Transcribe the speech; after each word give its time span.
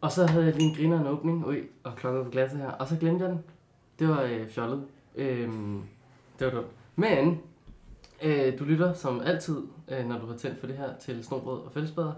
Og 0.00 0.12
så 0.12 0.26
havde 0.26 0.44
jeg 0.44 0.54
lige 0.54 0.68
en 0.68 0.74
griner 0.74 1.00
en 1.00 1.06
åbning, 1.06 1.46
ui, 1.46 1.62
og 1.84 1.96
klokken 1.96 2.24
på 2.24 2.30
glasset 2.30 2.60
her, 2.60 2.70
og 2.70 2.88
så 2.88 2.96
glemte 2.96 3.24
jeg 3.24 3.32
den. 3.32 3.44
Det 3.98 4.08
var 4.08 4.22
øh, 4.22 4.48
fjollet. 4.48 4.86
Øhm, 5.16 5.82
det 6.38 6.46
var 6.46 6.52
dumt. 6.52 6.66
Men, 6.96 7.40
øh, 8.22 8.58
du 8.58 8.64
lytter 8.64 8.92
som 8.92 9.20
altid, 9.20 9.62
øh, 9.88 10.08
når 10.08 10.18
du 10.18 10.26
har 10.26 10.36
tændt 10.36 10.60
for 10.60 10.66
det 10.66 10.76
her, 10.76 10.96
til 11.00 11.24
Snobrød 11.24 11.60
og 11.60 11.72
Fællesbader. 11.72 12.12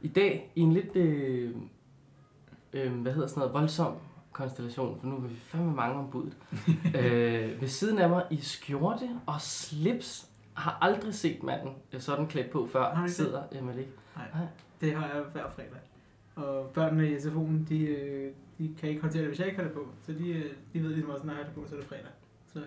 I 0.00 0.08
dag 0.08 0.52
i 0.54 0.60
en 0.60 0.72
lidt, 0.72 0.96
øh, 0.96 1.56
øh, 2.72 2.92
hvad 2.92 3.12
hedder 3.12 3.28
sådan 3.28 3.40
noget, 3.40 3.54
voldsom 3.54 3.94
konstellation, 4.32 5.00
for 5.00 5.06
nu 5.06 5.16
er 5.16 5.20
vi 5.20 5.36
fandme 5.36 5.74
mange 5.74 5.98
om 5.98 6.10
budet. 6.10 6.36
øh, 7.00 7.60
ved 7.60 7.68
siden 7.68 7.98
af 7.98 8.08
mig 8.08 8.24
i 8.30 8.40
skjorte 8.40 9.08
og 9.26 9.40
slips, 9.40 10.28
har 10.54 10.78
aldrig 10.80 11.14
set 11.14 11.42
manden 11.42 11.74
øh, 11.92 12.00
sådan 12.00 12.26
klædt 12.26 12.50
på 12.50 12.68
før, 12.72 12.84
Har 12.84 12.94
du 12.94 13.02
ikke 13.02 13.14
sidder 13.14 13.42
Emily. 13.52 13.82
Det 14.80 14.94
har 14.94 15.06
jeg 15.06 15.22
hver 15.32 15.50
fredag. 15.50 15.87
Og 16.38 16.70
børnene 16.74 17.10
i 17.10 17.16
SFO'en, 17.16 17.68
de, 17.68 17.86
øh, 17.86 18.32
de 18.58 18.74
kan 18.80 18.88
ikke 18.88 19.00
håndtere 19.00 19.22
det, 19.22 19.28
hvis 19.28 19.38
jeg 19.38 19.46
ikke 19.46 19.58
har 19.58 19.64
det 19.64 19.72
på. 19.72 19.88
Så 20.06 20.12
de, 20.12 20.28
øh, 20.28 20.52
de 20.72 20.82
ved 20.82 20.88
ligesom 20.88 21.10
også, 21.10 21.26
når 21.26 21.32
jeg 21.32 21.38
har 21.38 21.44
det 21.44 21.54
på, 21.54 21.68
så 21.68 21.74
er 21.74 21.80
det 21.80 21.88
fredag. 21.88 22.12
Så 22.52 22.58
øh, 22.58 22.66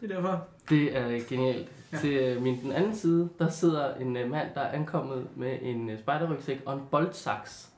det 0.00 0.10
er 0.10 0.14
derfor. 0.14 0.46
Det 0.68 0.96
er 0.96 1.28
genialt. 1.28 1.72
Ja. 1.92 1.96
Ja. 1.96 2.00
Til 2.00 2.42
min 2.42 2.62
den 2.62 2.72
anden 2.72 2.94
side, 2.94 3.28
der 3.38 3.48
sidder 3.48 3.94
en 3.94 4.12
mand, 4.12 4.54
der 4.54 4.60
er 4.60 4.72
ankommet 4.72 5.28
med 5.36 5.58
en 5.62 5.98
spejderrygsæk 5.98 6.62
og 6.66 6.74
en 6.74 6.82
boldsaks. 6.90 7.72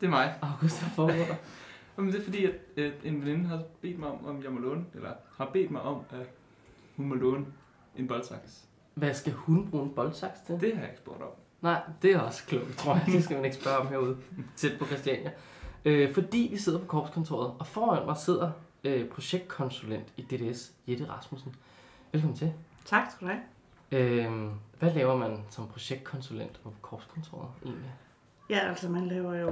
Det 0.00 0.06
er 0.06 0.10
mig. 0.10 0.34
August, 0.42 0.84
der? 0.96 1.34
Jamen, 1.96 2.12
det 2.12 2.20
er 2.20 2.24
fordi, 2.24 2.44
at 2.44 2.54
øh, 2.76 2.92
en 3.04 3.20
veninde 3.20 3.44
har 3.44 3.62
bedt 3.80 3.98
mig 3.98 4.08
om, 4.08 4.26
om 4.26 4.42
jeg 4.42 4.52
må 4.52 4.60
låne, 4.60 4.84
eller 4.94 5.12
har 5.36 5.50
bedt 5.52 5.70
mig 5.70 5.82
om, 5.82 6.00
at 6.10 6.26
hun 6.96 7.06
må 7.06 7.14
låne 7.14 7.46
en 7.96 8.08
boldsaks. 8.08 8.68
Hvad 8.94 9.14
skal 9.14 9.32
hun 9.32 9.70
bruge 9.70 9.84
en 9.84 9.94
boldsaks 9.94 10.40
til? 10.40 10.60
Det 10.60 10.74
har 10.74 10.80
jeg 10.80 10.90
ikke 10.90 11.00
spurgt 11.00 11.22
om. 11.22 11.28
Nej, 11.64 11.80
det 12.02 12.12
er 12.12 12.20
også 12.20 12.44
klogt, 12.46 12.76
tror 12.76 12.94
jeg. 12.94 13.02
Det 13.06 13.24
skal 13.24 13.36
man 13.36 13.44
ikke 13.44 13.56
spørge 13.56 13.76
om 13.76 13.88
herude, 13.88 14.16
tæt 14.56 14.78
på 14.78 14.86
Christiania. 14.86 15.30
Øh, 15.84 16.14
fordi 16.14 16.48
vi 16.52 16.58
sidder 16.58 16.78
på 16.78 16.86
korpskontoret, 16.86 17.54
og 17.58 17.66
foran 17.66 18.06
mig 18.06 18.16
sidder 18.16 18.50
øh, 18.84 19.08
projektkonsulent 19.08 20.08
i 20.16 20.22
DDS, 20.22 20.72
Jette 20.88 21.10
Rasmussen. 21.10 21.54
Velkommen 22.12 22.38
til. 22.38 22.52
Tak 22.84 23.10
skal 23.10 23.28
du 23.28 23.32
have. 23.32 23.42
Øh, 23.92 24.50
hvad 24.78 24.92
laver 24.92 25.16
man 25.16 25.44
som 25.50 25.68
projektkonsulent 25.68 26.60
på 26.62 26.72
korpskontoret 26.82 27.48
egentlig? 27.64 27.90
Ja, 28.50 28.58
altså 28.68 28.88
man 28.88 29.06
laver 29.08 29.34
jo 29.34 29.50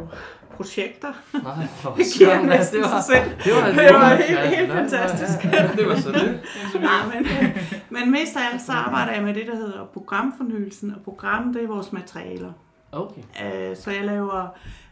projekter. 0.57 1.13
Nej, 1.43 1.67
for 1.67 1.91
Det 1.95 2.07
søren, 2.07 2.45
det 2.49 2.81
var, 2.81 3.01
selv. 3.01 3.31
det 3.45 3.53
var, 3.55 3.67
Det 3.67 3.95
var 3.95 4.15
helt- 4.15 4.31
ja, 4.31 4.49
helt 4.57 4.69
nej, 4.69 4.77
fantastisk. 4.89 5.43
det 5.77 5.87
var 5.87 5.97
så 5.97 6.13
det. 6.13 6.41
Nej, 6.81 6.91
men, 7.15 7.27
men 7.91 8.11
mest 8.11 8.37
af 8.37 8.41
alt 8.53 8.63
så 8.63 8.73
arbejder 8.73 9.13
jeg 9.13 9.23
med 9.23 9.35
det, 9.35 9.47
der 9.47 9.57
hedder 9.57 9.85
programfornyelsen. 9.93 10.95
Og 10.95 11.01
program, 11.05 11.53
det 11.53 11.63
er 11.63 11.67
vores 11.69 11.93
materialer. 11.93 12.53
Okay. 12.93 13.23
Øh, 13.45 13.77
Så 13.77 13.91
jeg 13.91 14.05
laver, 14.05 14.49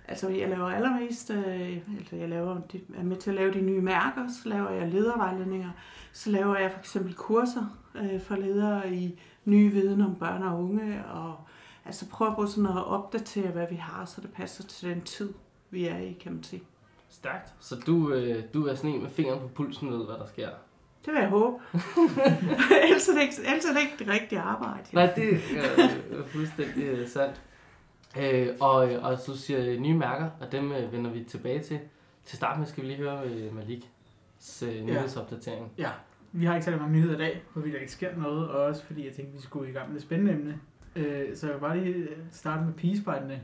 altså 0.08 0.28
jeg 0.28 0.48
laver 0.48 0.70
allermest, 0.70 1.30
øh, 1.30 1.76
altså 1.98 2.16
jeg 2.16 2.28
laver, 2.28 2.60
de- 2.72 2.80
er 2.98 3.02
med 3.04 3.16
til 3.16 3.30
at 3.30 3.36
lave 3.36 3.52
de 3.52 3.60
nye 3.60 3.80
mærker, 3.80 4.22
så 4.42 4.48
laver 4.48 4.70
jeg 4.70 4.88
ledervejledninger, 4.88 5.70
så 6.12 6.30
laver 6.30 6.56
jeg 6.58 6.70
for 6.72 6.78
eksempel 6.78 7.14
kurser 7.14 7.78
øh, 7.94 8.20
for 8.20 8.36
ledere 8.36 8.92
i 8.94 9.20
ny 9.44 9.72
viden 9.72 10.00
om 10.00 10.14
børn 10.14 10.42
og 10.42 10.62
unge, 10.64 11.04
og 11.14 11.34
altså 11.84 12.08
prøver 12.08 12.34
på 12.34 12.46
sådan 12.46 12.66
at 12.66 12.86
opdatere, 12.86 13.50
hvad 13.50 13.66
vi 13.70 13.76
har, 13.76 14.04
så 14.04 14.20
det 14.20 14.32
passer 14.32 14.64
til 14.64 14.90
den 14.90 15.00
tid, 15.00 15.34
vi 15.70 15.86
er 15.86 15.98
i, 15.98 16.12
kan 16.12 16.32
man 16.32 16.42
sige. 16.42 16.62
Stærkt. 17.08 17.54
Så 17.60 17.76
du, 17.86 18.12
øh, 18.12 18.44
du 18.54 18.66
er 18.66 18.74
sådan 18.74 18.90
en 18.90 19.02
med 19.02 19.10
fingeren 19.10 19.40
på 19.40 19.48
pulsen 19.48 19.90
ved, 19.90 20.06
hvad 20.06 20.14
der 20.14 20.26
sker. 20.26 20.48
Det 21.06 21.12
vil 21.12 21.20
jeg 21.20 21.28
håbe. 21.28 21.56
ellers, 22.84 23.08
er 23.08 23.12
det 23.14 23.22
ikke, 23.22 23.34
ellers 23.46 23.64
er 23.64 23.72
det 23.72 23.80
ikke 23.80 23.94
det 23.98 24.08
rigtige 24.08 24.40
arbejde. 24.40 24.84
Nej, 24.92 25.12
det 25.16 25.34
er 25.34 25.90
øh, 26.10 26.26
fuldstændig 26.26 26.84
øh, 26.84 27.08
sandt. 27.08 27.42
Øh, 28.18 28.48
og, 28.60 28.76
og 28.76 29.18
så 29.18 29.38
siger 29.38 29.58
jeg 29.58 29.78
nye 29.78 29.94
mærker, 29.94 30.30
og 30.40 30.52
dem 30.52 30.72
øh, 30.72 30.92
vender 30.92 31.10
vi 31.10 31.24
tilbage 31.24 31.62
til. 31.62 31.80
Til 32.24 32.36
start 32.36 32.58
med 32.58 32.66
skal 32.66 32.82
vi 32.82 32.88
lige 32.88 32.98
høre 32.98 33.24
øh, 33.24 33.54
Maliks 33.54 34.62
øh, 34.62 34.84
nyhedsopdatering. 34.84 35.72
Ja, 35.78 35.90
vi 36.32 36.44
har 36.44 36.54
ikke 36.54 36.64
særlig 36.64 36.80
mange 36.80 36.96
nyheder 36.98 37.14
i 37.14 37.18
dag, 37.18 37.42
fordi 37.52 37.70
der 37.70 37.78
ikke 37.78 37.92
sker 37.92 38.16
noget, 38.16 38.48
og 38.48 38.62
også 38.62 38.84
fordi 38.84 39.06
jeg 39.06 39.14
tænkte, 39.14 39.34
vi 39.36 39.42
skulle 39.42 39.70
i 39.70 39.72
gang 39.72 39.88
med 39.88 39.94
det 39.94 40.02
spændende 40.02 40.32
emne. 40.32 40.60
Øh, 40.96 41.36
så 41.36 41.46
jeg 41.46 41.54
vil 41.54 41.60
bare 41.60 41.80
lige 41.80 41.94
øh, 41.94 42.16
starte 42.30 42.64
med 42.64 42.72
pigespejdene, 42.74 43.42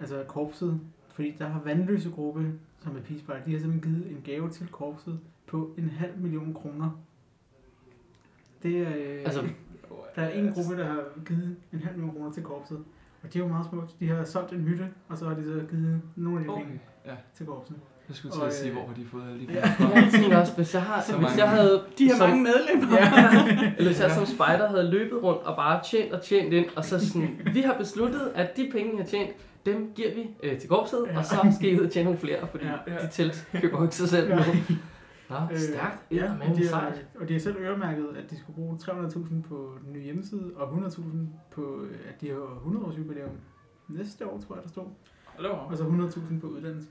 altså 0.00 0.24
korpset, 0.28 0.80
fordi 1.10 1.34
der 1.38 1.48
har 1.48 1.60
Vandløse 1.64 2.10
Gruppe, 2.10 2.52
som 2.80 2.96
er 2.96 3.00
pigespejder, 3.00 3.44
de 3.44 3.52
har 3.52 3.58
simpelthen 3.60 3.92
givet 3.94 4.10
en 4.16 4.22
gave 4.24 4.50
til 4.50 4.68
korpset 4.68 5.20
på 5.46 5.74
en 5.78 5.88
halv 5.88 6.18
million 6.18 6.54
kroner. 6.54 6.90
Det 8.62 8.78
er, 8.78 8.90
øh, 8.96 9.20
Altså, 9.24 9.42
der 10.16 10.22
er 10.22 10.28
en 10.30 10.52
gruppe, 10.52 10.76
der 10.76 10.84
har 10.84 11.04
givet 11.26 11.56
en 11.72 11.80
halv 11.80 11.96
million 11.96 12.14
kroner 12.16 12.32
til 12.32 12.42
korpset, 12.42 12.84
og 13.22 13.32
det 13.32 13.36
er 13.36 13.40
jo 13.40 13.48
meget 13.48 13.66
smukt. 13.66 13.96
De 14.00 14.08
har 14.08 14.24
solgt 14.24 14.52
en 14.52 14.60
hytte, 14.60 14.88
og 15.08 15.18
så 15.18 15.28
har 15.28 15.34
de 15.34 15.44
så 15.44 15.66
givet 15.70 16.02
nogle 16.16 16.38
af 16.38 16.44
de 16.44 16.50
Okay. 16.50 16.62
penge 16.64 16.80
Ja, 17.06 17.16
til 17.34 17.46
korpset. 17.46 17.76
Jeg 18.08 18.16
skulle 18.16 18.32
til 18.32 18.40
Og, 18.40 18.46
at 18.46 18.54
sige, 18.54 18.68
øh, 18.70 18.76
hvor 18.76 18.86
har 18.86 18.94
de 18.94 19.04
fået 19.06 19.22
alle 19.30 19.46
de 19.46 19.52
ja. 19.52 19.60
jeg 19.94 20.08
tænker 20.12 20.38
også, 20.40 20.52
hvis 20.56 20.74
jeg, 20.74 20.82
har, 20.82 21.02
Så 21.02 21.12
hvis 21.12 21.22
mange. 21.22 21.42
jeg 21.42 21.50
havde... 21.50 21.82
De 21.98 22.08
har 22.10 22.16
som, 22.16 22.28
mange 22.30 22.42
medlemmer. 22.42 22.96
Ja. 22.96 23.44
Eller 23.78 23.90
hvis 23.90 24.00
jeg 24.00 24.10
som 24.10 24.26
spejder 24.26 24.68
havde 24.68 24.90
løbet 24.90 25.22
rundt 25.22 25.42
og 25.42 25.56
bare 25.56 25.80
tjent 25.84 26.12
og 26.12 26.22
tjent 26.22 26.52
ind, 26.52 26.66
og 26.76 26.84
så 26.84 27.06
sådan, 27.08 27.40
vi 27.52 27.60
har 27.60 27.74
besluttet, 27.78 28.32
at 28.34 28.56
de 28.56 28.68
penge, 28.72 28.90
vi 28.90 28.96
har 28.96 29.04
tjent, 29.04 29.30
dem 29.66 29.92
giver 29.94 30.14
vi 30.14 30.30
øh, 30.42 30.58
til 30.58 30.68
korpset, 30.68 31.04
Ja. 31.06 31.18
og 31.18 31.24
så 31.24 31.36
skal 31.58 31.72
I 31.72 31.80
ud 31.80 31.84
og 31.86 31.92
tjene 31.92 32.04
nogle 32.04 32.20
flere, 32.20 32.46
fordi 32.50 32.64
Ja. 32.64 32.72
de 33.02 33.08
telt 33.12 33.48
køber 33.60 33.82
ikke 33.82 33.94
sig 33.96 34.08
selv 34.08 34.28
nu. 34.30 34.36
Nå, 35.30 35.36
Øh, 35.52 35.58
stærkt. 35.58 36.02
Ja, 36.10 36.16
Ja, 36.16 36.30
og 36.30 36.36
men 36.48 36.56
de, 36.62 36.68
har, 36.68 36.92
og 37.20 37.28
de 37.28 37.32
har 37.32 37.40
selv 37.40 37.56
øremærket, 37.60 38.06
at 38.18 38.30
de 38.30 38.38
skulle 38.40 38.54
bruge 38.56 38.76
300.000 38.82 39.42
på 39.48 39.72
den 39.84 39.92
nye 39.92 40.02
hjemmeside, 40.02 40.50
og 40.56 40.68
100.000 40.68 41.02
på, 41.50 41.80
øh, 41.90 41.96
at 42.08 42.20
de 42.20 42.28
har 42.28 42.54
100 42.56 42.86
års 42.86 42.98
jubilæum 42.98 43.30
næste 43.88 44.26
år, 44.26 44.42
tror 44.46 44.54
jeg, 44.54 44.62
der 44.62 44.68
stod. 44.68 44.84
Hallo. 45.26 45.50
Og 45.70 45.76
så 45.76 45.84
100.000 45.84 46.40
på 46.40 46.46
uddannelse. 46.46 46.88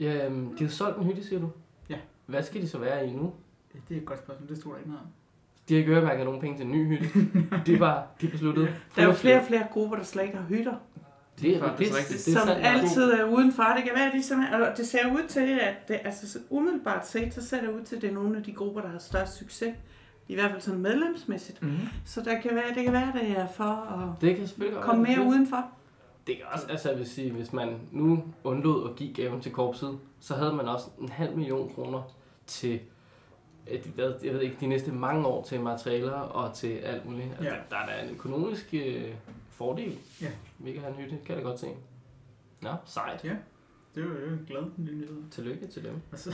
Ja, 0.00 0.26
øhm, 0.26 0.56
de 0.56 0.64
har 0.64 0.70
solgt 0.70 0.98
en 0.98 1.04
hytte, 1.04 1.24
siger 1.24 1.40
du? 1.40 1.50
Ja. 1.90 1.96
Hvad 2.26 2.42
skal 2.42 2.62
de 2.62 2.68
så 2.68 2.78
være 2.78 3.06
i 3.06 3.12
nu? 3.12 3.32
Ja, 3.74 3.78
Det 3.88 3.96
er 3.96 4.00
et 4.00 4.06
godt 4.06 4.18
spørgsmål, 4.18 4.48
det 4.48 4.56
stod 4.58 4.72
der 4.72 4.78
ikke 4.78 4.90
noget 4.90 5.02
om. 5.04 5.08
De 5.68 5.74
har 5.74 5.78
ikke 5.78 5.92
øremærket 5.92 6.24
nogen 6.24 6.40
penge 6.40 6.56
til 6.58 6.66
en 6.66 6.72
ny 6.72 6.86
hytte. 6.88 7.08
De 7.66 7.80
var, 7.80 8.06
de 8.20 8.28
besluttede. 8.28 8.66
Der 8.96 9.02
er 9.02 9.06
jo 9.06 9.12
flere 9.12 9.40
og 9.40 9.46
flere 9.46 9.66
grupper, 9.70 9.96
der 9.96 10.04
slet 10.04 10.22
ikke 10.22 10.36
har 10.36 10.44
hytter. 10.44 10.74
Det 11.40 11.56
er 11.56 11.60
faktisk 11.60 11.78
det, 11.78 11.88
det, 11.88 11.98
rigtigt. 11.98 12.18
det, 12.18 12.26
det 12.26 12.34
er 12.36 12.38
som 12.40 12.48
sandt. 12.48 12.66
altid 12.66 13.02
er 13.12 13.24
udenfor. 13.24 13.62
Det 13.62 13.82
kan 13.84 13.92
være, 13.94 14.06
at 14.06 14.12
de 14.14 14.22
simpelthen, 14.22 14.62
og 14.62 14.68
det 14.76 14.86
ser 14.86 15.12
ud 15.12 15.28
til, 15.28 15.58
at 15.62 15.88
det, 15.88 15.98
altså 16.04 16.28
så 16.32 16.38
umiddelbart 16.50 17.06
set, 17.08 17.34
så 17.34 17.42
ser 17.48 17.60
det 17.60 17.68
ud 17.70 17.82
til, 17.82 17.96
at 17.96 18.02
det 18.02 18.10
er 18.10 18.14
nogle 18.14 18.36
af 18.36 18.42
de 18.42 18.52
grupper, 18.52 18.80
der 18.80 18.88
har 18.88 18.98
størst 18.98 19.38
succes. 19.38 19.74
I 20.28 20.34
hvert 20.34 20.50
fald 20.50 20.60
sådan 20.62 20.80
medlemsmæssigt. 20.80 21.62
Mm-hmm. 21.62 21.78
Så 22.04 22.20
der 22.20 22.40
kan 22.40 22.50
være, 22.54 22.74
det 22.74 22.84
kan 22.84 22.92
være, 22.92 23.12
det 23.20 23.30
er 23.38 23.46
for 23.46 23.64
at 23.64 24.20
Det 24.20 24.36
kan 24.36 24.48
komme 24.80 25.02
mere 25.02 25.20
det. 25.20 25.26
udenfor. 25.26 25.66
Det 26.26 26.36
kan 26.36 26.44
også, 26.52 26.66
altså 26.68 26.88
jeg 26.90 26.98
vil 26.98 27.06
sige, 27.08 27.32
hvis 27.32 27.52
man 27.52 27.78
nu 27.92 28.24
undlod 28.44 28.90
at 28.90 28.96
give 28.96 29.14
gaven 29.14 29.40
til 29.40 29.52
korpset, 29.52 29.98
så 30.20 30.34
havde 30.34 30.52
man 30.52 30.68
også 30.68 30.86
en 31.00 31.08
halv 31.08 31.36
million 31.36 31.74
kroner 31.74 32.02
til, 32.46 32.80
hvad, 33.94 34.12
jeg 34.24 34.34
ved 34.34 34.40
ikke, 34.40 34.56
de 34.60 34.66
næste 34.66 34.92
mange 34.92 35.26
år 35.26 35.44
til 35.44 35.60
materialer 35.60 36.12
og 36.12 36.54
til 36.54 36.68
alt 36.72 37.06
muligt. 37.06 37.28
Altså, 37.30 37.44
Ja. 37.44 37.54
der, 37.70 37.76
er 37.76 37.86
da 37.86 38.04
en 38.08 38.14
økonomisk 38.14 38.74
øh, 38.74 39.14
fordel. 39.50 39.98
Ja. 40.22 40.28
Have 40.80 40.88
en 40.88 40.94
hytte, 40.94 41.18
kan 41.26 41.36
jeg 41.36 41.44
da 41.44 41.48
godt 41.48 41.60
se. 41.60 41.66
Nå, 42.62 42.70
sejt. 42.86 43.24
Ja. 43.24 43.36
Det 43.94 44.02
var 44.04 44.10
jo 44.10 44.36
glad 44.46 44.62
lille 44.78 45.00
nyhed. 45.00 45.22
Tillykke 45.30 45.66
til 45.66 45.84
dem. 45.84 45.94
Og 46.12 46.18
så, 46.18 46.32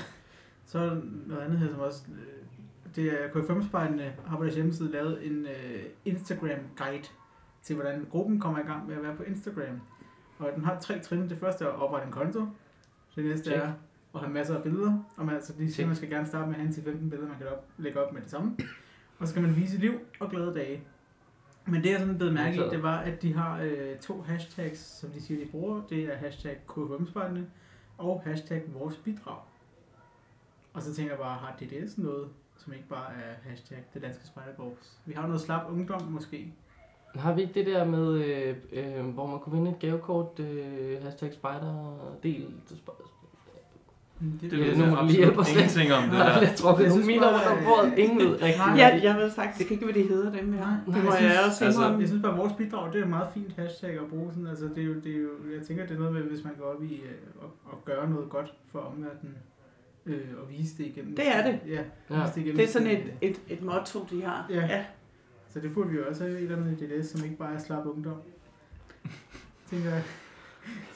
så 0.66 0.78
er 0.78 0.84
der 0.86 1.00
noget 1.26 1.42
andet 1.42 1.58
her, 1.58 1.68
som 1.68 1.80
også... 1.80 2.02
øh, 2.08 2.96
Det 2.96 3.04
er 3.24 3.28
KFM-spejderne 3.28 4.12
har 4.26 4.36
på 4.36 4.42
deres 4.44 4.54
hjemmeside 4.54 4.90
lavet 4.92 5.26
en 5.26 5.44
uh, 5.46 5.82
Instagram-guide 6.04 7.08
til, 7.62 7.76
hvordan 7.76 8.06
gruppen 8.10 8.40
kommer 8.40 8.58
i 8.58 8.62
gang 8.62 8.86
med 8.86 8.96
at 8.96 9.02
være 9.02 9.16
på 9.16 9.22
Instagram. 9.22 9.80
Og 10.38 10.48
den 10.54 10.64
har 10.64 10.80
tre 10.80 10.98
trin. 10.98 11.28
Det 11.28 11.38
første 11.38 11.64
er 11.64 11.68
at 11.68 11.82
oprette 11.82 12.06
en 12.06 12.12
konto. 12.12 12.46
Det 13.16 13.24
næste 13.24 13.50
Check. 13.50 13.62
er 13.62 13.72
at 14.14 14.20
have 14.20 14.32
masser 14.32 14.56
af 14.56 14.62
billeder. 14.62 15.04
Og 15.16 15.26
man, 15.26 15.34
altså, 15.34 15.52
de 15.58 15.72
siger, 15.72 15.86
man 15.86 15.96
skal 15.96 16.10
gerne 16.10 16.26
starte 16.26 16.46
med 16.46 16.54
at 16.54 16.60
have 16.60 16.70
10-15 16.70 16.82
billeder, 16.82 17.28
man 17.28 17.38
kan 17.38 17.48
op, 17.48 17.68
lægge 17.78 18.00
op 18.00 18.12
med 18.12 18.22
det 18.22 18.30
samme. 18.30 18.56
Og 19.18 19.26
så 19.26 19.30
skal 19.30 19.42
man 19.42 19.56
vise 19.56 19.78
liv 19.78 20.00
og 20.20 20.30
glade 20.30 20.54
dage. 20.54 20.82
Men 21.66 21.82
det, 21.82 21.90
jeg 21.90 22.00
sådan 22.00 22.18
blev 22.18 22.32
mærke 22.32 22.56
i, 22.56 22.70
det 22.70 22.82
var, 22.82 22.98
at 22.98 23.22
de 23.22 23.34
har 23.34 23.60
øh, 23.62 23.98
to 23.98 24.20
hashtags, 24.20 24.78
som 24.78 25.10
de 25.10 25.22
siger, 25.22 25.44
de 25.44 25.50
bruger. 25.50 25.82
Det 25.88 26.04
er 26.04 26.16
hashtag 26.16 26.58
KFM-spejderne 26.68 27.46
og 27.98 28.22
hashtag 28.24 28.62
vores 28.74 28.96
bidrag. 28.96 29.38
Og 30.72 30.82
så 30.82 30.94
tænker 30.94 31.12
jeg 31.12 31.18
bare, 31.18 31.38
har 31.38 31.56
DDS 31.60 31.98
noget, 31.98 32.28
som 32.56 32.72
ikke 32.72 32.88
bare 32.88 33.12
er 33.14 33.34
hashtag 33.42 33.84
det 33.94 34.02
danske 34.02 34.26
spejderkorps? 34.26 34.98
Vi 35.06 35.12
har 35.12 35.26
noget 35.26 35.40
slap 35.40 35.70
ungdom 35.70 36.02
måske. 36.02 36.52
Har 37.14 37.34
vi 37.34 37.40
ikke 37.42 37.54
det 37.54 37.66
der 37.66 37.84
med, 37.84 38.14
øh, 38.24 38.54
øh, 38.72 39.04
hvor 39.06 39.26
man 39.26 39.38
kunne 39.38 39.52
vinde 39.56 39.70
et 39.70 39.78
gavekort, 39.78 40.40
øh, 40.40 41.02
hashtag 41.02 41.32
spider, 41.32 41.98
del, 42.22 42.46
Det, 44.20 44.50
Det 44.50 44.52
ved 44.52 44.58
jeg 44.66 44.76
hjælpe 44.76 44.92
absolut 45.00 45.46
lidt. 45.46 45.48
ingenting 45.48 45.92
om 45.92 46.02
det 46.02 46.12
der. 46.18 46.40
jeg 46.40 46.52
tror, 46.56 46.76
det 46.76 46.86
er 46.86 47.06
mine 47.06 47.26
rundt 47.26 47.46
om 47.52 47.58
bordet. 47.64 47.98
Ingen 47.98 48.18
ved 48.18 48.32
rigtigt. 48.42 48.76
Ja, 48.82 49.00
jeg 49.02 49.14
ved 49.16 49.30
faktisk 49.30 49.70
ikke, 49.70 49.84
hvad 49.84 49.94
de 49.94 50.02
hedder, 50.08 50.32
dem 50.32 50.52
her. 50.52 50.60
Nej, 50.60 50.76
Det 50.96 51.04
må 51.04 51.12
jeg 51.14 51.22
jeg 51.22 51.40
også 51.46 51.64
altså. 51.64 51.96
Jeg 52.00 52.08
synes 52.08 52.22
bare, 52.22 52.36
vores 52.36 52.52
bidrag, 52.52 52.92
det 52.92 52.98
er 53.00 53.04
et 53.04 53.10
meget 53.10 53.28
fint 53.34 53.52
hashtag 53.58 53.90
at 53.90 54.06
bruge. 54.10 54.32
Sådan, 54.32 54.46
altså, 54.46 54.64
det 54.74 54.78
er 54.78 54.86
jo, 54.86 54.94
det 54.94 55.12
er 55.16 55.20
jo, 55.20 55.28
jeg 55.58 55.66
tænker, 55.66 55.86
det 55.86 55.94
er 55.94 55.98
noget 55.98 56.12
med, 56.14 56.22
hvis 56.22 56.44
man 56.44 56.52
går 56.60 56.66
op 56.74 56.82
i 56.82 56.94
at, 57.42 57.46
at 57.72 57.84
gøre 57.84 58.10
noget 58.10 58.28
godt 58.30 58.54
for 58.72 58.78
omverdenen, 58.78 59.36
øh, 60.06 60.20
og 60.42 60.50
vise 60.50 60.78
det 60.78 60.86
igennem. 60.86 61.16
Det 61.16 61.24
er 61.36 61.42
det. 61.50 61.58
Ja, 61.68 61.82
Ja. 62.16 62.22
det 62.26 62.36
igennem. 62.36 62.56
Det 62.56 62.64
er 62.64 62.68
sådan 62.68 62.88
et, 62.90 63.02
et, 63.20 63.40
et 63.48 63.62
motto, 63.62 63.98
de 64.10 64.22
har. 64.22 64.46
Ja. 64.50 64.54
ja. 64.66 64.84
Så 65.50 65.60
det 65.60 65.74
burde 65.74 65.90
vi 65.90 65.96
jo 65.96 66.08
også 66.08 66.24
have 66.24 66.36
et 66.36 66.42
eller 66.42 66.56
andet 66.56 66.80
i 66.82 66.86
DDS, 66.86 67.08
som 67.10 67.24
ikke 67.24 67.36
bare 67.36 67.54
er 67.54 67.58
slap 67.58 67.86
ungdom. 67.86 68.16
Tænker 69.70 69.90
jeg. 69.90 70.02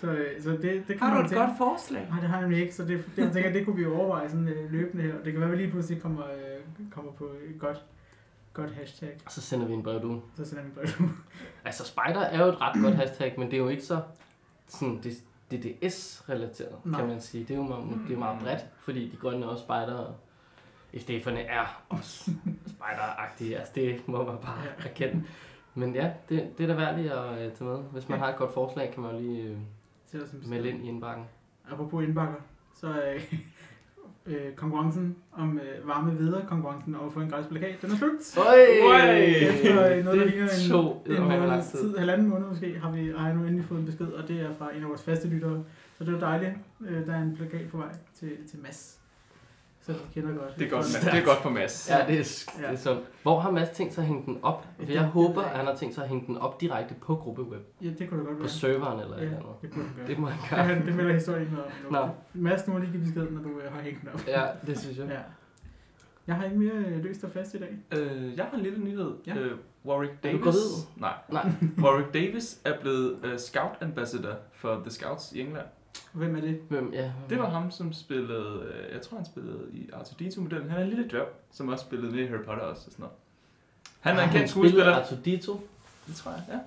Så, 0.00 0.06
øh, 0.10 0.42
så 0.42 0.50
det, 0.50 0.62
det 0.62 0.86
kan 0.86 0.98
Har 0.98 1.08
man 1.08 1.16
du 1.18 1.24
et 1.24 1.30
tænke- 1.30 1.44
godt 1.44 1.58
forslag? 1.58 2.06
Nej, 2.10 2.20
det 2.20 2.28
har 2.28 2.36
jeg 2.36 2.42
nemlig 2.42 2.60
ikke, 2.62 2.74
så 2.74 2.84
det, 2.84 3.04
det, 3.16 3.24
jeg 3.24 3.32
tænker, 3.32 3.52
det 3.52 3.64
kunne 3.64 3.76
vi 3.76 3.86
overveje 3.86 4.28
sådan 4.30 4.48
øh, 4.48 4.72
løbende 4.72 5.02
her. 5.04 5.14
Det 5.24 5.32
kan 5.32 5.40
være, 5.40 5.50
at 5.50 5.56
vi 5.58 5.62
lige 5.62 5.70
pludselig 5.70 6.02
kommer, 6.02 6.24
øh, 6.26 6.90
kommer 6.90 7.12
på 7.12 7.24
et 7.24 7.58
godt, 7.60 7.84
godt 8.52 8.70
hashtag. 8.70 9.16
Og 9.26 9.32
så 9.32 9.40
sender 9.40 9.66
vi 9.66 9.72
en 9.72 9.82
brev, 9.82 10.02
du. 10.02 10.22
Så 10.36 10.44
sender 10.44 10.64
vi 10.64 10.70
brev. 10.74 11.08
Altså, 11.64 11.84
spider 11.84 12.20
er 12.20 12.38
jo 12.44 12.48
et 12.52 12.60
ret 12.60 12.82
godt 12.82 12.94
hashtag, 12.94 13.34
men 13.38 13.46
det 13.50 13.54
er 13.54 13.58
jo 13.62 13.68
ikke 13.68 13.82
så 13.84 14.00
sådan, 14.68 15.00
det, 15.02 15.12
DDS-relateret, 15.52 16.94
kan 16.96 17.06
man 17.06 17.20
sige. 17.20 17.44
Det 17.44 17.50
er 17.54 17.58
jo 17.58 17.62
meget, 17.62 17.84
det 18.08 18.14
er 18.14 18.18
meget 18.18 18.40
bredt, 18.42 18.66
fordi 18.78 19.08
de 19.08 19.16
grønne 19.16 19.44
er 19.44 19.48
også 19.48 19.62
spider, 19.64 20.14
FDF'erne 20.96 21.38
er 21.38 21.82
også 21.88 22.30
spider-agtige. 22.66 23.56
Altså, 23.58 23.72
det 23.74 24.08
må 24.08 24.18
man 24.24 24.36
bare 24.42 24.88
erkende. 24.90 25.22
Men 25.74 25.94
ja, 25.94 26.10
det, 26.28 26.58
det 26.58 26.64
er 26.64 26.66
da 26.66 26.74
værd 26.74 26.96
lige 26.98 27.12
at 27.12 27.32
øh, 27.46 27.52
tage 27.52 27.70
med. 27.70 27.78
Hvis 27.92 28.08
man 28.08 28.18
Ja. 28.18 28.24
har 28.24 28.32
et 28.32 28.38
godt 28.38 28.54
forslag, 28.54 28.90
kan 28.94 29.02
man 29.02 29.12
jo 29.14 29.20
lige 29.20 29.42
øh, 30.14 30.20
melde 30.48 30.68
ind 30.70 30.84
i 30.84 30.88
indbakken. 30.88 31.24
Apropos 31.70 32.04
indbakker, 32.04 32.34
så 32.80 32.86
er 32.86 33.14
øh, 34.26 34.52
konkurrencen 34.56 35.16
om 35.32 35.58
øh, 35.58 35.88
varme 35.88 36.18
videre 36.18 36.46
konkurrencen 36.48 36.94
og 36.94 37.12
få 37.12 37.20
en 37.20 37.30
gratis 37.30 37.48
plakat, 37.48 37.82
den 37.82 37.90
er 37.90 37.96
slut. 37.96 38.44
Øj! 38.46 38.54
Efter 38.56 39.96
øh, 39.96 40.04
noget, 40.04 40.20
der 40.20 40.26
ligner 40.26 40.46
det 40.48 40.64
en, 40.64 40.70
tog 40.70 41.02
en 41.06 41.12
lang 41.12 41.40
måneds 41.40 41.70
tid. 41.70 41.96
halvanden 41.98 42.28
måned 42.28 42.46
måske, 42.48 42.78
har, 42.78 42.90
vi, 42.90 43.12
har 43.16 43.26
jeg 43.26 43.36
nu 43.36 43.42
endelig 43.42 43.64
fået 43.64 43.80
en 43.80 43.86
besked, 43.86 44.06
og 44.06 44.28
det 44.28 44.40
er 44.40 44.54
fra 44.58 44.76
en 44.76 44.82
af 44.82 44.88
vores 44.88 45.02
faste 45.02 45.28
lyttere. 45.28 45.64
Så 45.98 46.04
det 46.04 46.14
er 46.14 46.18
dejligt. 46.20 46.52
Øh, 46.88 47.06
der 47.06 47.14
er 47.14 47.22
en 47.22 47.36
plakat 47.36 47.68
på 47.70 47.76
vej 47.76 47.92
til, 48.14 48.30
til 48.50 48.58
Mads. 48.62 49.00
Så 49.86 49.92
vi 49.92 49.98
kender 50.14 50.34
godt. 50.34 50.58
Det 50.58 50.66
er 50.66 50.70
godt, 50.70 50.84
det 51.12 51.20
er 51.20 51.24
godt 51.24 51.38
for 51.38 51.50
Mads. 51.50 51.90
Ja, 51.90 51.98
det 51.98 52.02
er, 52.02 52.06
det 52.22 52.46
Ja. 52.62 52.72
er 52.72 52.76
sådan. 52.76 53.02
Hvor 53.22 53.40
har 53.40 53.50
Mads 53.50 53.70
tænkt 53.70 53.94
sig 53.94 54.02
at 54.02 54.08
hænge 54.08 54.22
den 54.26 54.38
op? 54.42 54.66
For 54.78 54.84
Det- 54.84 54.94
jeg 54.94 55.02
det 55.02 55.10
håber, 55.10 55.42
jeg 55.42 55.50
at 55.50 55.56
han 55.56 55.66
har 55.66 55.74
tænkt 55.76 55.94
sig 55.94 56.02
at 56.04 56.08
hænge 56.10 56.26
den 56.26 56.38
op 56.38 56.60
direkte 56.60 56.94
på 56.94 57.16
gruppeweb. 57.16 57.62
Ja, 57.82 57.88
det 57.98 58.08
kunne 58.10 58.20
da 58.20 58.24
godt 58.26 58.36
På 58.36 58.42
være. 58.42 58.48
serveren 58.48 59.00
eller 59.00 59.16
Ja, 59.16 59.22
eller 59.22 59.36
andet. 59.36 59.52
det 59.62 59.70
kunne 59.72 59.84
du 59.84 59.88
gøre. 59.96 60.06
Det 60.06 60.18
må 60.18 60.26
han 60.26 60.58
Ja, 60.58 60.66
gøre. 60.66 60.86
det 60.86 60.94
melder 60.96 61.12
historien 61.14 61.42
ikke 61.42 61.54
noget 61.54 61.70
om. 61.86 61.92
Nå. 61.92 62.08
Mads, 62.34 62.66
nu 62.66 62.72
må 62.72 62.78
lige 62.78 62.92
give 62.92 63.02
besked, 63.02 63.30
når 63.30 63.42
du 63.42 63.48
øh, 63.60 63.72
har 63.72 63.80
hængt 63.82 64.00
den 64.00 64.08
op. 64.14 64.26
Ja, 64.28 64.42
det 64.66 64.78
synes 64.78 64.98
jeg. 64.98 65.06
Ja. 65.08 65.18
Jeg 66.26 66.34
har 66.36 66.44
ikke 66.44 66.56
mere 66.58 66.72
øh, 66.74 67.04
løst 67.04 67.24
og 67.24 67.30
fast 67.30 67.54
i 67.54 67.58
dag. 67.58 67.76
Øh, 67.98 68.36
jeg 68.36 68.44
har 68.44 68.56
en 68.56 68.62
lille 68.62 68.78
nyhed. 68.84 69.10
Ja. 69.26 69.34
Øh, 69.36 69.52
Warwick 69.86 70.12
Er 70.22 70.32
du 70.32 70.38
Davis. 70.38 70.54
Nej. 70.96 71.12
Nej. 71.32 71.46
Warwick 71.78 72.14
Davis 72.14 72.60
er 72.64 72.80
blevet 72.80 73.12
uh, 73.24 73.36
Scout 73.36 73.76
Ambassador 73.80 74.34
for 74.52 74.74
The 74.74 74.90
Scouts 74.90 75.32
i 75.32 75.40
England. 75.40 75.66
Hvem 76.12 76.36
er 76.36 76.40
det? 76.40 76.60
Hvem, 76.68 76.92
ja. 76.92 77.12
Det 77.28 77.38
var 77.38 77.50
ham, 77.50 77.70
som 77.70 77.92
spillede, 77.92 78.72
øh, 78.74 78.94
jeg 78.94 79.02
tror 79.02 79.16
han 79.16 79.26
spillede 79.26 79.60
i 79.72 79.90
R2-D2-modellen. 79.92 80.70
Han 80.70 80.78
er 80.78 80.82
en 80.84 80.88
lille 80.90 81.08
dværg, 81.10 81.28
som 81.50 81.68
også 81.68 81.84
spillede 81.84 82.12
med 82.12 82.20
i 82.24 82.26
Harry 82.26 82.42
Potter 82.44 82.64
også 82.64 82.82
og 82.86 82.92
sådan 82.92 83.02
noget. 83.02 83.16
Han 84.00 84.16
er 84.16 84.22
en 84.22 84.30
kendt 84.30 84.50
skuespiller. 84.50 84.94
Artudito. 84.94 85.68
Det 86.06 86.14
tror 86.16 86.30
jeg, 86.30 86.42
ja. 86.48 86.58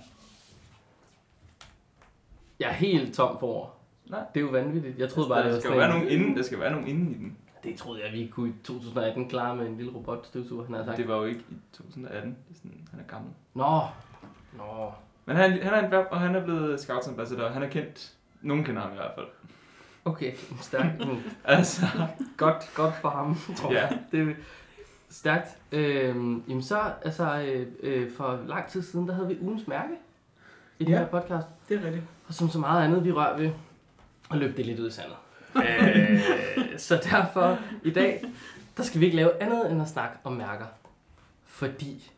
Jeg 2.60 2.70
er 2.70 2.74
helt 2.74 3.16
tom 3.16 3.40
for 3.40 3.48
ord. 3.48 3.80
Nej. 4.06 4.20
Det 4.34 4.40
er 4.40 4.44
jo 4.46 4.52
vanvittigt. 4.52 5.00
Jeg 5.00 5.10
troede 5.10 5.30
bare, 5.30 5.38
det 5.40 5.46
der 5.46 5.52
var 5.54 5.60
skal 5.60 5.72
være 5.72 5.86
en- 5.86 5.96
nogen 5.96 6.08
inden, 6.12 6.38
der 6.38 6.44
skal 6.44 6.60
være 6.60 6.72
nogen 6.72 6.88
inden 6.88 7.12
i 7.12 7.14
den. 7.18 7.38
Det 7.64 7.78
troede 7.78 8.02
jeg, 8.06 8.14
vi 8.14 8.28
kunne 8.28 8.50
i 8.50 8.54
2018 8.64 9.30
klare 9.30 9.56
med 9.56 9.68
en 9.68 9.78
lille 9.78 9.92
robotstøvsuger, 9.96 10.66
han 10.66 10.76
har 10.76 10.86
sagt. 10.86 10.98
Det 10.98 11.08
var 11.08 11.16
jo 11.18 11.24
ikke 11.24 11.40
i 11.50 11.56
2018. 11.74 12.30
Det 12.50 12.56
er 12.56 12.58
sådan, 12.58 12.88
han 12.92 13.00
er 13.00 13.04
gammel. 13.04 13.32
Nå. 13.54 13.82
Nå. 14.58 14.92
Men 15.26 15.36
han, 15.36 15.52
han 15.64 15.74
er 15.74 15.80
en 15.80 15.88
dværg, 15.92 16.08
og 16.12 16.20
han 16.20 16.36
er 16.36 16.44
blevet 16.44 16.80
Scouts 16.80 17.08
Ambassador. 17.08 17.48
Han 17.50 17.64
er 17.64 17.70
kendt. 17.70 18.14
Nogen 18.42 18.64
kender 18.64 18.82
ham 18.82 18.92
i 18.92 18.96
hvert 18.96 19.12
fald. 19.16 19.26
Okay, 20.06 20.34
stærkt. 20.62 21.00
Mm. 21.08 21.18
Altså, 21.44 21.86
godt, 22.38 22.72
godt 22.76 22.94
for 23.02 23.10
ham, 23.10 23.38
tror 23.58 23.74
Ja. 23.74 23.82
jeg. 23.88 24.00
Det 24.12 24.20
er 24.30 24.34
stærkt. 25.10 25.48
Øhm, 25.72 26.44
jamen 26.48 26.64
så, 26.64 26.80
altså, 27.06 27.42
øh, 27.42 27.68
øh, 27.84 28.12
for 28.18 28.40
lang 28.48 28.68
tid 28.68 28.82
siden, 28.82 29.08
der 29.08 29.14
havde 29.14 29.28
vi 29.28 29.38
ugens 29.42 29.68
mærke 29.68 29.94
i 30.80 30.84
den 30.84 30.94
Ja. 30.94 31.00
her 31.00 31.08
podcast. 31.08 31.48
Det 31.70 31.78
er 31.82 31.86
rigtigt. 31.86 32.04
Og 32.28 32.34
som 32.34 32.50
så 32.50 32.60
meget 32.60 32.84
andet, 32.84 33.06
vi 33.06 33.12
rører 33.12 33.38
ved, 33.38 33.52
og 34.30 34.38
løb 34.38 34.58
det 34.58 34.66
lidt 34.66 34.80
ud 34.80 34.88
i 34.88 34.92
sandet. 34.92 35.16
øh, 35.56 36.22
så 36.78 36.96
derfor, 37.12 37.58
i 37.84 37.92
dag, 37.92 38.24
der 38.78 38.84
skal 38.84 39.00
vi 39.02 39.06
ikke 39.06 39.18
lave 39.18 39.42
andet 39.44 39.72
end 39.72 39.82
at 39.82 39.88
snakke 39.90 40.18
om 40.24 40.34
mærker. 40.34 40.66
Fordi 41.46 42.12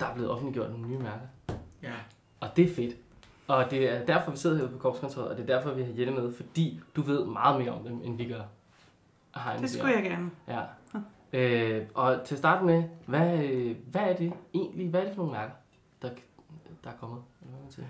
der 0.00 0.06
er 0.06 0.14
blevet 0.14 0.30
offentliggjort 0.30 0.70
nogle 0.70 0.86
nye 0.88 0.98
mærker. 0.98 1.26
Ja. 1.82 1.92
Og 2.40 2.48
det 2.56 2.70
er 2.70 2.74
fedt. 2.74 2.96
Og 3.46 3.70
det 3.70 3.90
er 3.90 4.04
derfor, 4.06 4.30
vi 4.30 4.36
sidder 4.36 4.56
herude 4.56 4.72
på 4.72 4.78
korpskontoret, 4.78 5.28
og 5.28 5.36
det 5.36 5.42
er 5.42 5.56
derfor, 5.56 5.74
vi 5.74 5.82
har 5.82 5.92
Jette 5.96 6.12
med, 6.12 6.32
fordi 6.34 6.80
du 6.96 7.02
ved 7.02 7.24
meget 7.24 7.60
mere 7.60 7.72
om 7.72 7.84
dem, 7.84 8.00
end 8.04 8.16
vi 8.16 8.24
gør. 8.24 8.42
Har 9.30 9.56
Det 9.56 9.70
skulle 9.70 9.94
jeg 9.94 10.02
gerne. 10.02 10.30
Ja. 10.48 10.60
Øh, 11.32 11.86
og 11.94 12.20
til 12.24 12.34
at 12.34 12.38
starte 12.38 12.64
med, 12.64 12.84
hvad, 13.06 13.44
øh, 13.44 13.76
hvad 13.90 14.02
er 14.02 14.16
det 14.16 14.32
egentlig, 14.54 14.88
hvad 14.88 15.00
er 15.00 15.04
det 15.04 15.14
for 15.14 15.22
nogle 15.22 15.38
mærker, 15.38 15.54
der, 16.02 16.08
der 16.84 16.90
er 16.90 16.94
kommet? 17.00 17.22
Hvad 17.40 17.60
man 17.62 17.70
siger? 17.70 17.86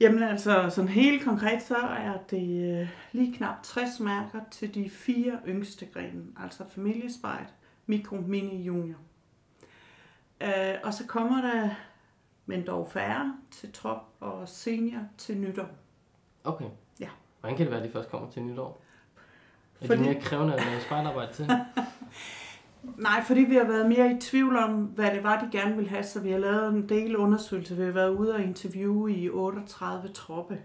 Jamen 0.00 0.22
altså, 0.22 0.70
sådan 0.70 0.88
helt 0.88 1.24
konkret, 1.24 1.62
så 1.62 1.76
er 1.76 2.18
det 2.30 2.80
øh, 2.80 2.88
lige 3.12 3.34
knap 3.34 3.62
60 3.62 4.00
mærker 4.00 4.40
til 4.50 4.74
de 4.74 4.90
fire 4.90 5.38
yngste 5.48 5.86
grene, 5.86 6.22
altså 6.42 6.64
familiespejt, 6.70 7.54
mikro, 7.86 8.16
mini, 8.16 8.62
junior. 8.62 8.98
Øh, 10.40 10.74
og 10.84 10.94
så 10.94 11.06
kommer 11.06 11.40
der, 11.40 11.70
men 12.46 12.66
dog 12.66 12.88
færre, 12.92 13.34
til 13.50 13.72
trop 13.72 13.98
og 14.20 14.48
senior 14.48 15.00
til 15.18 15.36
nytår. 15.38 15.66
Okay. 16.44 16.64
Ja. 17.00 17.08
Hvordan 17.40 17.56
kan 17.56 17.66
det 17.66 17.70
være, 17.72 17.82
at 17.82 17.88
de 17.88 17.92
først 17.92 18.10
kommer 18.10 18.30
til 18.30 18.42
nytår? 18.42 18.80
Er 19.80 19.86
Fordi- 19.86 20.02
det 20.02 20.10
mere 20.12 20.20
krævende 20.20 20.54
at 20.54 20.66
lave 20.66 20.80
spejlarbejde 20.80 21.32
til? 21.32 21.50
Nej, 22.96 23.22
fordi 23.26 23.40
vi 23.40 23.54
har 23.54 23.64
været 23.64 23.88
mere 23.88 24.10
i 24.12 24.20
tvivl 24.20 24.56
om, 24.56 24.70
hvad 24.84 25.10
det 25.10 25.22
var, 25.22 25.40
de 25.40 25.58
gerne 25.58 25.74
ville 25.76 25.90
have, 25.90 26.04
så 26.04 26.20
vi 26.20 26.30
har 26.30 26.38
lavet 26.38 26.72
en 26.74 26.88
del 26.88 27.16
undersøgelser. 27.16 27.74
Vi 27.74 27.82
har 27.84 27.90
været 27.92 28.10
ude 28.10 28.34
og 28.34 28.42
interviewe 28.42 29.12
i 29.12 29.30
38 29.30 30.08
troppe, 30.08 30.58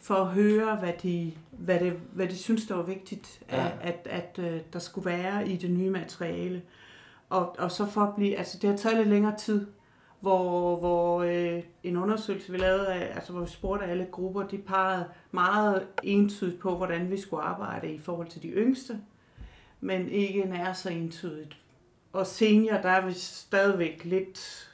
for 0.00 0.14
at 0.14 0.26
høre, 0.26 0.76
hvad 0.76 0.92
de, 1.02 1.32
hvad 1.50 1.80
det, 1.80 1.92
hvad 2.12 2.26
de 2.28 2.36
synes, 2.36 2.66
der 2.66 2.74
var 2.74 2.82
vigtigt, 2.82 3.40
Ja. 3.50 3.66
at, 3.80 4.06
at, 4.06 4.38
at 4.38 4.52
øh, 4.54 4.60
der 4.72 4.78
skulle 4.78 5.10
være 5.10 5.48
i 5.48 5.56
det 5.56 5.70
nye 5.70 5.90
materiale. 5.90 6.62
Og, 7.30 7.56
og 7.58 7.72
så 7.72 7.86
for 7.86 8.00
at 8.00 8.14
blive, 8.14 8.36
altså 8.36 8.58
det 8.62 8.70
har 8.70 8.76
taget 8.76 8.96
lidt 8.96 9.08
længere 9.08 9.36
tid, 9.36 9.66
hvor, 10.20 10.76
hvor 10.76 11.22
øh, 11.22 11.62
en 11.82 11.96
undersøgelse, 11.96 12.52
vi 12.52 12.58
lavede, 12.58 12.86
af, 12.86 13.14
altså 13.14 13.32
hvor 13.32 13.40
vi 13.40 13.50
spurgte 13.50 13.86
alle 13.86 14.06
grupper, 14.10 14.42
de 14.42 14.58
pegede 14.58 15.04
meget 15.32 15.86
entydigt 16.02 16.60
på, 16.60 16.76
hvordan 16.76 17.10
vi 17.10 17.20
skulle 17.20 17.42
arbejde 17.42 17.92
i 17.92 17.98
forhold 17.98 18.28
til 18.28 18.42
de 18.42 18.48
yngste, 18.48 18.98
men 19.80 20.08
ikke 20.08 20.44
nær 20.44 20.72
så 20.72 20.90
entydigt. 20.90 21.56
Og 22.12 22.26
senior, 22.26 22.76
der 22.76 22.90
er 22.90 23.06
vi 23.06 23.12
stadigvæk 23.12 24.00
lidt 24.04 24.68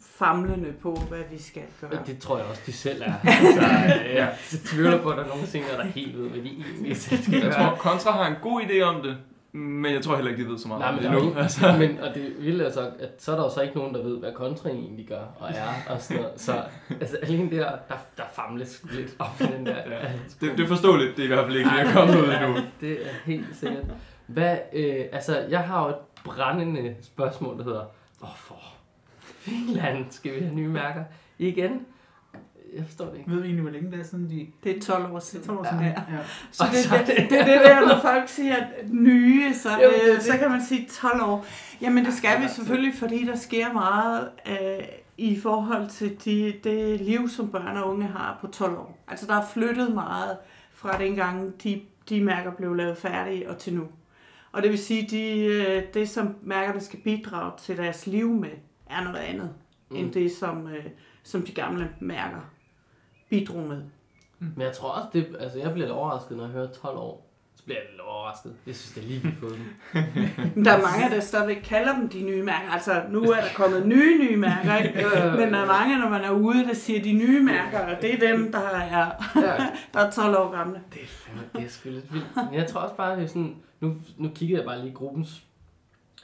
famlende 0.00 0.72
på, 0.72 0.94
hvad 1.08 1.22
vi 1.30 1.38
skal 1.42 1.62
gøre. 1.80 1.90
Og 1.90 2.06
det 2.06 2.18
tror 2.18 2.38
jeg 2.38 2.46
også, 2.46 2.62
de 2.66 2.72
selv 2.72 3.02
er. 3.02 3.12
Altså, 3.24 3.60
øh, 4.08 4.14
jeg 4.14 4.36
tvivler 4.64 5.02
på, 5.02 5.10
at 5.10 5.16
der 5.16 5.24
er 5.24 5.28
nogen 5.28 5.46
senior, 5.46 5.76
der 5.76 5.84
helt 5.84 6.18
ved, 6.18 6.28
hvad 6.28 6.42
de 6.42 6.48
egentlig 6.48 6.96
selv 6.96 7.22
skal 7.22 7.34
jeg 7.34 7.42
gøre. 7.42 7.52
tror, 7.52 7.76
Contra 7.76 8.10
har 8.10 8.26
en 8.26 8.36
god 8.42 8.62
idé 8.62 8.80
om 8.80 9.02
det, 9.02 9.16
men 9.56 9.92
jeg 9.92 10.02
tror 10.02 10.14
heller 10.14 10.30
ikke, 10.30 10.44
de 10.44 10.48
ved 10.50 10.58
så 10.58 10.68
meget 10.68 10.80
Nej, 10.80 10.92
men, 10.92 11.04
endnu. 11.04 11.34
Altså. 11.38 11.76
men, 11.78 11.98
og 12.00 12.14
det 12.14 12.34
vilde 12.38 12.64
er 12.64 12.70
så, 12.70 12.90
at 12.98 13.10
så 13.18 13.32
er 13.32 13.36
der 13.36 13.44
jo 13.44 13.50
så 13.50 13.60
ikke 13.60 13.76
nogen, 13.76 13.94
der 13.94 14.02
ved, 14.02 14.18
hvad 14.18 14.32
kontra 14.32 14.68
egentlig 14.68 15.06
gør 15.08 15.22
og 15.38 15.50
er 15.50 15.92
og 15.94 16.00
sådan 16.00 16.22
noget. 16.22 16.40
Så 16.40 16.62
altså, 17.00 17.16
alene 17.22 17.50
der, 17.50 17.70
der, 17.88 17.94
der 18.16 18.22
famles 18.32 18.84
lidt 18.92 19.16
op 19.18 19.38
den 19.38 19.66
der. 19.66 19.76
Ja. 19.76 20.12
Det, 20.40 20.58
det 20.58 20.60
er 20.60 20.68
forståeligt, 20.68 21.16
det 21.16 21.22
er 21.22 21.24
i 21.24 21.34
hvert 21.34 21.44
fald 21.44 21.56
ikke 21.56 21.70
lige 21.70 21.80
er 21.80 21.92
kommet 21.92 22.16
ud 22.16 22.32
endnu. 22.32 22.60
Det 22.80 22.92
er 22.92 23.10
helt 23.24 23.56
sikkert. 23.60 23.84
Hvad, 24.26 24.58
øh, 24.72 25.04
altså, 25.12 25.38
jeg 25.50 25.60
har 25.60 25.84
jo 25.84 25.88
et 25.88 25.96
brændende 26.24 26.94
spørgsmål, 27.02 27.58
der 27.58 27.64
hedder, 27.64 27.84
hvorfor 28.18 28.60
Finland 29.20 30.06
skal 30.10 30.34
vi 30.34 30.40
have 30.40 30.54
nye 30.54 30.68
mærker 30.68 31.04
igen? 31.38 31.86
Jeg 32.76 32.84
forstår 32.86 33.04
det 33.10 33.18
ikke. 33.18 33.30
Ved 33.30 33.36
vi 33.40 33.44
egentlig, 33.44 33.62
hvor 33.62 33.70
længe 33.72 33.90
det 33.90 34.00
er 34.00 34.04
siden 34.04 34.30
de... 34.30 34.46
Det 34.64 34.76
er 34.76 34.80
12 34.80 35.12
år 35.12 35.18
siden. 35.18 35.42
Det 35.46 35.50
tror 35.50 35.62
jeg 35.64 35.70
sådan, 35.72 35.84
Ja. 35.86 36.16
ja. 36.16 36.22
Så 36.50 36.64
Og 36.64 36.70
det, 36.70 36.78
så 36.84 36.94
er 36.94 36.98
det, 37.04 37.06
det- 37.06 37.16
det, 37.16 37.30
det, 37.30 37.46
det 37.46 37.60
der, 37.64 37.80
når 37.80 38.00
folk 38.00 38.28
siger 38.28 38.56
nye, 38.90 39.54
så, 39.54 39.70
Jo, 39.70 39.76
det 39.76 39.84
er 40.06 40.10
øh, 40.10 40.14
det. 40.16 40.22
så 40.24 40.38
kan 40.38 40.50
man 40.50 40.62
sige 40.64 40.88
12 41.00 41.22
år. 41.22 41.46
Jamen 41.80 42.04
det 42.04 42.14
skal 42.14 42.42
vi 42.42 42.48
selvfølgelig, 42.48 42.94
fordi 42.94 43.24
der 43.26 43.36
sker 43.36 43.72
meget 43.72 44.28
øh, 44.48 44.84
i 45.18 45.40
forhold 45.40 45.88
til 45.88 46.16
de, 46.24 46.54
det 46.64 47.00
liv, 47.00 47.28
som 47.28 47.50
børn 47.50 47.76
og 47.76 47.90
unge 47.90 48.06
har 48.06 48.38
på 48.40 48.46
12 48.46 48.72
år. 48.76 48.98
Altså 49.08 49.26
der 49.26 49.34
er 49.34 49.46
flyttet 49.46 49.94
meget 49.94 50.36
fra 50.74 50.98
dengang 50.98 51.62
de, 51.64 51.80
de 52.08 52.24
mærker 52.24 52.50
blev 52.50 52.74
lavet 52.74 52.98
færdige 52.98 53.50
og 53.50 53.58
til 53.58 53.74
nu. 53.74 53.84
Og 54.52 54.62
det 54.62 54.70
vil 54.70 54.78
sige, 54.78 55.06
de, 55.10 55.44
øh, 55.44 55.82
det 55.94 56.08
som 56.08 56.34
mærkerne 56.42 56.80
skal 56.80 56.98
bidrage 56.98 57.52
til 57.62 57.76
deres 57.76 58.06
liv 58.06 58.28
med, 58.30 58.50
er 58.90 59.04
noget 59.04 59.16
andet, 59.16 59.50
mm. 59.90 59.96
end 59.96 60.12
det 60.12 60.32
som, 60.32 60.66
øh, 60.66 60.84
som 61.22 61.42
de 61.42 61.52
gamle 61.52 61.88
mærker 62.00 62.50
bidrog 63.30 63.62
med. 63.68 63.82
Men 64.38 64.60
jeg 64.60 64.72
tror 64.72 64.88
også, 64.88 65.08
det, 65.12 65.36
altså 65.40 65.58
jeg 65.58 65.72
bliver 65.72 65.86
lidt 65.86 65.96
overrasket, 65.96 66.36
når 66.36 66.44
jeg 66.44 66.52
hører 66.52 66.66
12 66.72 66.96
år. 66.98 67.22
Så 67.54 67.64
bliver 67.64 67.78
jeg 67.80 67.86
lidt 67.90 68.00
overrasket. 68.00 68.54
Jeg 68.66 68.74
synes, 68.76 68.92
det 68.94 69.02
er 69.02 69.06
lige 69.06 69.20
vi 69.22 69.28
har 69.28 69.36
fået 69.40 69.52
dem. 69.52 69.64
Men 70.54 70.64
der 70.64 70.72
er 70.72 70.82
mange, 70.82 71.14
der 71.16 71.20
stadigvæk 71.20 71.56
kalder 71.64 71.94
dem 71.98 72.08
de 72.08 72.22
nye 72.22 72.42
mærker. 72.42 72.70
Altså, 72.70 73.02
nu 73.10 73.22
er 73.22 73.40
der 73.40 73.48
kommet 73.54 73.86
nye, 73.86 74.18
nye 74.18 74.36
mærker, 74.36 74.76
ikke? 74.76 74.94
Men 75.40 75.52
der 75.54 75.58
er 75.60 75.66
mange, 75.66 75.98
når 75.98 76.08
man 76.08 76.24
er 76.24 76.30
ude, 76.30 76.64
der 76.64 76.74
siger 76.74 77.02
de 77.02 77.12
nye 77.12 77.42
mærker, 77.42 77.78
og 77.96 78.02
det 78.02 78.14
er 78.14 78.32
dem, 78.32 78.52
der 78.52 78.58
er, 78.58 79.10
Ja. 79.36 79.56
der 79.94 80.00
er 80.00 80.10
12 80.10 80.36
år 80.36 80.50
gamle. 80.56 80.80
Det 80.94 81.02
er 81.02 81.06
fandme, 81.06 81.42
det 81.56 81.64
er 81.64 81.68
sgu 81.68 81.88
lidt 81.90 82.12
vildt. 82.12 82.26
Men 82.36 82.54
jeg 82.54 82.66
tror 82.66 82.80
også 82.80 82.94
bare, 82.96 83.16
det 83.16 83.24
er 83.24 83.28
sådan, 83.28 83.56
nu, 83.80 83.94
nu 84.18 84.28
kiggede 84.34 84.58
jeg 84.60 84.66
bare 84.66 84.78
lige 84.78 84.90
i 84.90 84.94
gruppens, 84.94 85.42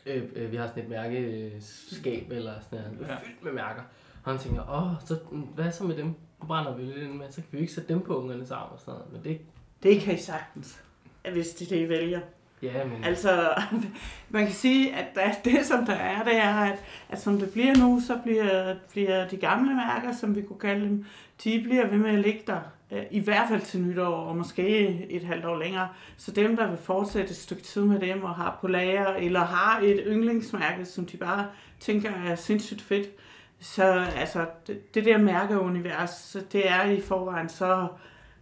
øh, 0.06 0.23
øh, 0.37 0.52
vi 0.52 0.56
har 0.56 0.66
sådan 0.66 0.82
et 0.82 0.88
mærkeskab 0.88 2.26
eller 2.30 2.52
sådan 2.71 2.85
noget, 2.85 3.11
er 3.11 3.12
Ja. 3.12 3.18
fyldt 3.18 3.44
med 3.44 3.52
mærker. 3.52 3.82
Og 4.25 4.32
han 4.32 4.40
tænker, 4.40 4.62
åh, 4.76 5.06
så, 5.09 5.16
hvad 5.54 5.73
så 5.73 5.85
med 5.85 5.97
dem? 5.97 6.14
Brænder 6.46 6.76
vi 6.76 6.82
lidt 6.82 7.16
med, 7.16 7.26
så 7.30 7.37
kan 7.37 7.44
vi 7.50 7.58
ikke 7.58 7.72
sætte 7.72 7.94
dem 7.94 8.00
på 8.00 8.16
ungernes 8.22 8.50
arm 8.50 8.68
og 8.72 8.78
sådan 8.78 8.94
noget. 8.94 9.12
Men 9.12 9.25
det, 9.25 9.40
Det 9.82 10.00
kan 10.00 10.14
I 10.14 10.18
sagtens, 10.18 10.82
hvis 11.32 11.49
det 11.49 11.64
er 11.66 11.76
det, 11.76 11.87
I 11.87 11.88
vælger. 11.88 12.20
ja, 12.62 12.84
men... 12.84 13.04
Altså, 13.04 13.49
man 14.30 14.44
kan 14.46 14.54
sige, 14.54 14.94
at 14.94 15.44
det 15.44 15.66
som 15.66 15.87
der 15.87 15.92
er, 15.94 16.25
det 16.25 16.37
er, 16.37 16.54
at, 16.54 16.84
at 17.08 17.20
som 17.20 17.38
det 17.38 17.50
bliver 17.52 17.75
nu, 17.78 18.00
så 18.06 18.18
bliver, 18.25 18.75
bliver 18.90 19.28
de 19.28 19.37
gamle 19.37 19.75
mærker, 19.75 20.12
som 20.20 20.37
vi 20.37 20.42
kunne 20.42 20.58
kalde 20.58 20.84
dem, 20.87 21.04
de 21.44 21.61
bliver 21.64 21.87
ved 21.87 21.99
med 21.99 22.11
at 22.11 22.18
ligge 22.18 22.42
der. 22.46 22.61
øh, 22.92 23.02
I 23.11 23.20
hvert 23.20 23.49
fald 23.49 23.61
til 23.61 23.80
nytår, 23.80 24.14
og 24.16 24.37
måske 24.37 24.88
et 25.11 25.22
halvt 25.25 25.44
år 25.44 25.58
længere. 25.58 25.88
Så 26.16 26.30
dem, 26.30 26.56
der 26.56 26.68
vil 26.68 26.78
fortsætte 26.78 27.30
et 27.30 27.37
stykke 27.37 27.62
tid 27.62 27.82
med 27.84 28.00
dem, 28.00 28.22
og 28.25 28.34
har 28.34 28.58
på 28.61 28.68
lager, 28.68 29.06
eller 29.06 29.40
har 29.40 29.80
et 29.80 30.02
yndlingsmærke, 30.06 30.84
som 30.84 31.06
de 31.06 31.16
bare 31.16 31.46
tænker 31.80 32.11
er 32.26 32.34
sindssygt 32.34 32.82
fedt, 32.82 33.08
så 33.62 34.07
altså, 34.16 34.47
det, 34.66 34.95
det 34.95 35.04
der 35.04 35.19
mærkeunivers, 35.19 36.11
så 36.11 36.45
det 36.52 36.71
er 36.71 36.85
i 36.85 37.00
forvejen 37.00 37.49
så 37.49 37.87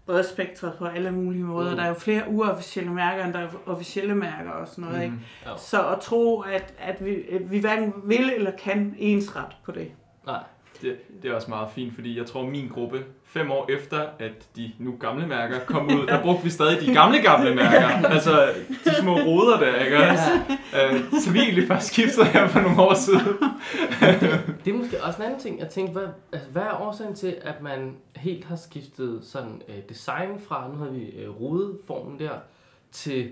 bredspektret 0.07 0.75
på 0.79 0.85
alle 0.85 1.11
mulige 1.11 1.45
måder. 1.45 1.71
Mm. 1.71 1.77
Der 1.77 1.85
er 1.85 1.89
jo 1.89 1.95
flere 1.95 2.29
uofficielle 2.29 2.93
mærker, 2.93 3.25
end 3.25 3.33
der 3.33 3.39
er 3.39 3.49
officielle 3.67 4.15
mærker 4.15 4.51
og 4.51 4.69
sådan 4.69 4.85
noget, 4.85 4.99
mm. 4.99 5.05
ikke? 5.05 5.17
Jo. 5.47 5.51
Så 5.57 5.89
at 5.89 6.01
tro, 6.01 6.41
at, 6.41 6.75
at, 6.79 7.05
vi, 7.05 7.29
at 7.31 7.51
vi 7.51 7.59
hverken 7.59 7.95
vil 8.05 8.33
eller 8.35 8.51
kan 8.51 8.95
ensret 8.99 9.57
på 9.65 9.73
det. 9.73 9.93
Nej, 10.27 10.43
Det, 10.83 10.97
det 11.23 11.31
er 11.31 11.35
også 11.35 11.51
meget 11.51 11.69
fint, 11.75 11.95
fordi 11.95 12.19
jeg 12.19 12.27
tror, 12.27 12.47
min 12.47 12.69
gruppe, 12.69 13.05
fem 13.25 13.51
år 13.51 13.71
efter, 13.71 14.07
at 14.19 14.49
de 14.57 14.73
nu 14.79 14.97
gamle 15.01 15.27
mærker 15.27 15.59
kom 15.67 15.87
ud, 15.87 16.07
der 16.07 16.23
brugte 16.23 16.45
vi 16.45 16.51
stadig 16.51 16.81
de 16.81 16.95
gamle 16.95 17.23
gamle 17.23 17.55
mærker. 17.55 17.89
Altså, 18.15 18.53
de 18.85 18.95
små 19.01 19.15
ruder 19.21 19.61
der, 19.61 19.85
ikke 19.85 19.97
også? 19.97 20.31
Øh, 20.55 21.05
så 21.21 21.33
vi 21.33 21.39
egentlig 21.39 21.69
først 21.69 21.87
skiftet 21.87 22.27
her 22.27 22.49
for 22.49 22.61
nogle 22.61 22.81
år 22.83 22.95
siden. 22.95 23.21
Det 24.65 24.75
er 24.75 24.79
måske 24.79 25.05
også 25.05 25.19
en 25.19 25.25
anden 25.25 25.41
ting. 25.41 25.61
Jeg 25.61 25.69
tænkte, 25.69 25.93
hvad, 25.93 26.09
altså, 26.33 26.49
hvad 26.49 26.63
er 26.63 26.83
årsagen 26.83 27.15
til, 27.15 27.37
at 27.43 27.63
man 27.63 27.97
helt 28.17 28.45
har 28.45 28.57
skiftet 28.57 29.21
sådan 29.23 29.63
øh, 29.69 29.75
design 29.89 30.41
fra, 30.49 30.69
nu 30.69 30.75
har 30.75 30.91
vi 30.91 31.05
øh, 31.05 31.41
rudeformen 31.41 32.19
der, 32.19 32.31
til, 32.93 33.31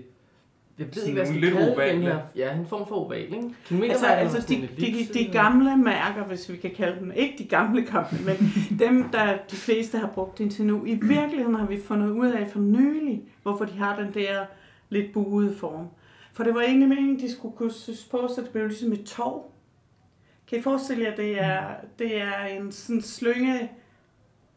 jeg 0.79 0.87
ved 0.95 1.03
ikke, 1.03 1.13
hvad 1.13 1.23
jeg 1.23 1.29
skal 1.29 1.41
lidt 1.41 1.55
kalde 1.55 1.73
oval, 1.75 1.95
den 1.95 2.03
her. 2.03 2.19
ja. 2.37 2.55
En 2.55 2.67
form 2.67 2.89
for 2.89 2.95
oval, 2.95 3.21
ikke? 3.21 3.55
Kilometer 3.65 3.93
Altså, 3.93 4.07
altså 4.07 4.41
de, 4.49 4.69
de, 4.81 5.09
de 5.15 5.33
gamle 5.33 5.77
mærker, 5.77 6.25
hvis 6.25 6.53
vi 6.53 6.57
kan 6.57 6.71
kalde 6.77 7.01
dem, 7.01 7.13
ikke 7.17 7.35
de 7.39 7.45
gamle 7.45 7.83
gamle, 7.83 8.19
men 8.25 8.37
dem, 8.89 9.09
der 9.13 9.37
de 9.51 9.57
fleste 9.57 9.99
har 9.99 10.07
brugt 10.15 10.41
indtil 10.41 10.65
nu. 10.65 10.85
I 10.85 10.95
virkeligheden 10.95 11.55
har 11.55 11.67
vi 11.67 11.81
fundet 11.81 12.11
ud 12.11 12.27
af 12.27 12.49
for 12.53 12.59
nylig, 12.61 13.23
hvorfor 13.43 13.65
de 13.65 13.79
har 13.79 13.97
den 14.03 14.15
der 14.15 14.45
lidt 14.89 15.13
buede 15.13 15.57
form. 15.57 15.87
For 16.33 16.45
det 16.45 16.55
var 16.55 16.61
egentlig 16.61 16.89
meningen, 16.89 17.21
de 17.21 17.33
skulle 17.33 17.57
kunne 17.57 17.73
synes 17.73 18.05
på, 18.05 18.29
så 18.35 18.41
det 18.41 18.51
blev 18.51 18.67
ligesom 18.67 18.93
et 18.93 19.05
tog. 19.05 19.53
Kan 20.49 20.59
I 20.59 20.63
forestille 20.63 21.05
jer, 21.05 21.17
det 21.17 21.43
er, 21.43 21.61
det 21.99 22.23
er 22.23 22.45
en 22.47 22.73
sådan 22.73 23.03
slynge 23.03 23.71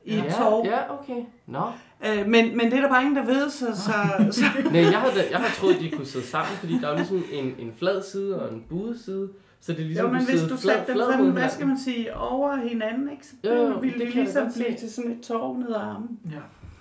i 0.06 0.14
et 0.14 0.24
ja, 0.24 0.32
tog. 0.32 0.66
Ja, 0.66 0.94
okay. 1.00 1.24
Nå. 1.48 1.64
Øh, 2.08 2.28
men, 2.28 2.58
men 2.58 2.72
det 2.72 2.74
er 2.78 2.82
der 2.82 2.90
bare 2.90 3.02
ingen, 3.02 3.16
der 3.18 3.26
ved, 3.26 3.50
så, 3.50 3.66
så, 3.76 3.92
så 4.32 4.42
Nej, 4.72 4.82
jeg 4.82 5.00
havde, 5.00 5.26
jeg 5.32 5.38
havde 5.40 5.54
troet, 5.56 5.78
de 5.80 5.90
kunne 5.92 6.06
sidde 6.06 6.26
sammen, 6.28 6.56
fordi 6.60 6.78
der 6.82 6.88
er 6.88 6.92
jo 6.92 6.98
ligesom 6.98 7.24
en, 7.32 7.46
en 7.60 7.74
flad 7.80 8.04
side 8.12 8.42
og 8.42 8.54
en 8.54 8.64
buet 8.70 9.00
side. 9.06 9.30
Så 9.62 9.72
det 9.74 9.80
er 9.82 9.86
ligesom, 9.86 10.06
jo, 10.06 10.12
men 10.12 10.20
kunne 10.26 10.30
hvis 10.32 10.42
du 10.50 10.58
satte 10.58 10.94
dem 10.94 10.98
sådan, 11.12 11.26
hvad 11.30 11.50
skal 11.50 11.68
man 11.68 11.78
sige, 11.80 12.16
over 12.18 12.56
hinanden, 12.56 13.10
ikke? 13.12 13.26
så 13.28 13.34
Jo, 13.44 13.54
jo, 13.54 13.80
ville 13.80 14.00
det 14.00 14.08
det 14.08 14.16
ligesom 14.16 14.52
blive 14.56 14.76
til 14.80 14.92
sådan 14.94 15.12
et 15.12 15.22
tog 15.28 15.60
ned 15.60 15.70
ad 15.70 15.76
armen. 15.76 16.10
Ja. 16.32 16.38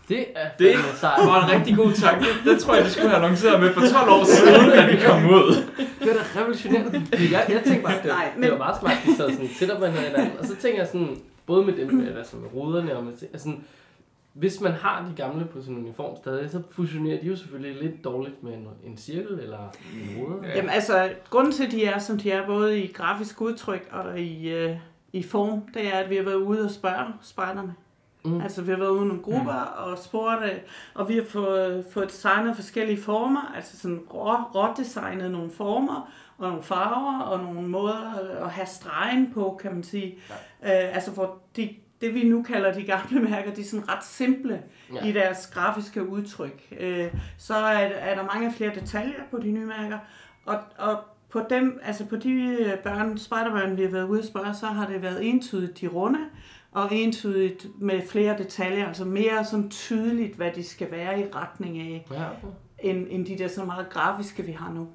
Det 0.08 0.24
er 0.34 0.48
Det 0.58 0.74
sejt. 0.94 1.26
var 1.30 1.44
en 1.46 1.50
rigtig 1.60 1.76
god 1.76 1.92
tanke. 1.92 2.24
Den 2.44 2.58
tror 2.58 2.74
jeg, 2.74 2.84
de 2.84 2.90
skulle 2.90 3.08
have 3.08 3.22
annonceret 3.22 3.60
med 3.60 3.72
for 3.74 3.80
12 3.80 4.10
år 4.10 4.24
siden, 4.24 4.70
at 4.72 4.92
vi 4.92 4.98
kom 5.06 5.24
ud. 5.26 5.54
Det 6.00 6.06
var 6.08 6.12
da 6.12 6.40
revolutionerende. 6.40 7.02
Fordi 7.08 7.32
Jeg, 7.32 7.44
jeg 7.48 7.62
tænkte 7.64 7.82
bare, 7.82 7.96
at 7.96 8.02
det, 8.02 8.10
Nej, 8.12 8.28
men- 8.34 8.42
det 8.42 8.52
var 8.52 8.58
meget 8.58 8.76
smart, 8.80 8.96
de 9.06 9.16
sad 9.16 9.30
sådan 9.32 9.48
tæt 9.58 9.70
op 9.70 9.80
med 9.80 9.88
hinanden. 9.90 10.38
Og 10.38 10.46
så 10.46 10.56
tænker 10.56 10.78
jeg 10.78 10.86
sådan, 10.86 11.16
både 11.46 11.64
med 11.66 11.74
dem, 11.76 11.94
med, 11.94 12.16
altså 12.18 12.36
med 12.36 12.48
ruderne 12.54 12.96
og 12.96 13.04
med, 13.04 13.12
altså 13.12 13.38
sådan, 13.38 13.64
hvis 14.32 14.60
man 14.60 14.72
har 14.72 15.08
de 15.08 15.14
gamle 15.16 15.44
på 15.44 15.62
sin 15.62 15.76
uniform 15.76 16.16
stadig, 16.16 16.50
så 16.50 16.62
fusionerer 16.70 17.20
de 17.20 17.26
jo 17.26 17.36
selvfølgelig 17.36 17.82
lidt 17.82 18.04
dårligt 18.04 18.42
med 18.42 18.52
en, 18.52 18.68
en 18.84 18.96
cirkel 18.96 19.38
eller 19.40 19.58
en 19.94 20.22
ruder. 20.22 20.48
Ja. 20.48 20.56
Jamen 20.56 20.70
altså, 20.70 21.10
grunden 21.30 21.52
til, 21.52 21.66
at 21.66 21.72
de 21.72 21.84
er, 21.84 21.98
som 21.98 22.18
de 22.18 22.30
er, 22.30 22.46
både 22.46 22.80
i 22.80 22.92
grafisk 22.92 23.40
udtryk 23.40 23.88
og 23.92 24.20
i, 24.20 24.48
øh, 24.48 24.76
i 25.12 25.22
form, 25.22 25.62
det 25.74 25.94
er, 25.94 25.98
at 25.98 26.10
vi 26.10 26.16
har 26.16 26.22
været 26.22 26.34
ude 26.34 26.64
og 26.64 26.70
spørge 26.70 27.12
spejderne. 27.22 27.74
Mm. 28.24 28.40
Altså, 28.40 28.62
vi 28.62 28.70
har 28.70 28.78
været 28.78 28.90
ude 28.90 29.04
i 29.04 29.08
nogle 29.08 29.22
grupper 29.22 29.84
mm. 29.84 29.90
og 29.90 29.98
spurgt, 29.98 30.44
øh, 30.44 30.58
og 30.94 31.08
vi 31.08 31.14
har 31.14 31.24
fået, 31.24 31.86
fået 31.90 32.08
designet 32.08 32.56
forskellige 32.56 33.02
former, 33.02 33.52
altså 33.56 33.78
sådan 33.78 34.00
rå, 34.14 34.34
rådesignet 34.34 35.30
nogle 35.30 35.50
former, 35.50 36.10
og 36.38 36.48
nogle 36.48 36.62
farver, 36.62 37.20
og 37.20 37.38
nogle 37.38 37.68
måder 37.68 38.14
at 38.44 38.50
have 38.50 38.66
stregen 38.66 39.32
på, 39.34 39.58
kan 39.62 39.74
man 39.74 39.82
sige. 39.82 40.18
Ja. 40.62 40.86
Øh, 40.88 40.94
altså, 40.94 41.10
hvor 41.10 41.38
de, 41.56 41.76
det 42.00 42.14
vi 42.14 42.28
nu 42.28 42.42
kalder 42.42 42.72
de 42.72 42.82
gamle 42.82 43.20
mærker, 43.30 43.54
de 43.54 43.60
er 43.60 43.64
sådan 43.64 43.88
ret 43.88 44.04
simple 44.04 44.62
ja. 44.94 45.06
i 45.06 45.12
deres 45.12 45.46
grafiske 45.46 46.08
udtryk. 46.08 46.62
Øh, 46.80 47.14
så 47.38 47.54
er, 47.54 47.86
er 47.86 48.14
der 48.14 48.24
mange 48.24 48.52
flere 48.52 48.74
detaljer 48.74 49.22
på 49.30 49.38
de 49.38 49.50
nye 49.50 49.66
mærker, 49.66 49.98
og, 50.44 50.58
og 50.78 50.98
på 51.30 51.42
dem, 51.50 51.80
altså 51.82 52.06
på 52.06 52.16
de 52.16 52.32
øh, 52.32 52.78
børn, 52.78 53.18
spejderbørn, 53.18 53.76
vi 53.76 53.82
har 53.82 53.90
været 53.90 54.08
ude 54.08 54.18
at 54.18 54.26
spørge, 54.26 54.54
så 54.54 54.66
har 54.66 54.86
det 54.86 55.02
været 55.02 55.28
entydigt 55.28 55.80
de 55.80 55.86
runde, 55.86 56.20
og 56.72 56.94
entydigt 56.94 57.66
med 57.80 58.02
flere 58.08 58.38
detaljer, 58.38 58.86
altså 58.86 59.04
mere 59.04 59.44
sådan 59.44 59.70
tydeligt, 59.70 60.36
hvad 60.36 60.50
de 60.54 60.64
skal 60.64 60.90
være 60.90 61.20
i 61.20 61.24
retning 61.34 61.78
af, 61.78 62.06
Ja, 62.10 62.24
end, 62.78 63.06
end 63.10 63.26
de 63.26 63.38
der 63.38 63.48
så 63.48 63.64
meget 63.64 63.90
grafiske, 63.90 64.42
vi 64.42 64.52
har 64.52 64.72
nu. 64.72 64.88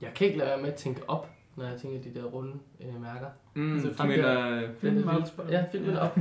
Jeg 0.00 0.10
kan 0.14 0.26
ikke 0.26 0.38
lade 0.38 0.50
være 0.50 0.60
med 0.60 0.68
at 0.68 0.74
tænke 0.74 1.08
op, 1.08 1.30
når 1.58 1.64
jeg 1.64 1.80
tænker 1.80 2.02
de 2.02 2.20
der 2.20 2.24
runde 2.26 2.52
øh, 2.80 3.02
mærker. 3.02 3.26
Mm, 3.54 3.72
Altså, 3.74 3.88
du 4.02 4.06
mener... 4.08 4.50
Den 4.82 4.94
lille, 4.94 5.12
ja, 5.48 5.64
filmen 5.72 5.96
op. 5.96 6.18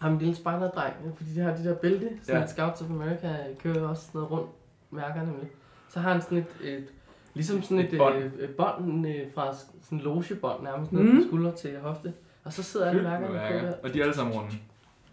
Ham 0.00 0.12
en 0.12 0.18
lille 0.18 0.34
spejderdreng, 0.34 0.94
ja, 1.04 1.10
fordi 1.16 1.30
de 1.34 1.40
har 1.40 1.56
de 1.56 1.64
der 1.64 1.74
bælte, 1.74 2.08
sådan 2.22 2.34
Ja. 2.34 2.40
ja. 2.40 2.46
Scouts 2.46 2.80
of 2.82 2.90
America 2.90 3.28
kører 3.62 3.88
også 3.88 4.02
sådan 4.06 4.18
noget 4.18 4.30
rundt 4.30 4.50
mærker 4.90 5.22
nemlig. 5.22 5.48
Så 5.88 6.00
har 6.00 6.12
han 6.12 6.22
sådan 6.22 6.38
et, 6.38 6.46
et 6.62 6.84
ligesom 7.34 7.62
sådan 7.62 7.78
et 7.78 7.92
Et 7.92 7.98
bånd. 7.98 8.16
øh, 8.38 8.48
bånd 8.50 9.06
øh, 9.06 9.14
fra 9.34 9.54
sådan 9.54 9.98
en 9.98 10.04
logebånd 10.04 10.62
nærmest 10.62 10.92
ned 10.92 11.02
Mm. 11.02 11.20
fra 11.20 11.26
skulder 11.28 11.52
til 11.52 11.78
hofte. 11.80 12.12
Og 12.44 12.52
så 12.52 12.62
sidder 12.62 12.86
alle 12.90 13.02
mærkerne 13.02 13.26
på 13.26 13.66
der. 13.66 13.72
Og 13.82 13.94
de 13.94 13.98
er 13.98 14.02
alle 14.02 14.14
sammen 14.14 14.34
runde. 14.34 14.50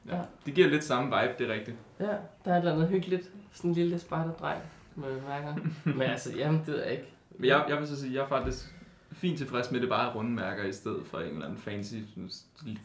Ja. 0.09 0.15
Ja. 0.15 0.21
Det 0.45 0.53
giver 0.53 0.67
lidt 0.67 0.83
samme 0.83 1.05
vibe, 1.05 1.33
det 1.39 1.49
er 1.49 1.53
rigtigt. 1.53 1.77
Ja, 1.99 2.05
der 2.05 2.51
er 2.51 2.51
et 2.53 2.57
eller 2.57 2.73
andet 2.73 2.87
hyggeligt. 2.87 3.31
Sådan 3.53 3.71
en 3.71 3.75
lille 3.75 3.99
spejderdreng 3.99 4.59
med 4.95 5.07
mærker. 5.27 5.55
Men 5.97 6.01
altså, 6.01 6.37
jamen, 6.37 6.59
det 6.59 6.67
ved 6.73 6.83
jeg 6.83 6.91
ikke. 6.91 7.03
Men 7.37 7.45
jeg, 7.49 7.65
jeg 7.69 7.77
vil 7.79 7.87
så 7.87 7.99
sige, 8.01 8.13
jeg 8.15 8.23
er 8.23 8.27
faktisk 8.27 8.75
fint 9.13 9.37
tilfreds 9.37 9.71
med, 9.71 9.79
at 9.79 9.81
det 9.81 9.89
bare 9.89 10.09
er 10.11 10.15
runde 10.15 10.31
mærker, 10.31 10.63
i 10.63 10.71
stedet 10.71 11.01
for 11.05 11.19
en 11.19 11.27
eller 11.27 11.45
anden 11.45 11.57
fancy 11.59 11.93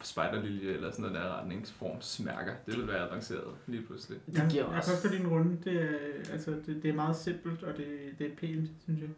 spejderlilje 0.02 0.72
eller 0.72 0.90
sådan 0.90 1.02
noget 1.02 1.16
der 1.24 1.38
retningsformsmærker. 1.40 2.52
Det 2.66 2.76
vil 2.78 2.88
være 2.88 3.08
avanceret 3.08 3.44
lige 3.66 3.82
pludselig. 3.82 4.18
Det 4.26 4.38
jeg, 4.38 4.46
giver 4.50 4.64
jeg 4.68 4.76
også- 4.76 4.90
kan 4.92 5.00
godt 5.02 5.12
lide 5.14 5.22
din 5.24 5.32
runde. 5.32 5.58
Det 5.64 5.82
er, 5.82 6.32
altså, 6.32 6.50
det, 6.66 6.82
det 6.82 6.88
er 6.90 6.94
meget 6.94 7.16
simpelt, 7.16 7.62
og 7.62 7.76
det, 7.76 7.86
det 8.18 8.26
er 8.26 8.30
pænt, 8.40 8.70
synes 8.84 9.00
jeg. 9.00 9.08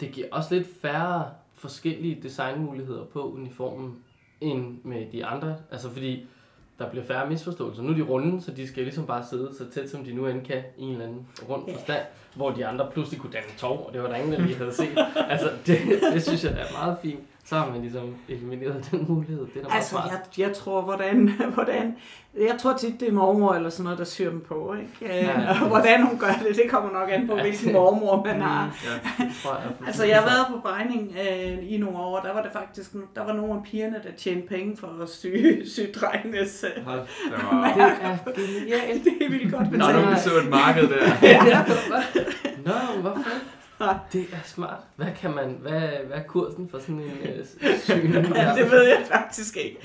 Det 0.00 0.12
giver 0.12 0.26
også 0.32 0.54
lidt 0.54 0.68
færre 0.82 1.30
forskellige 1.54 2.20
designmuligheder 2.22 3.04
på 3.04 3.32
uniformen, 3.32 3.96
end 4.40 4.78
med 4.84 5.06
de 5.12 5.26
andre. 5.26 5.56
Altså 5.70 5.90
fordi 5.90 6.26
der 6.78 6.90
bliver 6.90 7.04
færre 7.04 7.28
misforståelser. 7.28 7.82
Nu 7.82 7.88
er 7.90 7.94
de 7.94 8.02
runde, 8.02 8.42
så 8.42 8.50
de 8.52 8.68
skal 8.68 8.82
ligesom 8.82 9.06
bare 9.06 9.24
sidde 9.30 9.54
så 9.58 9.70
tæt, 9.70 9.90
som 9.90 10.04
de 10.04 10.12
nu 10.14 10.26
end 10.26 10.44
kan 10.46 10.62
i 10.78 10.82
en 10.82 10.92
eller 10.92 11.04
anden 11.06 11.26
rund 11.48 11.66
Ja. 11.68 11.74
forstand, 11.74 12.02
hvor 12.34 12.50
de 12.50 12.66
andre 12.66 12.90
pludselig 12.92 13.20
kunne 13.20 13.32
danne 13.32 13.48
tov, 13.58 13.86
og 13.86 13.92
det 13.92 14.02
var 14.02 14.08
der 14.08 14.16
ingen, 14.16 14.32
der 14.32 14.40
lige 14.40 14.56
havde 14.56 14.74
set. 14.74 14.98
altså, 15.16 15.50
det, 15.66 15.78
det 16.12 16.22
synes 16.22 16.44
jeg 16.44 16.52
er 16.52 16.72
meget 16.72 16.96
fint. 17.02 17.20
Så 17.50 17.56
har 17.56 17.70
man 17.72 17.80
ligesom 17.80 18.14
elimineret 18.28 18.84
den 18.90 19.04
mulighed. 19.08 19.46
Det 19.54 19.62
er 19.64 19.68
da 19.68 19.74
Altså, 19.74 19.96
jeg, 20.10 20.20
jeg 20.48 20.56
tror, 20.56 20.80
hvordan, 20.82 21.28
hvordan... 21.54 21.96
Jeg 22.48 22.56
tror 22.58 22.76
tit, 22.76 23.00
det 23.00 23.08
er 23.08 23.12
mormor 23.12 23.52
eller 23.54 23.70
sådan 23.70 23.84
noget, 23.84 23.98
der 23.98 24.04
syr 24.04 24.30
dem 24.30 24.40
på, 24.48 24.74
ikke? 24.74 25.14
Ja. 25.14 25.24
Ja. 25.40 25.50
Og 25.62 25.68
hvordan 25.72 26.06
hun 26.06 26.18
gør 26.18 26.26
det, 26.46 26.56
det 26.56 26.70
kommer 26.70 26.90
nok 26.92 27.08
an 27.12 27.26
på, 27.28 27.36
Ja, 27.36 27.42
hvilken 27.42 27.64
det- 27.66 27.72
mormor 27.74 28.24
man 28.24 28.40
har. 28.40 28.76
Ja. 28.84 29.24
Det 29.24 29.32
tror 29.42 29.54
jeg, 29.54 29.62
er 29.80 29.86
Altså, 29.86 30.04
jeg 30.04 30.16
har 30.16 30.24
været 30.24 30.46
på 30.50 30.68
Bejning 30.68 31.16
øh, 31.20 31.72
i 31.72 31.76
nogle 31.78 31.98
år, 31.98 32.20
der 32.20 32.32
var 32.34 32.42
det 32.42 32.52
faktisk, 32.52 32.92
der 33.14 33.24
var 33.24 33.32
nogle 33.32 33.52
af 33.54 33.62
pigerne, 33.62 33.96
der 34.04 34.12
tjente 34.18 34.48
penge 34.48 34.76
for 34.76 35.02
at 35.02 35.08
sy, 35.08 35.26
sy 35.74 35.80
drengenes. 36.00 36.64
Øh. 36.76 36.84
Hold 36.84 37.00
da 37.00 37.36
var... 37.56 37.72
Det 38.36 38.44
er 38.44 38.60
genialt. 38.60 39.04
Det 39.04 39.30
vildt 39.32 39.52
godt 39.54 39.70
betalt. 39.70 39.94
nogen, 39.94 40.08
der 40.08 40.16
så 40.18 40.30
et 40.44 40.48
marked 40.50 40.88
der. 40.88 41.12
ja, 41.22 41.64
Nå, 42.64 43.00
hvorfor? 43.00 43.24
Det 44.12 44.26
er 44.32 44.42
smart. 44.44 44.80
Hvad 44.96 45.06
kan 45.16 45.34
man, 45.34 45.58
hvad, 45.60 45.80
hvad 45.80 46.18
er 46.18 46.22
kursen 46.22 46.68
for 46.68 46.78
sådan 46.78 47.00
en 47.00 47.18
øh, 47.22 47.46
syning 47.84 48.14
Ja, 48.14 48.54
det 48.56 48.70
ved 48.70 48.82
jeg 48.82 49.04
faktisk 49.12 49.56
ikke. 49.56 49.78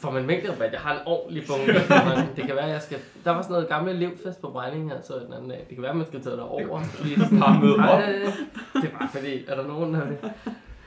Får 0.00 0.10
man 0.10 0.26
mængderabat? 0.26 0.72
Jeg 0.72 0.80
har 0.80 0.92
en 0.92 1.00
ordentlig 1.06 1.44
bunke. 1.48 1.72
Det 2.36 2.44
kan 2.46 2.56
være, 2.56 2.66
jeg 2.66 2.82
skal... 2.82 2.98
Der 3.24 3.30
var 3.30 3.42
sådan 3.42 3.52
noget 3.52 3.68
gamle 3.68 3.92
elevfest 3.92 4.40
på 4.40 4.50
Brænding 4.50 4.90
her, 4.90 5.02
så 5.02 5.18
den 5.18 5.32
anden 5.32 5.48
dag. 5.48 5.66
Det 5.68 5.76
kan 5.76 5.82
være, 5.82 5.94
man 5.94 6.06
skal 6.06 6.22
tage 6.22 6.36
det 6.36 6.42
over. 6.42 6.82
Fordi 6.82 7.14
sådan, 7.14 7.40
Bare 7.40 7.60
møde 7.60 7.76
op. 7.76 8.02
Det 8.74 8.92
var 9.00 9.08
fordi, 9.12 9.44
er 9.46 9.54
der 9.56 9.66
nogen, 9.66 9.94
der 9.94 10.04
vil 10.06 10.16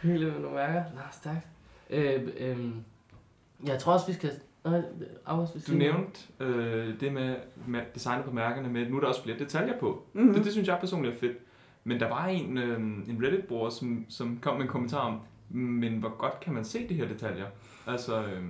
hylde 0.01 0.25
med 0.32 0.39
nogle 0.39 0.56
mærker? 0.56 0.84
Nå, 0.94 1.01
stærkt. 1.12 1.48
Øh, 1.89 2.22
øh, 2.38 2.58
jeg 3.65 3.80
tror 3.80 3.94
også, 3.94 4.08
vi 4.08 4.13
skal... 4.13 4.32
Vil 4.65 5.67
Du 5.67 5.74
nævnte 5.77 6.20
øh, 6.39 7.00
det 7.00 7.13
med, 7.13 7.36
med 7.67 7.82
designet 7.93 8.25
på 8.25 8.32
mærkerne 8.32 8.70
med, 8.70 8.82
at 8.82 8.89
nu 8.91 8.96
er 8.98 9.01
der 9.01 9.08
også 9.08 9.24
flere 9.24 9.39
detaljer 9.39 9.79
på. 9.79 10.05
Mm-hmm. 10.13 10.25
Mhm. 10.27 10.36
Det, 10.36 10.43
det 10.46 10.51
synes 10.51 10.67
jeg 10.67 10.77
personligt 10.79 11.15
er 11.15 11.20
fedt. 11.20 11.38
Men 11.84 12.00
der 12.00 12.08
var 12.10 12.25
en, 12.27 12.58
øh, 12.58 12.79
en 12.79 13.20
Reddit-bruger, 13.24 13.70
som, 13.70 14.05
som 14.10 14.38
kom 14.41 14.55
med 14.55 14.62
en 14.63 14.67
kommentar 14.70 15.00
om, 15.00 15.20
men 15.50 15.93
hvor 15.98 16.10
godt 16.17 16.39
kan 16.39 16.53
man 16.53 16.65
se 16.65 16.88
de 16.89 16.93
her 16.93 17.08
detaljer? 17.08 17.46
Altså, 17.88 18.24
øh, 18.24 18.43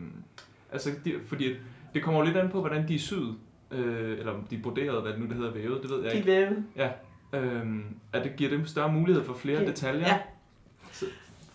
Altså, 0.72 0.90
de, 1.06 1.14
fordi 1.28 1.54
det 1.94 2.04
kommer 2.04 2.20
jo 2.20 2.26
lidt 2.26 2.38
an 2.38 2.50
på, 2.50 2.60
hvordan 2.60 2.88
de 2.88 2.96
er 2.96 3.00
syet. 3.00 3.36
Øh, 3.72 4.18
eller 4.20 4.32
om 4.32 4.44
de 4.50 4.56
er 4.56 4.62
broderet, 4.62 5.02
hvad 5.02 5.12
det 5.12 5.20
nu 5.20 5.26
det 5.28 5.36
hedder, 5.36 5.52
vævet, 5.54 5.82
det 5.84 5.90
ved 5.92 5.98
jeg 6.04 6.12
De 6.12 6.18
er 6.18 6.18
ikke. 6.18 6.28
vævet. 6.28 6.64
Øhm, 7.34 7.84
at 8.14 8.24
det 8.24 8.36
giver 8.36 8.50
dem 8.50 8.66
større 8.66 8.92
mulighed 8.94 9.24
for 9.24 9.34
flere 9.34 9.62
Ja. 9.62 9.68
detaljer. 9.68 10.08
Ja. 10.08 10.20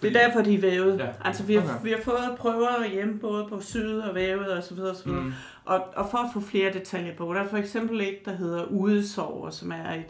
Det 0.02 0.16
er 0.16 0.26
derfor, 0.26 0.42
de 0.42 0.54
er 0.54 0.60
vævet. 0.60 0.98
Ja. 0.98 1.06
Altså, 1.24 1.42
vi 1.42 1.54
har, 1.54 1.62
Okay. 1.62 1.84
vi 1.84 1.90
har 1.90 2.00
fået 2.04 2.34
prøver 2.38 2.86
hjemme, 2.92 3.18
både 3.18 3.46
på 3.48 3.60
syet 3.60 4.02
og 4.04 4.14
vævet 4.14 4.48
og 4.48 4.62
så 4.62 4.74
videre, 4.74 4.90
og 4.90 4.96
så 4.96 5.04
videre. 5.04 5.20
Mm, 5.22 5.32
Og, 5.64 5.80
og 5.96 6.10
for 6.10 6.18
at 6.18 6.30
få 6.32 6.40
flere 6.40 6.72
detaljer 6.72 7.14
på, 7.16 7.34
der 7.34 7.40
er 7.40 7.48
for 7.48 7.56
eksempel 7.56 8.00
et, 8.00 8.24
der 8.24 8.36
hedder 8.36 8.64
udesover, 8.64 9.50
som 9.50 9.72
er 9.72 9.92
et, 9.94 10.06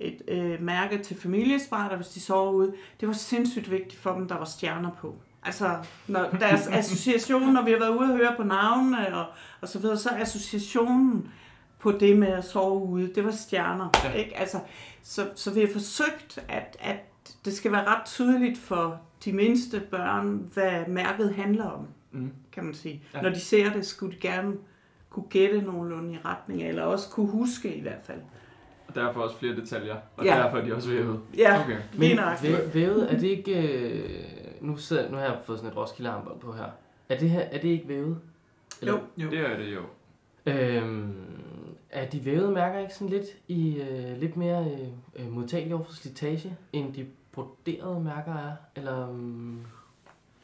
et 0.00 0.22
øh, 0.28 0.62
mærke 0.62 0.98
til 0.98 1.16
familiespejder, 1.20 1.96
hvis 1.96 2.08
de 2.08 2.20
sover 2.20 2.52
ude. 2.52 2.72
Det 3.00 3.08
var 3.08 3.14
sindssygt 3.14 3.70
vigtigt 3.70 4.00
for 4.02 4.12
dem, 4.12 4.28
der 4.28 4.38
var 4.38 4.44
stjerner 4.44 4.90
på. 5.00 5.14
Altså, 5.46 5.76
når 6.06 6.30
deres 6.40 6.66
association, 6.80 7.52
når 7.52 7.62
vi 7.62 7.70
har 7.70 7.78
været 7.78 7.96
ude 7.96 8.10
og 8.10 8.16
høre 8.16 8.34
på 8.36 8.42
navnene 8.42 9.16
og, 9.18 9.26
og 9.60 9.68
så 9.68 9.78
videre, 9.78 9.96
så 9.98 10.08
er 10.08 10.20
associationen 10.22 11.30
på 11.78 11.92
det 11.92 12.16
med 12.18 12.28
at 12.28 12.44
sove 12.44 12.82
ude, 12.88 13.14
det 13.14 13.24
var 13.24 13.30
stjerner. 13.30 13.90
Ja. 14.04 14.12
Ikke? 14.12 14.36
Altså, 14.36 14.58
så, 15.02 15.26
så 15.34 15.50
vi 15.50 15.60
har 15.60 15.68
forsøgt, 15.72 16.38
at, 16.48 16.76
at 16.80 16.96
det 17.44 17.54
skal 17.56 17.72
være 17.72 17.84
ret 17.86 18.04
tydeligt 18.06 18.58
for 18.58 19.00
de 19.24 19.32
mindste 19.32 19.82
børn, 19.90 20.50
hvad 20.54 20.86
mærket 20.88 21.34
handler 21.34 21.64
om 21.64 21.86
mm. 22.12 22.30
kan 22.52 22.64
man 22.64 22.74
sige. 22.74 23.02
Ja. 23.14 23.20
Når 23.20 23.28
de 23.30 23.40
ser 23.40 23.72
det, 23.72 23.86
skulle 23.86 24.14
de 24.16 24.20
gerne 24.20 24.52
kunne 25.10 25.26
gætte 25.30 25.62
nogenlunde 25.62 26.12
i 26.14 26.18
retning, 26.24 26.62
eller 26.62 26.82
også 26.82 27.10
kunne 27.10 27.30
huske 27.30 27.74
i 27.76 27.80
hvert 27.80 28.02
fald. 28.02 28.20
Og 28.88 28.94
derfor 28.94 29.20
også 29.20 29.36
flere 29.38 29.56
detaljer. 29.56 29.96
Og 30.16 30.24
Ja. 30.24 30.36
derfor 30.36 30.58
er 30.58 30.64
de 30.64 30.74
også 30.74 30.90
vævet. 30.90 31.20
Ja, 31.38 31.60
Okay. 31.64 31.76
væ- 31.96 32.74
vævet, 32.74 33.12
er 33.12 33.18
det 33.18 33.26
ikke... 33.28 33.68
Øh, 33.68 34.10
nu, 34.60 34.76
sidder, 34.76 35.10
nu 35.10 35.16
har 35.16 35.24
jeg 35.24 35.38
fået 35.44 35.58
sådan 35.58 35.70
et 35.72 35.76
Roskilde 35.76 36.10
armbånd 36.10 36.40
på 36.40 36.52
her. 36.52 36.66
Er 37.08 37.18
det, 37.18 37.30
her, 37.30 37.40
er 37.40 37.60
det 37.60 37.68
ikke 37.68 37.88
vævet? 37.88 38.18
Jo. 38.86 38.98
Jo. 39.16 39.30
Det 39.30 39.38
er 39.40 39.56
det 39.56 39.74
jo. 39.74 39.80
Øhm, 40.46 41.14
er 41.90 42.06
de 42.08 42.24
vævede 42.24 42.50
mærker 42.52 42.78
ikke 42.78 42.94
sådan 42.94 43.08
lidt, 43.08 43.24
i, 43.48 43.76
øh, 43.80 44.20
lidt 44.20 44.36
mere 44.36 44.64
øh, 44.70 44.88
øh, 45.26 45.32
modtagelige 45.32 45.74
over 45.74 45.84
for 45.84 45.92
slitage, 45.92 46.56
end 46.72 46.94
de 46.94 47.06
broderede 47.34 48.00
mærker 48.00 48.32
er? 48.34 48.52
Eller, 48.76 49.08
um, 49.08 49.60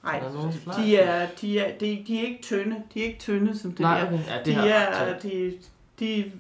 Nej, 0.04 0.18
er 0.18 0.22
der 0.22 0.32
nogen 0.34 0.52
de 0.76 0.96
er, 0.96 1.26
de, 1.40 1.58
er, 1.58 1.78
de, 1.78 2.04
de 2.06 2.18
er 2.20 2.26
ikke 2.26 2.42
tynde. 2.42 2.82
De 2.94 3.00
er 3.00 3.06
ikke 3.06 3.18
tynde 3.18 3.58
som 3.58 3.70
det 3.70 3.80
Nej, 3.80 4.00
der. 4.00 4.06
okay. 4.06 4.18
Ja, 4.26 4.38
det 4.38 4.46
De 4.46 4.68
er, 4.68 5.18
de, 5.18 5.52
de, 6.00 6.32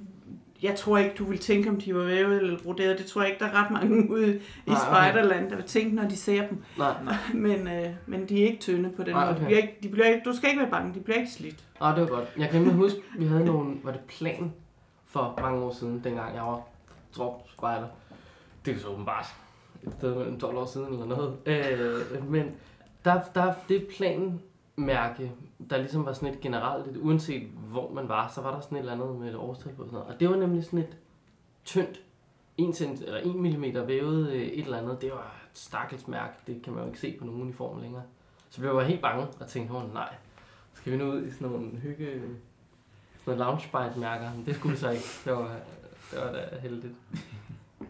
jeg 0.62 0.76
tror 0.76 0.98
ikke, 0.98 1.14
du 1.18 1.24
vil 1.24 1.38
tænke, 1.38 1.68
om 1.70 1.80
de 1.80 1.94
var 1.94 2.04
vævet 2.04 2.36
eller 2.42 2.58
broderet. 2.62 2.98
Det 2.98 3.06
tror 3.06 3.20
jeg 3.22 3.30
ikke, 3.30 3.44
der 3.44 3.50
er 3.50 3.64
ret 3.64 3.70
mange 3.70 4.10
ude 4.10 4.36
i 4.36 4.40
Nej, 4.66 4.76
okay. 4.76 4.86
Spejderland, 4.86 5.50
der 5.50 5.56
vil 5.56 5.64
tænke, 5.64 5.96
når 5.96 6.08
de 6.08 6.16
ser 6.16 6.48
dem. 6.48 6.62
Nej, 6.78 6.94
Men, 7.34 7.68
øh, 7.68 7.90
men 8.06 8.28
de 8.28 8.42
er 8.42 8.46
ikke 8.46 8.58
tynde 8.60 8.90
på 8.90 9.02
den 9.02 9.12
Nej, 9.14 9.24
måde. 9.24 9.34
okay. 9.36 9.40
De 9.42 9.46
bliver 9.46 9.58
ikke, 9.62 9.78
de 9.82 9.88
bliver 9.88 10.06
ikke, 10.06 10.20
du 10.24 10.36
skal 10.36 10.48
ikke 10.50 10.60
være 10.62 10.70
bange, 10.70 10.94
de 10.94 11.00
bliver 11.00 11.18
ikke 11.18 11.30
slidt. 11.32 11.64
ah, 11.80 11.94
det 11.96 12.02
var 12.02 12.08
godt. 12.16 12.28
Jeg 12.38 12.48
kan 12.48 12.60
nemlig 12.60 12.76
huske, 12.76 12.98
vi 13.18 13.26
havde 13.26 13.44
nogle, 13.44 13.76
var 13.84 13.92
det 13.92 14.00
plan 14.00 14.52
for 15.06 15.38
mange 15.40 15.64
år 15.64 15.72
siden, 15.72 16.00
dengang 16.04 16.34
jeg 16.34 16.42
var 16.42 16.60
dropspejder. 17.16 17.86
Det 18.64 18.74
er 18.76 18.78
så 18.78 18.88
åbenbart 18.88 19.34
det 20.00 20.16
mellem 20.16 20.40
12 20.40 20.56
år 20.56 20.66
siden 20.66 20.92
eller 20.92 21.06
noget. 21.06 21.36
Øh, 21.46 22.30
men 22.30 22.50
der, 23.04 23.20
der, 23.34 23.54
det 23.68 23.86
planmærke, 23.96 25.32
der 25.70 25.78
ligesom 25.78 26.06
var 26.06 26.12
sådan 26.12 26.34
et 26.34 26.40
generelt, 26.40 26.86
et, 26.86 26.96
uanset 26.96 27.42
hvor 27.42 27.92
man 27.92 28.08
var, 28.08 28.28
så 28.28 28.40
var 28.40 28.54
der 28.54 28.60
sådan 28.60 28.76
et 28.76 28.80
eller 28.80 28.92
andet 28.92 29.20
med 29.20 29.28
et 29.28 29.36
årstal 29.36 29.72
på. 29.72 29.82
og 29.82 29.88
Sådan 29.88 29.98
noget. 29.98 30.14
Og 30.14 30.20
det 30.20 30.30
var 30.30 30.36
nemlig 30.36 30.64
sådan 30.64 30.78
et 30.78 30.96
tyndt, 31.64 32.00
1 32.58 32.76
cent, 32.76 33.02
eller 33.02 33.20
1 33.20 33.36
mm 33.36 33.88
vævet 33.88 34.30
øh, 34.30 34.42
et 34.42 34.64
eller 34.64 34.78
andet. 34.78 35.02
Det 35.02 35.10
var 35.10 35.40
et 35.52 35.58
stakkels 35.58 36.08
mærke. 36.08 36.34
Det 36.46 36.62
kan 36.62 36.72
man 36.72 36.82
jo 36.82 36.88
ikke 36.88 37.00
se 37.00 37.16
på 37.18 37.24
nogen 37.24 37.42
uniform 37.42 37.80
længere. 37.80 38.02
Så 38.50 38.60
blev 38.60 38.76
jeg 38.76 38.86
helt 38.86 39.02
bange 39.02 39.26
og 39.40 39.48
tænkte, 39.48 39.72
oh, 39.72 39.94
nej, 39.94 40.14
skal 40.74 40.92
vi 40.92 40.98
nu 40.98 41.12
ud 41.12 41.26
i 41.26 41.30
sådan 41.30 41.48
nogle 41.48 41.70
hygge, 41.70 42.06
sådan 43.24 43.38
nogle 43.38 43.44
lounge 43.44 44.00
mærker 44.00 44.34
Men 44.34 44.46
det 44.46 44.54
skulle 44.54 44.72
vi 44.72 44.78
så 44.78 44.90
ikke. 44.90 45.04
Det 45.24 45.32
var, 45.32 45.56
det 46.10 46.20
var 46.20 46.32
da 46.32 46.58
heldigt. 46.62 46.94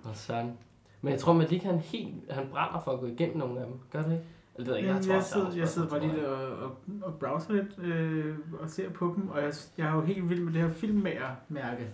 Og 0.04 0.16
sådan. 0.16 0.58
Men 1.02 1.12
jeg 1.12 1.20
tror, 1.20 1.32
Malik 1.32 1.62
han 1.62 1.78
helt, 1.78 2.32
han 2.32 2.48
brænder 2.50 2.80
for 2.84 2.90
at 2.90 3.00
gå 3.00 3.06
igennem 3.06 3.36
nogle 3.36 3.60
af 3.60 3.66
dem. 3.66 3.74
Gør 3.90 4.02
det 4.02 4.12
ikke? 4.12 4.24
Eller 4.54 4.64
det 4.64 4.66
ved 4.66 4.74
jeg 4.74 4.78
ikke, 4.78 4.88
Jamen, 4.88 5.02
tror 5.02 5.12
jeg, 5.12 5.18
er 5.18 5.24
sidder, 5.24 5.56
jeg 5.56 5.68
sidder 5.68 5.88
bare 5.88 6.00
lige 6.00 6.28
og, 6.28 6.56
og, 6.58 6.76
og 7.02 7.14
browser 7.14 7.52
lidt 7.52 7.78
øh, 7.78 8.36
og 8.60 8.70
ser 8.70 8.90
på 8.90 9.14
dem, 9.16 9.28
og 9.28 9.42
jeg, 9.42 9.52
jeg 9.78 9.88
er 9.88 9.94
jo 9.94 10.00
helt 10.00 10.30
vild 10.30 10.40
med 10.40 10.52
det 10.52 10.62
her 10.62 10.68
filmmager-mærke. 10.68 11.88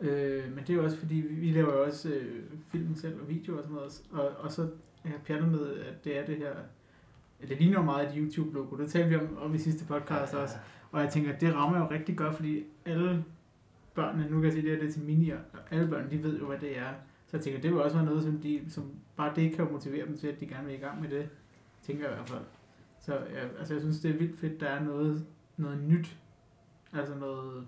Øh, 0.00 0.54
men 0.54 0.58
det 0.58 0.70
er 0.70 0.74
jo 0.74 0.84
også 0.84 0.98
fordi, 0.98 1.14
vi, 1.14 1.34
vi 1.34 1.50
laver 1.50 1.72
jo 1.72 1.84
også 1.84 2.08
øh, 2.08 2.42
film 2.68 2.94
selv 2.94 3.20
og 3.20 3.28
video 3.28 3.56
og 3.56 3.62
sådan 3.62 3.76
noget, 3.76 4.02
og, 4.12 4.44
og 4.44 4.52
så 4.52 4.62
er 5.04 5.08
jeg 5.08 5.20
pjattet 5.26 5.48
med, 5.48 5.76
at 5.76 6.04
det 6.04 6.18
er 6.18 6.24
det 6.26 6.36
her, 6.36 6.52
det 7.48 7.58
ligner 7.58 7.78
jo 7.78 7.84
meget 7.84 8.08
et 8.08 8.14
YouTube-logo, 8.14 8.76
det 8.76 8.90
talte 8.90 9.08
vi 9.08 9.16
om, 9.16 9.38
om 9.40 9.54
i 9.54 9.58
sidste 9.58 9.84
podcast 9.84 10.32
Ja, 10.32 10.38
ja, 10.38 10.42
også, 10.42 10.56
og 10.92 11.00
jeg 11.00 11.10
tænker, 11.10 11.32
at 11.32 11.40
det 11.40 11.54
rammer 11.54 11.78
jo 11.78 11.90
rigtig 11.90 12.16
godt, 12.16 12.34
fordi 12.34 12.64
alle 12.86 13.24
børnene, 13.94 14.30
nu 14.30 14.36
kan 14.36 14.44
jeg 14.44 14.52
sige, 14.52 14.66
det 14.66 14.74
er 14.74 14.84
det 14.84 14.94
til 14.94 15.02
minier, 15.02 15.38
og 15.52 15.58
alle 15.70 15.88
børn, 15.88 16.10
de 16.10 16.22
ved 16.22 16.38
jo, 16.38 16.46
hvad 16.46 16.58
det 16.58 16.78
er. 16.78 16.88
Så 17.32 17.36
jeg 17.36 17.44
tænker, 17.44 17.60
det 17.60 17.70
vil 17.70 17.82
også 17.82 17.96
være 17.96 18.06
noget, 18.06 18.22
som, 18.22 18.38
de, 18.38 18.64
som 18.68 18.90
bare 19.16 19.32
det 19.34 19.52
kan 19.52 19.72
motivere 19.72 20.06
dem 20.06 20.18
til, 20.18 20.26
at 20.26 20.40
de 20.40 20.46
gerne 20.46 20.66
vil 20.66 20.74
i 20.74 20.78
gang 20.78 21.00
med 21.00 21.10
det, 21.10 21.28
tænker 21.82 22.04
jeg 22.04 22.12
i 22.12 22.16
hvert 22.16 22.28
fald. 22.28 22.44
Så 23.00 23.14
ja, 23.14 23.48
altså, 23.58 23.74
jeg 23.74 23.80
synes, 23.80 24.00
det 24.00 24.10
er 24.10 24.18
vildt 24.18 24.40
fedt, 24.40 24.60
der 24.60 24.68
er 24.68 24.84
noget, 24.84 25.26
noget 25.56 25.82
nyt. 25.82 26.16
Altså 26.92 27.14
noget... 27.14 27.66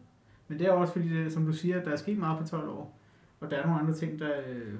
Men 0.48 0.58
det 0.58 0.66
er 0.66 0.72
også 0.72 0.92
fordi, 0.92 1.08
det, 1.08 1.32
som 1.32 1.46
du 1.46 1.52
siger, 1.52 1.84
der 1.84 1.90
er 1.90 1.96
sket 1.96 2.18
meget 2.18 2.38
på 2.38 2.48
12 2.48 2.68
år. 2.68 2.98
Og 3.40 3.50
der 3.50 3.56
er 3.56 3.66
nogle 3.66 3.80
andre 3.80 3.94
ting, 3.94 4.18
der, 4.18 4.40
øh, 4.48 4.74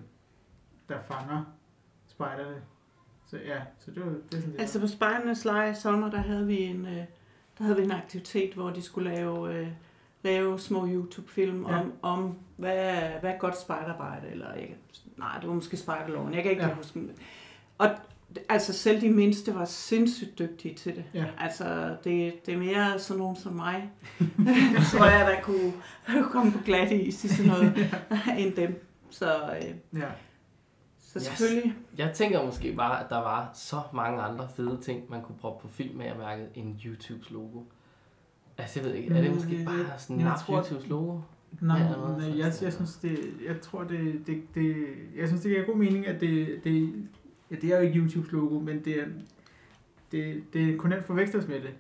der 0.89 0.99
fanger 1.03 1.45
spejderne. 2.07 2.63
Så 3.27 3.39
ja, 3.39 3.63
så 3.79 3.91
det, 3.91 4.07
var, 4.07 4.13
det 4.13 4.35
er 4.35 4.41
sådan 4.41 4.53
det. 4.53 4.61
Altså 4.61 4.81
på 4.81 4.87
Spejdernes 4.87 5.45
Lege 5.45 5.71
i 5.71 5.75
sommer, 5.75 6.11
der 6.11 6.19
havde 6.19 6.47
vi 6.47 6.63
en, 6.63 6.87
øh, 6.87 7.05
der 7.59 7.65
havde 7.65 7.77
vi 7.77 7.85
en 7.85 7.91
aktivitet, 7.91 8.55
hvor 8.55 8.71
de 8.71 8.83
skulle 8.83 9.11
lave, 9.11 9.59
øh, 9.59 9.69
lave 10.25 10.59
små 10.59 10.87
YouTube-film 10.87 11.67
Ja. 11.69 11.81
om, 11.81 11.93
om 12.03 12.35
hvad, 12.57 12.95
hvad 13.21 13.31
er 13.31 13.39
godt 13.39 13.61
spejderarbejde, 13.61 14.27
eller 14.31 14.55
ikke, 14.55 14.77
nej, 15.17 15.39
det 15.41 15.49
var 15.49 15.55
måske 15.55 15.77
spejderloven, 15.77 16.35
jeg 16.35 16.43
kan 16.43 16.51
ikke 16.51 16.63
Ja. 16.63 16.69
ja. 16.69 16.75
huske 16.75 17.01
det. 17.01 17.11
Og 17.79 17.91
altså 18.49 18.73
selv 18.73 19.01
de 19.01 19.11
mindste 19.11 19.55
var 19.55 19.65
sindssygt 19.65 20.39
dygtige 20.39 20.75
til 20.75 20.97
det. 20.97 21.05
Ja. 21.15 21.25
Altså 21.39 21.97
det, 22.05 22.47
det 22.47 22.55
er 22.55 22.59
mere 22.59 22.99
sådan 22.99 23.19
nogen 23.19 23.37
som 23.37 23.53
mig, 23.53 23.91
tror 24.93 25.05
jeg, 25.07 25.27
der 25.37 25.41
kunne, 25.43 25.73
der 26.07 26.13
kunne 26.13 26.31
komme 26.33 26.53
på 26.53 26.59
glat 26.65 26.93
is 26.93 27.25
i 27.25 27.29
sådan 27.29 27.47
noget, 27.51 27.93
end 28.39 28.53
dem. 28.55 28.85
Så, 29.11 29.35
øh, 29.57 30.01
Ja. 30.01 30.07
så 31.01 31.19
Yes. 31.19 31.23
selvfølgelig, 31.27 31.75
Jeg 31.99 32.13
tænker 32.15 32.45
måske 32.45 32.73
bare, 32.73 33.05
at 33.05 33.11
der 33.11 33.17
var 33.19 33.51
så 33.55 33.81
mange 33.93 34.23
andre 34.23 34.49
fede 34.57 34.79
ting, 34.83 35.11
man 35.11 35.23
kunne 35.23 35.39
proppe 35.41 35.69
på 35.69 35.75
filmmagermærket 35.75 36.49
end 36.55 36.77
YouTubes 36.85 37.31
logo. 37.31 37.61
Altså, 38.59 38.81
jeg 38.81 38.89
ved 38.89 38.95
ikke, 38.95 39.15
er 39.15 39.21
det 39.23 39.35
måske 39.35 39.57
det- 39.59 39.67
bare 39.67 39.99
sådan 39.99 40.25
tror- 40.47 40.57
YouTubes 40.57 40.89
logo? 40.89 41.19
Nej, 41.61 41.79
Ja, 41.79 41.89
noget 41.89 42.19
nej 42.19 42.39
jeg, 42.39 42.53
jeg 42.63 42.73
synes 42.73 42.95
det, 42.97 43.19
jeg 43.49 43.61
tror 43.61 43.83
det, 43.85 44.23
det, 44.27 44.43
det, 44.55 44.77
jeg 45.17 45.29
synes 45.29 45.43
det 45.43 45.51
giver 45.51 45.65
god 45.67 45.77
mening, 45.77 46.07
at 46.07 46.21
det, 46.21 46.61
det, 46.65 46.93
ja, 47.51 47.57
det 47.57 47.73
er 47.73 47.77
jo 47.77 47.83
ikke 47.83 47.99
YouTubes 47.99 48.33
logo, 48.33 48.59
men 48.59 48.85
det 48.85 49.01
er, 49.01 49.05
det, 50.13 50.43
det 50.53 50.79
kunne 50.79 50.91
nemt 50.95 51.05
forveksles 51.07 51.49
med 51.49 51.61
det. 51.61 51.71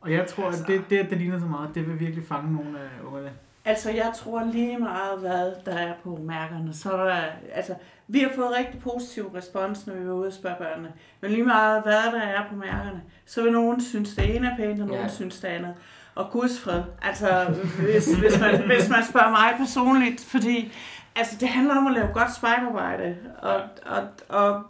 Og 0.00 0.12
jeg 0.12 0.26
tror, 0.26 0.44
altså- 0.46 0.62
at 0.62 0.68
det, 0.68 0.82
det, 0.90 1.10
det 1.10 1.18
ligner 1.18 1.38
så 1.40 1.46
meget, 1.46 1.74
det 1.74 1.86
vil 1.88 2.00
virkelig 2.00 2.24
fange 2.24 2.52
nogle 2.52 2.78
af 2.80 2.88
ungerne. 3.06 3.32
Altså, 3.64 3.90
jeg 3.90 4.12
tror 4.16 4.44
lige 4.52 4.78
meget, 4.78 5.20
hvad 5.20 5.52
der 5.64 5.72
er 5.78 5.94
på 6.04 6.18
mærkerne. 6.22 6.74
Så 6.74 6.92
er 6.92 7.04
der, 7.04 7.22
altså, 7.52 7.74
vi 8.08 8.18
har 8.18 8.30
fået 8.34 8.48
rigtig 8.58 8.80
positiv 8.80 9.26
respons, 9.34 9.86
når 9.86 9.94
vi 9.94 10.06
var 10.08 10.14
ude 10.14 10.26
og 10.26 10.32
spørge 10.32 10.56
børnene. 10.58 10.92
Men 11.20 11.30
lige 11.30 11.44
meget, 11.44 11.82
hvad 11.82 11.92
der 11.92 12.20
er 12.20 12.48
på 12.50 12.56
mærkerne, 12.56 13.02
så 13.24 13.42
vil 13.42 13.52
nogen 13.52 13.80
synes, 13.80 14.14
det 14.16 14.36
ene 14.36 14.46
er 14.46 14.56
pænt, 14.56 14.80
og 14.80 14.86
nogen 14.86 15.02
ja. 15.02 15.08
synes 15.08 15.40
det 15.40 15.48
andet. 15.48 15.74
Og 16.18 16.30
Guds 16.30 16.60
fred. 16.60 16.82
Altså, 17.02 17.44
hvis, 17.78 18.14
hvis, 18.18 18.40
man, 18.40 18.66
hvis 18.66 18.88
man 18.88 19.04
spørger 19.10 19.30
mig 19.30 19.54
personligt, 19.58 20.24
fordi 20.24 20.72
altså, 21.16 21.36
det 21.40 21.48
handler 21.48 21.76
om 21.76 21.86
at 21.86 21.92
lave 21.92 22.08
godt 22.14 22.34
spejlarbejde. 22.36 23.16
Og, 23.42 23.60
og, 23.86 24.02
og 24.28 24.62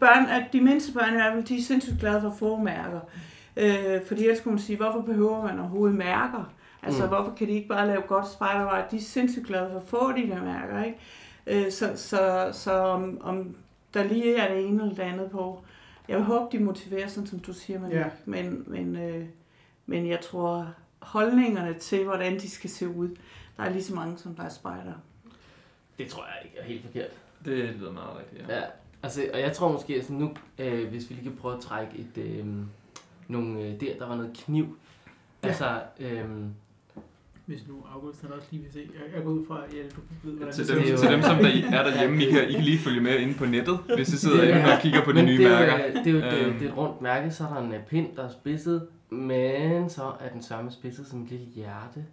børn, 0.00 0.26
at 0.26 0.44
de 0.52 0.60
mindste 0.60 0.92
børn 0.92 1.08
i 1.12 1.16
hvert 1.16 1.32
fald, 1.34 1.44
de 1.44 1.58
er 1.58 1.62
sindssygt 1.62 2.00
glade 2.00 2.20
for 2.20 2.28
at 2.28 2.36
få 2.38 2.56
mærker. 2.56 3.00
Øh, 3.56 4.00
fordi 4.08 4.22
ellers 4.22 4.40
kunne 4.40 4.52
man 4.54 4.62
sige, 4.62 4.76
hvorfor 4.76 5.00
behøver 5.00 5.42
man 5.46 5.58
overhovedet 5.60 5.96
mærker? 5.96 6.52
Altså, 6.82 7.02
Mm. 7.02 7.08
mm. 7.08 7.14
hvorfor 7.14 7.32
kan 7.38 7.46
de 7.46 7.52
ikke 7.52 7.68
bare 7.68 7.86
lave 7.86 8.02
godt 8.02 8.28
spejderarbejde? 8.28 8.84
De 8.90 8.96
er 8.96 9.00
sindssygt 9.00 9.46
glade 9.46 9.68
for 9.72 9.78
at 9.78 9.86
få 9.86 10.12
de 10.12 10.28
der 10.30 10.42
mærker, 10.44 10.84
ikke? 10.84 10.98
Øh, 11.66 11.72
så, 11.72 11.90
så, 11.96 12.48
så 12.52 12.72
om, 12.72 13.18
om 13.24 13.56
der 13.94 14.04
lige 14.04 14.36
er 14.36 14.54
det 14.54 14.66
ene 14.66 14.82
eller 14.82 14.94
det 14.94 15.02
andet 15.02 15.30
på. 15.30 15.60
Jeg 16.08 16.16
vil 16.16 16.24
håbe, 16.24 16.58
de 16.58 16.64
motiverer, 16.64 17.08
sådan 17.08 17.26
som 17.26 17.38
du 17.38 17.52
siger, 17.52 17.80
men, 17.80 17.90
Ja. 17.90 18.04
men, 18.24 18.64
men, 18.66 18.96
øh, 18.96 19.24
men 19.88 20.08
jeg 20.08 20.20
tror, 20.20 20.68
holdningerne 20.98 21.74
til, 21.74 22.04
hvordan 22.04 22.34
de 22.40 22.50
skal 22.50 22.70
se 22.70 22.88
ud, 22.88 23.08
der 23.56 23.62
er 23.62 23.70
lige 23.70 23.82
så 23.82 23.94
mange, 23.94 24.18
som 24.18 24.34
der 24.34 24.42
er 24.42 24.48
spejder. 24.48 24.92
Det 25.98 26.08
tror 26.08 26.24
jeg 26.24 26.34
ikke 26.44 26.58
er 26.58 26.64
helt 26.64 26.82
forkert. 26.84 27.10
Det 27.44 27.74
lyder 27.78 27.92
meget 27.92 28.10
rigtigt, 28.18 28.48
ja. 28.48 28.56
Ja, 28.56 28.62
altså, 29.02 29.22
og 29.34 29.40
jeg 29.40 29.52
tror 29.52 29.72
måske, 29.72 29.94
altså 29.94 30.12
nu, 30.12 30.32
øh, 30.58 30.88
hvis 30.88 31.10
vi 31.10 31.14
lige 31.14 31.24
kan 31.24 31.36
prøve 31.40 31.54
at 31.54 31.60
trække 31.60 31.92
et, 31.98 32.22
øh, 32.24 32.46
nogle, 33.28 33.60
øh, 33.60 33.80
der, 33.80 33.98
der 33.98 34.06
var 34.08 34.16
noget 34.16 34.32
kniv. 34.44 34.78
Ja. 35.42 35.48
Altså, 35.48 35.80
øh, 36.00 36.24
Hvis 37.46 37.68
nu 37.68 37.84
August 37.94 38.22
han 38.22 38.32
også 38.32 38.46
lige 38.50 38.62
vil 38.62 38.72
se. 38.72 38.78
Jeg, 38.94 39.14
jeg 39.16 39.24
går 39.24 39.30
ud 39.30 39.46
fra, 39.46 39.64
at 39.68 39.72
ja, 39.74 39.78
du 39.82 40.00
ved, 40.28 40.36
hvordan 40.36 40.54
Til 40.54 40.68
det 40.68 40.76
dem, 40.76 40.82
til 40.96 41.08
dem, 41.10 41.22
som 41.22 41.36
der 41.36 41.70
er 41.78 41.82
derhjemme, 41.90 42.24
I 42.24 42.30
kan, 42.30 42.48
I 42.48 42.52
kan 42.52 42.62
lige 42.62 42.78
følge 42.78 43.00
med 43.00 43.18
inde 43.18 43.34
på 43.34 43.46
nettet, 43.46 43.78
hvis 43.94 44.08
I 44.12 44.16
sidder 44.16 44.42
er- 44.42 44.58
inde 44.58 44.72
og 44.72 44.80
kigger 44.82 45.04
på 45.04 45.10
de 45.10 45.14
men 45.16 45.24
nye 45.26 45.38
det 45.38 45.46
er, 45.46 45.50
mærker. 45.50 46.02
det 46.02 46.06
er 46.06 46.10
jo 46.12 46.20
det, 46.20 46.46
Øhm. 46.46 46.58
det 46.58 46.66
er 46.66 46.70
et 46.72 46.76
rundt 46.76 47.00
mærke, 47.00 47.30
så 47.30 47.44
er 47.44 47.54
der 47.54 47.60
en 47.60 47.74
pind, 47.88 48.16
der 48.16 48.24
er 48.24 48.30
spidset, 48.30 48.88
Men 49.10 49.90
så 49.90 50.12
er 50.20 50.28
den 50.28 50.42
sørme 50.42 50.70
spidset 50.70 51.06
som 51.06 51.22
et 51.22 51.28
lille 51.30 51.46
hjerte, 51.46 52.06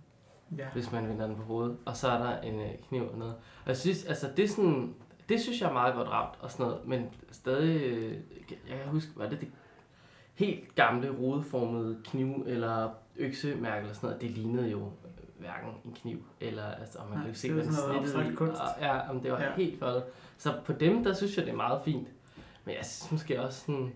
Ja. 0.58 0.66
hvis 0.74 0.92
man 0.92 1.10
vender 1.10 1.28
den 1.28 1.36
på 1.36 1.42
hovedet. 1.42 1.78
Og 1.86 1.96
så 1.98 2.08
er 2.08 2.18
der 2.24 2.42
en 2.42 2.60
øh, 2.60 2.70
kniv 2.90 3.10
og 3.12 3.18
noget. 3.18 3.34
Og 3.36 3.68
jeg 3.68 3.78
synes, 3.78 4.06
altså 4.06 4.30
det 4.38 4.46
er 4.46 4.50
sådan, 4.50 4.96
det 5.30 5.42
synes 5.42 5.62
jeg 5.62 5.70
er 5.70 5.74
meget 5.74 5.94
godt 5.96 6.10
ramt 6.10 6.34
og 6.42 6.52
sådan 6.52 6.66
noget. 6.66 6.88
Men 6.88 7.10
stadig, 7.32 7.82
øh, 7.82 8.12
jeg 8.70 8.78
kan 8.84 8.92
huske, 8.92 9.12
var 9.16 9.30
det 9.30 9.42
det 9.42 9.48
helt 10.34 10.76
gamle 10.76 11.10
rodeformede 11.20 11.98
kniv 12.04 12.44
eller 12.48 12.90
øksemærke 13.16 13.82
eller 13.82 13.94
sådan 13.94 14.08
noget, 14.08 14.22
det 14.22 14.32
lignede 14.32 14.70
jo 14.70 14.92
hverken 15.40 15.70
en 15.86 15.94
kniv, 15.94 16.24
eller 16.40 16.64
altså, 16.66 17.00
og 17.00 17.10
man 17.10 17.26
kan 17.26 17.36
se, 17.36 17.52
hvad 17.54 17.64
den 17.64 17.74
snittede 17.74 18.32
i. 18.32 18.36
kunst. 18.36 18.62
Og, 18.62 18.68
ja, 18.82 19.10
om 19.10 19.20
det 19.22 19.32
var 19.32 19.40
Ja. 19.42 19.46
ja. 19.50 19.56
helt 19.56 19.78
flot. 19.78 20.04
Så 20.38 20.54
på 20.66 20.74
dem, 20.74 21.04
der 21.04 21.14
synes 21.14 21.38
jeg, 21.38 21.46
det 21.46 21.52
er 21.52 21.56
meget 21.58 21.82
fint. 21.86 22.08
Men 22.66 22.76
jeg 22.76 22.86
synes 22.86 23.12
måske 23.12 23.42
også 23.42 23.60
sådan, 23.66 23.94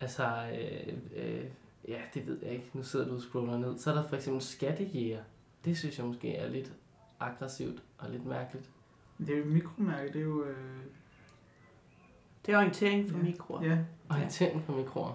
altså, 0.00 0.24
øh, 0.60 0.94
øh, 1.16 1.44
ja, 1.88 1.98
det 2.14 2.26
ved 2.26 2.38
jeg 2.42 2.52
ikke. 2.52 2.70
Nu 2.72 2.82
sidder 2.82 3.08
du 3.08 3.14
og 3.14 3.22
scroller 3.22 3.58
ned. 3.58 3.78
Så 3.78 3.90
er 3.90 3.94
der 3.94 4.08
for 4.08 4.16
eksempel 4.16 4.42
skattejæger. 4.42 5.18
Det 5.64 5.78
synes 5.78 5.98
jeg 5.98 6.06
måske 6.06 6.36
er 6.36 6.48
lidt 6.48 6.72
aggressivt 7.20 7.82
og 7.98 8.10
lidt 8.10 8.26
mærkeligt. 8.26 8.70
Det 9.18 9.30
er 9.30 9.36
jo 9.36 9.44
et 9.44 9.50
mikromærke, 9.50 10.08
det 10.12 10.16
er 10.16 10.20
jo... 10.24 10.44
Øh, 10.44 10.56
Det 12.46 12.52
er 12.54 12.58
orientering 12.58 13.10
for 13.10 13.18
Ja. 13.18 13.22
mikroer. 13.24 13.62
ja, 13.62 13.78
Orientering 14.10 14.64
på 14.66 14.72
mikroer. 14.72 15.12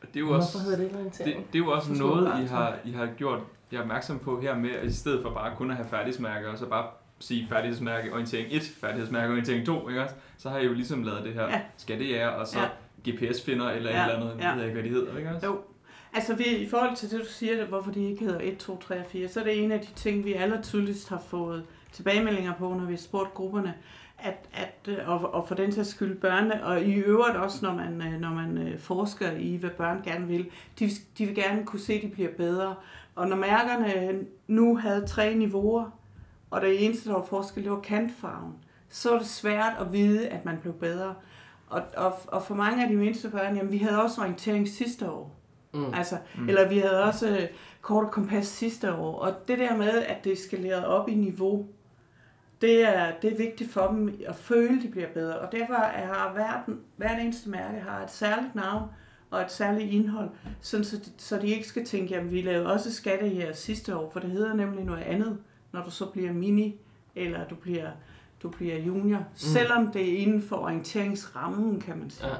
Det 0.00 0.16
er 0.16 0.20
jo 0.20 0.30
også, 0.34 0.48
Hvorfor 0.52 0.64
hedder 0.64 0.76
det 0.76 0.84
ikke 0.84 0.94
det, 0.96 1.00
orientering? 1.00 1.46
det 1.52 1.54
er 1.54 1.64
jo 1.64 1.70
også 1.70 1.88
For 1.88 1.94
noget, 1.94 2.42
I 2.42 2.46
har, 2.46 2.78
I 2.84 2.90
har 2.90 3.06
gjort 3.16 3.40
jeg 3.72 3.78
er 3.78 3.82
opmærksom 3.82 4.18
på 4.18 4.40
her 4.40 4.56
med, 4.56 4.70
at 4.70 4.86
i 4.86 4.92
stedet 4.92 5.22
for 5.22 5.34
bare 5.34 5.56
kun 5.56 5.70
at 5.70 5.76
have 5.76 5.88
færdighedsmærker, 5.88 6.48
og 6.48 6.58
så 6.58 6.66
bare 6.68 6.90
sige 7.18 7.46
færdighedsmærke 7.48 8.12
orientering 8.12 8.48
1, 8.52 8.62
færdighedsmærke 8.62 9.30
orientering 9.32 9.66
2, 9.66 9.88
ikke 9.88 10.02
også? 10.02 10.14
Så 10.38 10.50
har 10.50 10.58
I 10.58 10.64
jo 10.66 10.72
ligesom 10.72 11.02
lavet 11.02 11.24
det 11.24 11.34
her 11.34 11.42
Ja. 11.42 11.48
ja. 11.50 11.62
skattejager, 11.76 12.28
og 12.28 12.46
så 12.46 12.58
Ja. 12.60 12.68
GPS-finder 13.08 13.70
eller 13.70 13.90
Ja, 13.90 14.06
et 14.06 14.12
eller 14.12 14.30
andet, 14.30 14.42
ja. 14.42 14.48
jeg 14.48 14.56
ved 14.56 14.64
ikke, 14.64 14.74
hvad 14.74 14.84
de 14.84 14.88
hedder, 14.88 15.18
ikke 15.18 15.30
også? 15.30 15.46
Jo. 15.46 15.58
Altså 16.14 16.34
vi, 16.34 16.44
i 16.44 16.68
forhold 16.68 16.96
til 16.96 17.10
det, 17.10 17.20
du 17.20 17.26
siger, 17.26 17.64
hvorfor 17.66 17.90
de 17.90 18.10
ikke 18.10 18.24
hedder 18.24 18.40
1, 18.42 18.56
2, 18.56 18.78
3 18.78 18.98
og 18.98 19.06
4, 19.06 19.28
så 19.28 19.40
er 19.40 19.44
det 19.44 19.64
en 19.64 19.72
af 19.72 19.80
de 19.80 19.86
ting, 19.94 20.24
vi 20.24 20.32
aller 20.32 20.62
tydeligst 20.62 21.08
har 21.08 21.22
fået 21.28 21.64
tilbagemeldinger 21.92 22.54
på, 22.54 22.68
når 22.68 22.84
vi 22.84 22.92
har 22.92 22.98
spurgt 22.98 23.34
grupperne, 23.34 23.74
at, 24.18 24.48
at, 24.52 24.88
øh, 24.88 25.08
og, 25.08 25.34
og 25.34 25.48
for 25.48 25.54
den 25.54 25.72
sags 25.72 25.88
skyld 25.88 26.20
børnene, 26.20 26.64
og 26.64 26.82
i 26.82 26.94
øvrigt 26.94 27.36
også, 27.36 27.66
når 27.66 27.74
man, 27.74 28.02
øh, 28.02 28.20
når 28.20 28.30
man 28.30 28.58
øh, 28.58 28.78
forsker 28.78 29.30
i, 29.32 29.56
hvad 29.56 29.70
børn 29.70 30.02
gerne 30.04 30.26
vil, 30.26 30.46
de, 30.78 30.90
de 31.18 31.26
vil 31.26 31.34
gerne 31.34 31.64
kunne 31.64 31.80
se, 31.80 31.92
at 31.92 32.02
de 32.02 32.08
bliver 32.08 32.30
bedre. 32.36 32.74
Og 33.14 33.28
når 33.28 33.36
mærkerne 33.36 34.18
nu 34.46 34.76
havde 34.76 35.06
tre 35.06 35.34
niveauer, 35.34 35.90
og 36.50 36.60
det 36.60 36.84
eneste, 36.84 37.08
der 37.08 37.14
var 37.14 37.24
forskel, 37.24 37.64
det 37.64 37.72
var 37.72 37.80
kantfarven, 37.80 38.54
så 38.88 39.10
var 39.10 39.18
det 39.18 39.26
svært 39.26 39.72
at 39.80 39.92
vide, 39.92 40.28
at 40.28 40.44
man 40.44 40.58
blev 40.62 40.72
bedre. 40.74 41.14
Og, 41.70 41.82
og, 41.96 42.14
og 42.26 42.42
for 42.42 42.54
mange 42.54 42.82
af 42.82 42.88
de 42.88 42.96
mindste 42.96 43.28
børn, 43.30 43.56
jamen 43.56 43.72
vi 43.72 43.78
havde 43.78 44.02
også 44.02 44.20
orientering 44.20 44.68
sidste 44.68 45.10
år. 45.10 45.34
Mm. 45.74 45.94
Altså, 45.94 46.16
Mm. 46.38 46.48
Eller 46.48 46.68
vi 46.68 46.78
havde 46.78 47.04
også 47.04 47.28
øh, 47.28 47.42
kort 47.82 48.04
og 48.04 48.10
kompas 48.10 48.46
sidste 48.46 48.94
år. 48.94 49.18
Og 49.18 49.48
det 49.48 49.58
der 49.58 49.76
med, 49.76 49.90
at 50.04 50.24
det 50.24 50.32
er 50.32 50.36
skaleret 50.36 50.86
op 50.86 51.08
i 51.08 51.14
niveau, 51.14 51.66
det 52.60 52.82
er, 52.88 53.12
det 53.22 53.32
er 53.32 53.36
vigtigt 53.36 53.72
for 53.72 53.86
dem 53.86 54.20
at 54.26 54.36
føle, 54.36 54.76
at 54.76 54.82
de 54.82 54.88
bliver 54.88 55.08
bedre. 55.14 55.38
Og 55.38 55.52
derfor 55.52 55.74
har 55.74 56.32
verden, 56.34 56.80
hvert 56.96 57.20
eneste 57.20 57.50
mærke 57.50 57.80
har 57.80 58.04
et 58.04 58.10
særligt 58.10 58.54
navn 58.54 58.82
og 59.30 59.40
et 59.40 59.50
særligt 59.52 59.92
indhold, 59.92 60.30
sådan 60.60 60.84
så, 60.84 60.96
de, 60.96 61.10
så 61.16 61.38
de 61.38 61.46
ikke 61.46 61.68
skal 61.68 61.84
tænke, 61.86 62.16
at 62.16 62.32
vi 62.32 62.40
lavede 62.42 62.72
også 62.72 62.92
skattejæger 62.94 63.52
sidste 63.52 63.96
år, 63.96 64.10
for 64.10 64.20
det 64.20 64.30
hedder 64.30 64.54
nemlig 64.54 64.84
noget 64.84 65.02
andet, 65.02 65.38
når 65.72 65.84
du 65.84 65.90
så 65.90 66.06
bliver 66.06 66.32
mini, 66.32 66.80
eller 67.16 67.48
du 67.48 67.54
bliver, 67.54 67.90
du 68.42 68.48
bliver 68.48 68.78
junior. 68.78 69.18
Mm. 69.18 69.24
Selvom 69.34 69.92
det 69.92 70.14
er 70.14 70.18
inden 70.18 70.42
for 70.42 70.56
orienteringsrammen, 70.56 71.80
kan 71.80 71.98
man 71.98 72.10
sige. 72.10 72.28
Ja. 72.28 72.34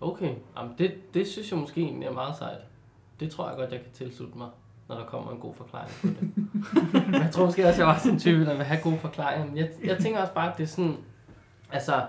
Okay, 0.00 0.34
Jamen, 0.56 0.72
det, 0.78 1.14
det 1.14 1.26
synes 1.26 1.50
jeg 1.50 1.58
måske 1.58 1.80
egentlig 1.80 2.06
er 2.06 2.12
meget 2.12 2.36
sejt. 2.36 2.58
Det 3.20 3.30
tror 3.30 3.48
jeg 3.48 3.56
godt, 3.56 3.72
jeg 3.72 3.80
kan 3.80 3.92
tilslutte 3.92 4.38
mig, 4.38 4.48
når 4.88 4.96
der 4.96 5.04
kommer 5.04 5.32
en 5.32 5.38
god 5.38 5.54
forklaring 5.54 5.90
på 6.00 6.06
det. 6.06 6.30
Jeg 7.22 7.30
tror 7.32 7.44
måske 7.44 7.66
også, 7.68 7.80
jeg 7.80 7.86
var 7.86 7.98
sådan 7.98 8.12
en 8.12 8.18
type, 8.18 8.44
der 8.44 8.56
vil 8.56 8.64
have 8.64 8.82
gode 8.82 8.98
forklaringer. 8.98 9.46
Men 9.46 9.56
jeg, 9.56 9.70
jeg 9.84 9.98
tænker 9.98 10.20
også 10.20 10.32
bare, 10.32 10.52
at 10.52 10.58
det 10.58 10.62
er 10.64 10.68
sådan... 10.68 10.96
Altså, 11.72 12.02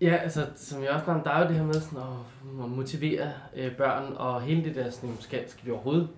Ja, 0.00 0.16
altså, 0.16 0.46
som 0.56 0.82
jeg 0.82 0.90
også 0.90 1.06
nævnte, 1.06 1.24
der 1.24 1.34
er 1.34 1.42
jo 1.42 1.48
det 1.48 1.56
her 1.56 1.64
med 1.64 1.74
sådan 1.74 1.98
at, 1.98 2.64
at 2.64 2.70
motivere 2.70 3.32
øh, 3.56 3.76
børn, 3.76 4.12
og 4.16 4.42
hele 4.42 4.64
det 4.64 4.74
der, 4.74 4.90
sådan, 4.90 5.16
skal, 5.20 5.50
skal 5.50 5.66
vi 5.66 5.70
overhovedet 5.70 6.08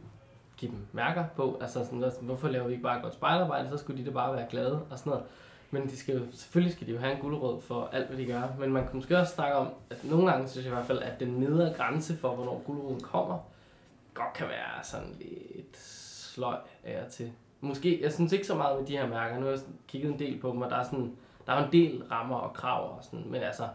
give 0.61 0.73
dem 0.73 0.87
mærker 0.93 1.25
på? 1.37 1.59
Altså, 1.61 1.85
sådan, 1.85 2.03
der, 2.03 2.11
hvorfor 2.21 2.49
laver 2.49 2.67
vi 2.67 2.73
ikke 2.73 2.83
bare 2.83 3.03
godt 3.03 3.15
spejlarbejde, 3.15 3.71
så 3.71 3.77
skulle 3.77 4.01
de 4.01 4.07
da 4.07 4.15
bare 4.15 4.37
være 4.37 4.47
glade 4.51 4.83
og 4.91 4.99
sådan 4.99 5.11
noget. 5.11 5.27
Men 5.71 5.83
de 5.83 5.97
skal 5.97 6.29
selvfølgelig 6.33 6.73
skal 6.73 6.87
de 6.87 6.93
jo 6.93 6.99
have 6.99 7.13
en 7.15 7.21
guldråd 7.21 7.61
for 7.61 7.89
alt, 7.93 8.09
hvad 8.09 8.19
de 8.19 8.27
gør. 8.27 8.43
Men 8.59 8.73
man 8.73 8.87
kan 8.87 8.97
måske 8.97 9.19
også 9.19 9.35
snakke 9.35 9.57
om, 9.57 9.69
at 9.91 10.05
nogle 10.05 10.31
gange 10.31 10.49
synes 10.49 10.65
jeg 10.65 10.73
i 10.73 10.75
hvert 10.75 10.87
fald, 10.87 10.99
at 10.99 11.21
den 11.21 11.29
nedre 11.29 11.75
grænse 11.77 12.17
for, 12.17 12.35
hvornår 12.35 12.63
guldråden 12.67 13.01
kommer, 13.01 13.39
godt 14.15 14.33
kan 14.35 14.49
være 14.49 14.85
sådan 14.85 15.17
lidt 15.21 15.77
sløj 15.77 16.57
af 16.85 17.05
og 17.05 17.11
til. 17.11 17.33
Måske, 17.61 18.03
jeg 18.03 18.13
synes 18.13 18.33
ikke 18.33 18.47
så 18.47 18.55
meget 18.55 18.79
med 18.79 18.87
de 18.87 18.97
her 18.97 19.09
mærker. 19.09 19.39
Nu 19.39 19.45
har 19.45 19.53
jeg 19.53 19.61
kigget 19.89 20.13
en 20.13 20.19
del 20.19 20.41
på 20.41 20.51
dem, 20.51 20.63
og 20.63 20.71
der 20.71 20.77
er 20.77 20.85
sådan, 20.85 21.17
der 21.47 21.53
er 21.53 21.65
en 21.65 21.73
del 21.73 22.03
rammer 22.11 22.37
og 22.37 22.55
krav 22.55 22.97
og 22.97 23.05
sådan, 23.05 23.25
men 23.27 23.43
altså, 23.43 23.69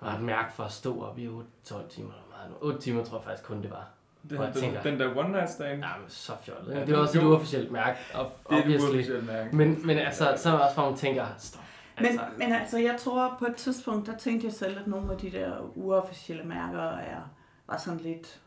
og 0.00 0.12
et 0.12 0.20
mærke 0.20 0.52
for 0.52 0.64
at 0.64 0.72
stå 0.72 1.02
op 1.02 1.18
i 1.18 1.28
8-12 1.28 1.88
timer 1.88 2.12
meget. 2.30 2.54
8 2.60 2.80
timer 2.80 3.04
tror 3.04 3.16
jeg 3.16 3.24
faktisk 3.24 3.44
kun 3.44 3.62
det 3.62 3.70
var. 3.70 3.95
Det, 4.30 4.38
jeg 4.38 4.46
den, 4.54 4.60
tænker- 4.62 4.82
den 4.82 5.00
der 5.00 5.16
one 5.16 5.28
night 5.32 5.50
stand, 5.50 5.68
Ja, 5.70 5.74
men 6.00 6.08
så 6.08 6.32
fjollet. 6.42 6.74
Ja, 6.74 6.80
det 6.86 6.94
er 6.94 6.98
også 6.98 7.18
et 7.18 7.24
uofficielt 7.24 7.70
mærke, 7.72 7.98
og 8.14 8.32
det 8.48 8.54
er 8.54 8.58
et 8.58 8.64
obviously. 8.64 8.86
uofficielt 8.88 9.26
mærke. 9.26 9.56
Men, 9.56 9.86
men 9.86 9.98
altså, 9.98 10.34
så 10.36 10.48
er 10.48 10.52
det 10.52 10.62
også, 10.62 10.74
hvor 10.74 10.88
man 10.90 10.98
tænker, 10.98 11.24
stop. 11.38 11.62
Men, 11.98 12.06
Altså, 12.06 12.20
men 12.38 12.52
altså, 12.52 12.78
jeg 12.78 12.96
tror 12.98 13.36
på 13.38 13.44
et 13.46 13.54
tidspunkt, 13.56 14.06
der 14.06 14.16
tænkte 14.16 14.46
jeg 14.46 14.52
selv, 14.54 14.78
at 14.78 14.86
nogle 14.86 15.12
af 15.12 15.18
de 15.18 15.30
der 15.30 15.52
uofficielle 15.74 16.44
mærker 16.44 16.82
er, 16.90 17.20
var 17.68 17.76
sådan 17.76 18.00
lidt 18.00 18.40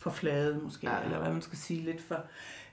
for 0.00 0.10
flade 0.10 0.60
måske, 0.62 0.90
Ja. 0.90 1.04
eller 1.04 1.18
hvad 1.18 1.32
man 1.32 1.42
skal 1.42 1.58
sige, 1.58 1.80
lidt 1.84 2.02
for... 2.08 2.16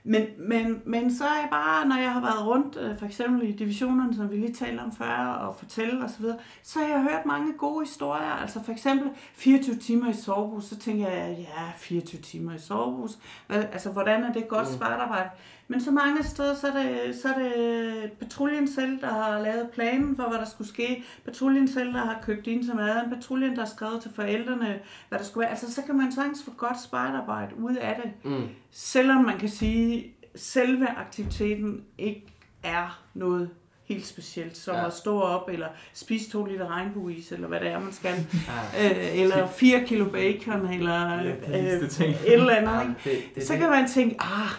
Men, 0.04 0.26
men, 0.38 0.82
men 0.86 1.14
så 1.14 1.24
er 1.24 1.34
jeg 1.40 1.48
bare, 1.50 1.88
når 1.88 1.96
jeg 1.96 2.12
har 2.12 2.20
været 2.20 2.46
rundt, 2.46 2.76
øh, 2.76 2.98
for 2.98 3.06
eksempel 3.06 3.48
i 3.48 3.52
divisionerne, 3.52 4.14
som 4.16 4.30
vi 4.30 4.36
lige 4.36 4.54
talte 4.54 4.80
om 4.80 4.92
før, 4.92 5.16
og 5.26 5.56
fortælle 5.56 6.04
osv., 6.04 6.08
så, 6.12 6.18
videre, 6.20 6.38
så 6.62 6.78
har 6.78 6.86
jeg 6.86 7.02
hørt 7.02 7.26
mange 7.26 7.52
gode 7.58 7.84
historier. 7.86 8.30
Altså 8.30 8.62
for 8.64 8.72
eksempel 8.72 9.10
24 9.34 9.76
timer 9.76 10.10
i 10.10 10.12
sovebus, 10.14 10.64
så 10.64 10.76
tænker 10.78 11.08
jeg, 11.08 11.36
ja, 11.38 11.70
24 11.76 12.20
timer 12.20 12.54
i 12.54 12.58
sovebus. 12.58 13.18
Hvad, 13.46 13.64
altså, 13.72 13.90
hvordan 13.90 14.24
er 14.24 14.32
det 14.32 14.48
godt 14.48 14.66
Mm. 14.66 14.72
mm. 14.72 14.78
Men 15.70 15.80
så 15.80 15.90
mange 15.90 16.24
steder, 16.24 16.54
så 16.54 16.66
er, 16.68 16.72
det, 16.82 17.18
så 17.22 17.28
er 17.28 17.38
det 17.38 18.12
patruljen 18.12 18.68
selv, 18.68 19.00
der 19.00 19.06
har 19.06 19.40
lavet 19.42 19.70
planen 19.74 20.16
for, 20.16 20.22
hvad 20.28 20.38
der 20.38 20.44
skulle 20.44 20.68
ske. 20.68 21.04
Patruljen 21.24 21.68
selv, 21.68 21.92
der 21.92 21.98
har 22.00 22.18
købt 22.22 22.46
ind 22.46 22.64
til 22.64 22.74
maden. 22.74 23.10
Patruljen, 23.10 23.52
der 23.56 23.58
har 23.60 23.68
skrevet 23.76 24.02
til 24.02 24.10
forældrene, 24.14 24.78
hvad 25.08 25.18
der 25.18 25.24
skulle 25.24 25.42
være. 25.42 25.50
Altså, 25.50 25.72
så 25.74 25.82
kan 25.82 25.96
man 25.96 26.12
sagtens 26.12 26.42
få 26.44 26.50
godt 26.56 26.80
spejderarbejde 26.82 27.56
ud 27.58 27.76
af 27.76 28.00
det. 28.04 28.30
mm, 28.32 28.48
Selvom 28.70 29.24
man 29.24 29.38
kan 29.38 29.48
sige, 29.48 30.14
at 30.34 30.40
selve 30.40 30.88
aktiviteten 30.88 31.82
ikke 31.98 32.26
er 32.62 33.02
noget 33.14 33.50
helt 33.84 34.06
specielt, 34.06 34.56
som 34.56 34.74
Ja. 34.74 34.86
at 34.86 34.92
stå 34.92 35.20
op 35.20 35.48
eller 35.52 35.66
spise 35.94 36.30
to 36.30 36.44
liter 36.44 36.70
regnbueis, 36.70 37.32
eller 37.32 37.48
hvad 37.48 37.60
det 37.60 37.68
er, 37.68 37.78
man 37.80 37.92
skal. 37.92 38.14
ja, 38.74 38.90
øh, 39.14 39.20
eller 39.22 39.46
fire 39.46 39.84
kilo 39.86 40.04
bacon, 40.10 40.66
eller 40.68 41.14
Ja, 41.22 41.74
øh, 41.74 41.80
det 41.80 41.90
ting. 41.90 42.10
et 42.10 42.32
eller 42.32 42.54
andet. 42.54 42.94
ja, 43.06 43.10
det, 43.10 43.18
det, 43.34 43.46
så 43.46 43.56
kan 43.56 43.70
man 43.70 43.88
tænke, 43.88 44.16
ah, 44.20 44.50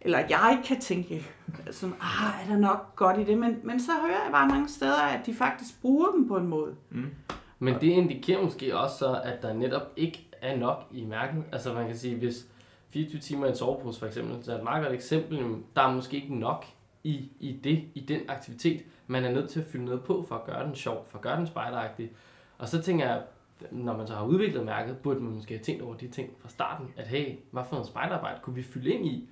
eller 0.00 0.18
jeg 0.18 0.62
kan 0.64 0.80
tænke, 0.80 1.26
sådan, 1.70 1.94
ah, 2.00 2.42
er 2.42 2.52
der 2.52 2.58
nok 2.58 2.96
godt 2.96 3.18
i 3.18 3.24
det? 3.24 3.38
Men, 3.38 3.60
men 3.62 3.80
så 3.80 3.92
hører 4.06 4.24
jeg 4.24 4.32
bare 4.32 4.48
mange 4.48 4.68
steder, 4.68 5.02
at 5.02 5.26
de 5.26 5.34
faktisk 5.34 5.80
bruger 5.82 6.10
dem 6.10 6.28
på 6.28 6.36
en 6.36 6.46
måde. 6.46 6.74
Mm. 6.90 7.10
Men 7.58 7.74
det 7.74 7.82
indikerer 7.82 8.42
måske 8.42 8.78
også 8.78 8.98
så, 8.98 9.20
at 9.24 9.42
der 9.42 9.52
netop 9.52 9.92
ikke 9.96 10.28
er 10.42 10.56
nok 10.56 10.84
i 10.90 11.04
mærket. 11.04 11.44
Altså 11.52 11.72
man 11.72 11.86
kan 11.86 11.96
sige, 11.96 12.16
hvis 12.16 12.46
24 12.90 13.20
timer 13.20 13.46
i 13.46 13.50
en 13.50 13.56
sovepose 13.56 13.98
for 13.98 14.06
eksempel, 14.06 14.44
så 14.44 14.52
er 14.52 14.58
et 14.58 14.64
meget 14.64 14.82
godt 14.82 14.94
eksempel, 14.94 15.56
der 15.76 15.82
er 15.82 15.92
måske 15.92 16.16
ikke 16.16 16.34
nok 16.34 16.64
i, 17.04 17.30
i 17.40 17.60
det, 17.64 17.84
i 17.94 18.00
den 18.00 18.20
aktivitet. 18.28 18.84
Man 19.06 19.24
er 19.24 19.32
nødt 19.32 19.50
til 19.50 19.60
at 19.60 19.66
fylde 19.66 19.84
noget 19.84 20.02
på 20.02 20.24
for 20.28 20.34
at 20.34 20.44
gøre 20.44 20.66
den 20.66 20.74
sjov, 20.74 21.06
for 21.10 21.18
at 21.18 21.22
gøre 21.22 21.36
den 21.36 21.46
spejderagtig. 21.46 22.10
Og 22.58 22.68
så 22.68 22.82
tænker 22.82 23.06
jeg, 23.06 23.22
når 23.70 23.96
man 23.96 24.06
så 24.06 24.14
har 24.14 24.24
udviklet 24.24 24.64
mærket, 24.64 24.96
burde 24.98 25.20
man 25.20 25.32
måske 25.32 25.54
have 25.54 25.64
tænkt 25.64 25.82
over 25.82 25.94
de 25.94 26.08
ting 26.08 26.30
fra 26.38 26.48
starten, 26.48 26.86
at 26.96 27.06
hey, 27.06 27.34
hvad 27.50 27.62
for 27.68 27.74
noget 27.74 27.86
spejderarbejde 27.88 28.40
kunne 28.42 28.54
vi 28.54 28.62
fylde 28.62 28.90
ind 28.90 29.06
i, 29.06 29.28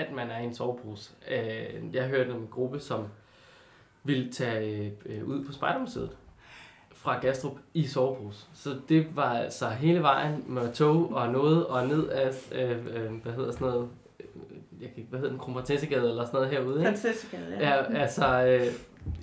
at 0.00 0.12
man 0.12 0.30
er 0.30 0.38
i 0.38 0.44
en 0.44 0.54
sovepose. 0.54 1.10
Øh, 1.30 1.94
jeg 1.94 2.08
hørte 2.08 2.30
om 2.30 2.36
en 2.36 2.48
gruppe, 2.50 2.80
som 2.80 3.06
ville 4.04 4.32
tage 4.32 4.92
øh, 5.06 5.24
ud 5.24 5.44
på 5.44 5.52
Spejdermuseet 5.52 6.10
fra 6.92 7.18
Gastrup 7.18 7.58
i 7.74 7.86
sovepose. 7.86 8.46
Så 8.54 8.76
det 8.88 9.16
var 9.16 9.34
altså 9.34 9.68
hele 9.68 10.02
vejen 10.02 10.44
med 10.46 10.72
tog 10.72 11.12
og 11.12 11.28
noget 11.28 11.66
og 11.66 11.86
ned 11.86 12.08
af, 12.08 12.30
øh, 12.52 12.70
øh, 12.70 13.12
hvad 13.22 13.32
hedder 13.32 13.52
sådan 13.52 13.66
noget, 13.66 13.88
øh, 14.20 14.26
jeg 14.80 14.88
kan 14.88 14.98
ikke, 14.98 15.10
hvad 15.10 15.18
hedder 15.20 15.32
den, 15.32 15.40
Kronprinsessegade 15.40 16.08
eller 16.08 16.24
sådan 16.24 16.40
noget 16.40 16.50
herude? 16.50 16.82
Prinsessegade, 16.84 17.56
Ja, 17.60 17.94
altså 17.94 18.44
øh, 18.44 18.66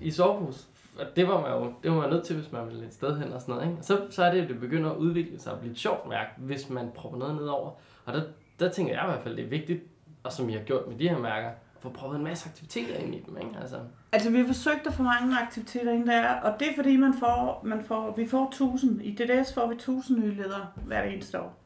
i 0.02 0.12
sovepose. 0.12 0.66
Og 1.00 1.06
det 1.16 1.28
var 1.28 1.42
man 1.42 1.52
jo 1.52 1.74
det 1.84 1.92
var 1.92 1.98
man 2.02 2.10
nødt 2.10 2.24
til, 2.24 2.36
hvis 2.36 2.52
man 2.52 2.68
ville 2.68 2.86
et 2.86 2.94
sted 2.94 3.18
hen 3.18 3.34
og 3.34 3.42
sådan 3.42 3.56
noget. 3.56 3.70
Ikke? 3.70 3.84
Så, 3.84 4.02
så 4.10 4.24
er 4.24 4.32
det 4.32 4.44
jo, 4.44 4.48
det 4.48 4.60
begynder 4.60 4.90
at 4.92 4.98
udvikle 4.98 5.40
sig 5.40 5.54
og 5.54 5.60
blive 5.60 5.72
et 5.72 5.80
sjovt 5.80 6.10
mærke, 6.10 6.30
hvis 6.38 6.70
man 6.70 6.92
propper 6.96 7.20
noget 7.20 7.36
nedover. 7.36 7.72
Og 8.06 8.14
der, 8.14 8.22
der 8.60 8.70
tænker 8.70 8.94
jeg 8.94 9.04
i 9.04 9.08
hvert 9.08 9.24
fald, 9.24 9.36
det 9.36 9.46
er 9.46 9.50
vigtigt, 9.50 9.84
og 10.28 10.34
som 10.34 10.48
vi 10.48 10.54
har 10.54 10.60
gjort 10.60 10.88
med 10.88 10.98
de 10.98 11.10
her 11.10 11.18
mærker, 11.18 11.50
få 11.80 11.90
proppet 11.90 12.18
en 12.18 12.24
masse 12.24 12.50
aktiviteter 12.50 12.96
ind 12.96 13.16
i 13.16 13.24
dem, 13.28 13.38
ikke? 13.38 13.60
Altså, 13.62 13.78
Altså, 14.12 14.30
vi 14.30 14.38
har 14.38 14.46
forsøgt 14.46 14.88
at 14.88 14.94
få 14.94 15.04
mange 15.04 15.40
aktiviteter 15.40 15.92
ind 15.92 16.08
der, 16.08 16.34
og 16.34 16.60
det 16.60 16.70
er 16.70 16.76
fordi, 16.76 16.98
man 16.98 17.14
får, 17.14 17.62
man 17.66 17.84
får, 17.84 18.14
vi 18.18 18.28
får 18.28 18.48
1000. 18.48 19.02
I 19.02 19.16
DDS 19.16 19.54
får 19.54 19.68
vi 19.68 19.76
1000 19.76 20.20
nye 20.20 20.34
ledere 20.34 20.68
hvert 20.86 21.08
eneste 21.08 21.40
år. 21.40 21.58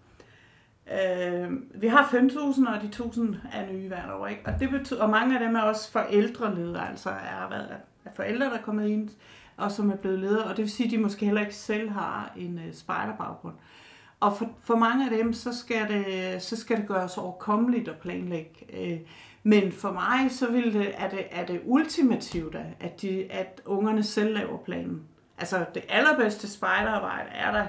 Øh, 0.92 1.52
vi 1.82 1.88
har 1.88 2.04
5.000, 2.04 2.76
og 2.76 2.82
de 2.82 2.90
1.000 3.04 3.22
er 3.54 3.74
nye 3.74 3.88
hvert 3.88 4.12
år, 4.14 4.28
ikke? 4.28 4.42
Og, 4.46 4.54
det 4.60 4.70
betyder, 4.70 5.04
og 5.04 5.10
mange 5.10 5.40
af 5.40 5.46
dem 5.46 5.56
er 5.56 5.62
også 5.62 5.92
forældreledere, 5.92 6.90
altså 6.90 7.10
er, 7.10 7.48
hvad, 7.48 7.60
er 8.06 8.10
forældre, 8.16 8.46
der 8.46 8.58
er 8.58 8.62
kommet 8.62 8.88
ind, 8.88 9.10
og 9.58 9.72
som 9.72 9.92
er 9.92 9.96
blevet 9.96 10.20
ledere, 10.20 10.44
og 10.44 10.50
det 10.50 10.64
vil 10.64 10.72
sige, 10.72 10.88
at 10.88 10.92
de 10.92 10.98
måske 10.98 11.26
heller 11.26 11.42
ikke 11.42 11.56
selv 11.56 11.90
har 11.90 12.34
en 12.38 12.56
uh, 12.56 12.74
spejderbaggrund. 12.74 13.56
Og 14.22 14.38
for, 14.38 14.50
for 14.64 14.76
mange 14.76 15.06
af 15.06 15.18
dem, 15.18 15.34
så 15.34 15.58
skal 15.58 15.88
det, 15.90 16.42
så 16.42 16.56
skal 16.56 16.78
det 16.78 16.88
gøres 16.88 17.18
overkommeligt 17.18 17.88
at 17.88 17.98
planlægge. 17.98 18.66
Øh, 18.74 19.00
men 19.44 19.72
for 19.72 19.92
mig, 19.92 20.32
så 20.32 20.52
vil 20.52 20.74
det, 20.74 20.92
er, 20.98 21.10
det, 21.10 21.24
er 21.32 21.46
det 21.46 21.62
ultimativt, 21.66 22.56
at, 22.80 23.02
de, 23.02 23.32
at 23.32 23.62
ungerne 23.66 24.04
selv 24.04 24.34
laver 24.34 24.58
planen. 24.58 25.02
Altså 25.38 25.66
det 25.74 25.84
allerbedste 25.90 26.50
spejderarbejde 26.50 27.30
er 27.30 27.52
der, 27.52 27.66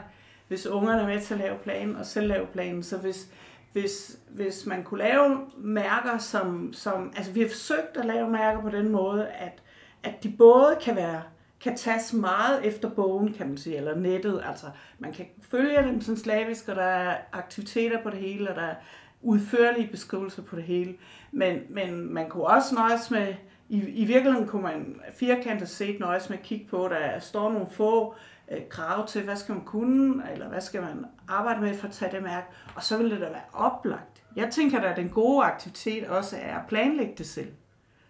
hvis 0.49 0.67
ungerne 0.67 1.03
er 1.03 1.07
med 1.07 1.21
til 1.21 1.35
at 1.35 1.41
lave 1.41 1.59
planen 1.59 1.97
og 1.97 2.07
selv 2.07 2.29
lave 2.29 2.47
planen. 2.47 2.83
Så 2.83 2.97
hvis, 2.97 3.29
hvis, 3.73 4.19
hvis 4.31 4.67
man 4.67 4.83
kunne 4.83 5.05
lave 5.05 5.39
mærker, 5.59 6.19
som, 6.19 6.73
som... 6.73 7.13
Altså 7.17 7.33
vi 7.33 7.41
har 7.41 7.49
forsøgt 7.49 7.97
at 7.97 8.05
lave 8.05 8.31
mærker 8.31 8.61
på 8.61 8.71
den 8.71 8.89
måde, 8.89 9.29
at, 9.29 9.63
at 10.03 10.23
de 10.23 10.35
både 10.39 10.79
kan 10.83 10.97
være 10.97 11.23
kan 11.63 11.77
tages 11.77 12.13
meget 12.13 12.67
efter 12.67 12.91
bogen, 12.91 13.33
kan 13.33 13.49
man 13.49 13.57
sige, 13.57 13.77
eller 13.77 13.95
nettet. 13.95 14.43
Altså, 14.49 14.67
man 14.99 15.13
kan 15.13 15.27
følge 15.51 15.77
dem 15.77 16.01
sådan 16.01 16.19
slavisk, 16.19 16.69
og 16.69 16.77
der 16.77 16.83
er 16.83 17.17
aktiviteter 17.33 18.03
på 18.03 18.11
det 18.11 18.19
hele, 18.19 18.51
og 18.51 18.57
der 18.57 18.63
er 18.63 18.75
udførlige 19.23 19.89
beskrivelser 19.91 20.43
på 20.43 20.57
det 20.57 20.65
hele. 20.65 20.95
Men, 21.33 21.59
men 21.71 22.15
man 22.15 22.29
kunne 22.29 22.45
også 22.45 22.75
nøjes 22.75 23.11
med, 23.11 23.35
i, 23.69 23.79
i 23.79 24.05
virkeligheden 24.05 24.49
kunne 24.49 24.63
man 24.63 25.01
firkantet 25.15 25.69
set 25.69 26.01
nøjes 26.01 26.31
med 26.31 26.39
at 26.39 26.45
kigge 26.45 26.67
på, 26.71 26.89
der 26.89 27.19
står 27.19 27.53
nogle 27.53 27.67
få 27.71 28.15
øh, 28.51 28.69
krav 28.69 29.07
til, 29.07 29.23
hvad 29.23 29.37
skal 29.37 29.55
man 29.55 29.65
kunne, 29.65 30.23
eller 30.33 30.49
hvad 30.49 30.61
skal 30.61 30.81
man 30.81 31.05
arbejde 31.29 31.61
med 31.61 31.75
for 31.75 31.87
at 31.87 31.93
tage 31.93 32.13
det 32.13 32.23
mærke, 32.23 32.47
og 32.75 32.83
så 32.83 32.99
vil 32.99 33.11
det 33.11 33.21
da 33.21 33.27
være 33.27 33.43
oplagt. 33.53 34.23
Jeg 34.37 34.51
tænker 34.51 34.81
da, 34.81 34.87
at 34.87 34.97
den 34.97 35.09
gode 35.09 35.45
aktivitet 35.45 36.09
også 36.09 36.37
er 36.43 36.59
at 36.59 36.67
planlægge 36.69 37.15
det 37.19 37.27
selv. 37.27 37.49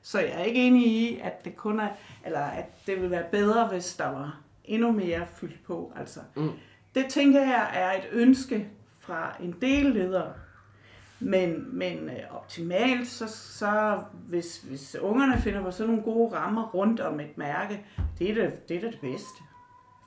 Så 0.02 0.20
jeg 0.20 0.40
er 0.40 0.44
ikke 0.44 0.66
enig 0.66 0.86
i, 0.86 1.18
at 1.18 1.44
det 1.44 1.56
kun 1.56 1.80
er, 1.80 1.88
eller 2.24 2.40
at 2.40 2.86
det 2.86 2.96
ville 2.96 3.10
være 3.10 3.26
bedre, 3.30 3.68
hvis 3.68 3.96
der 3.96 4.06
var 4.08 4.40
endnu 4.64 4.92
mere 4.92 5.26
fyldt 5.26 5.64
på. 5.64 5.92
Altså, 5.96 6.20
Mm. 6.36 6.50
Det 6.94 7.06
tænker 7.10 7.40
jeg 7.40 7.70
er 7.74 7.92
et 7.92 8.08
ønske 8.12 8.68
fra 9.00 9.36
en 9.40 9.56
del 9.60 9.84
ledere. 9.86 10.32
Men, 11.20 11.78
men 11.78 12.10
øh, 12.10 12.16
optimalt, 12.30 13.08
så, 13.08 13.28
så 13.28 14.02
hvis, 14.28 14.58
hvis 14.58 14.96
ungerne 15.00 15.38
finder 15.40 15.62
på 15.62 15.70
sådan 15.70 15.90
nogle 15.90 16.02
gode 16.04 16.36
rammer 16.36 16.70
rundt 16.70 17.00
om 17.00 17.20
et 17.20 17.38
mærke, 17.38 17.86
det 18.18 18.30
er 18.30 18.34
det, 18.34 18.68
det, 18.68 18.76
er 18.76 18.90
det 18.90 19.00
bedste 19.00 19.42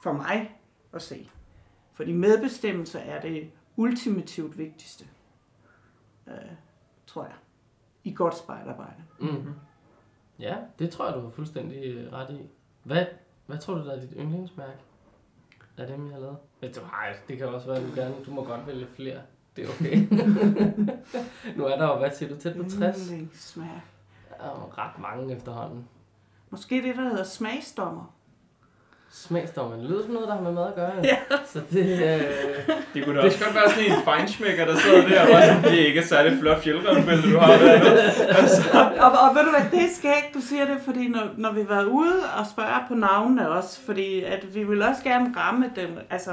for 0.03 0.12
mig 0.13 0.55
at 0.93 1.01
se. 1.01 1.29
Fordi 1.93 2.12
medbestemmelse 2.13 2.99
er 2.99 3.21
det 3.21 3.51
ultimativt 3.75 4.58
vigtigste, 4.58 5.05
øh, 6.27 6.34
tror 7.08 7.23
jeg, 7.23 7.34
i 8.03 8.13
godt 8.13 8.38
spejlarbejde. 8.38 9.03
mm. 9.19 9.53
Ja, 10.39 10.56
det 10.80 10.89
tror 10.89 11.06
jeg, 11.06 11.15
du 11.15 11.21
har 11.21 11.30
fuldstændig 11.30 11.84
øh, 11.86 12.13
ret 12.13 12.30
i. 12.30 12.50
Hvad, 12.84 13.06
hvad 13.45 13.58
tror 13.58 13.74
du, 13.76 13.86
der 13.86 13.95
er 13.95 14.00
dit 14.00 14.13
yndlingsmærke 14.17 14.78
af 15.78 15.88
dem, 15.88 16.06
jeg 16.06 16.13
har 16.13 16.21
lavet? 16.21 16.38
Hvis 16.60 16.78
du 16.78 16.82
har 16.84 17.08
et, 17.08 17.28
det 17.28 17.38
kan 17.38 17.48
også 17.48 17.67
være, 17.67 17.78
at 17.78 17.84
du 17.84 17.95
gerne, 17.95 18.15
du 18.26 18.32
må 18.32 18.43
godt 18.43 18.67
vælge 18.67 18.88
flere. 18.95 19.21
Det 19.56 19.63
er 19.63 19.69
okay. 19.69 19.98
nu 21.58 21.65
er 21.65 21.78
der 21.78 21.88
jo, 21.88 21.98
hvad 21.98 22.12
siger 22.12 22.30
du, 22.30 22.39
tæt 22.39 22.56
på 22.56 22.63
60? 22.69 23.08
Yndlingsmærke. 23.08 23.82
Der 24.30 24.45
er 24.45 24.50
jo 24.50 24.71
ret 24.78 25.00
mange 25.00 25.36
efterhånden. 25.36 25.88
Måske 26.50 26.76
det, 26.82 26.95
der 26.95 27.10
hedder 27.10 27.24
smagsdommer. 27.24 28.14
Smagsdommen. 29.23 29.80
Det 29.80 29.89
lyder 29.89 30.01
som 30.04 30.12
noget, 30.13 30.28
der 30.28 30.34
har 30.36 30.41
med 30.41 30.51
mad 30.51 30.67
at 30.67 30.75
gøre. 30.75 30.91
Ja. 31.04 31.17
Så 31.54 31.60
det, 31.71 31.86
øh, 32.04 32.21
Det 32.93 33.06
kunne 33.06 33.17
da 33.19 33.25
også 33.25 33.43
godt 33.43 33.56
være 33.56 33.69
sådan 33.69 33.86
en 33.91 33.97
feinschmecker, 34.10 34.65
der 34.65 34.75
sidder 34.75 35.08
der, 35.08 35.21
og 35.21 35.43
sådan, 35.43 35.63
det 35.63 35.82
er 35.82 35.86
ikke 35.88 35.99
et 35.99 36.06
særligt 36.08 36.39
flot 36.39 36.63
fjeldrevbælte, 36.63 37.34
du 37.34 37.38
har 37.38 37.47
der. 37.58 37.71
Altså, 38.41 38.62
og, 39.01 39.12
og 39.12 39.36
ved 39.36 39.43
du 39.43 39.49
hvad, 39.49 39.80
det 39.80 39.82
er 39.86 39.93
skægt, 39.97 40.34
du 40.34 40.41
siger 40.41 40.65
det, 40.65 40.78
fordi 40.86 41.08
når, 41.08 41.23
når 41.38 41.51
vi 41.54 41.65
var 41.69 41.84
ude 41.84 42.19
og 42.39 42.45
spørge 42.51 42.80
på 42.88 42.93
navnene 42.95 43.49
også, 43.49 43.80
fordi 43.86 44.23
at 44.23 44.56
vi 44.56 44.63
vil 44.63 44.82
også 44.82 45.04
gerne 45.04 45.34
ramme 45.38 45.65
dem, 45.75 45.89
altså 46.10 46.32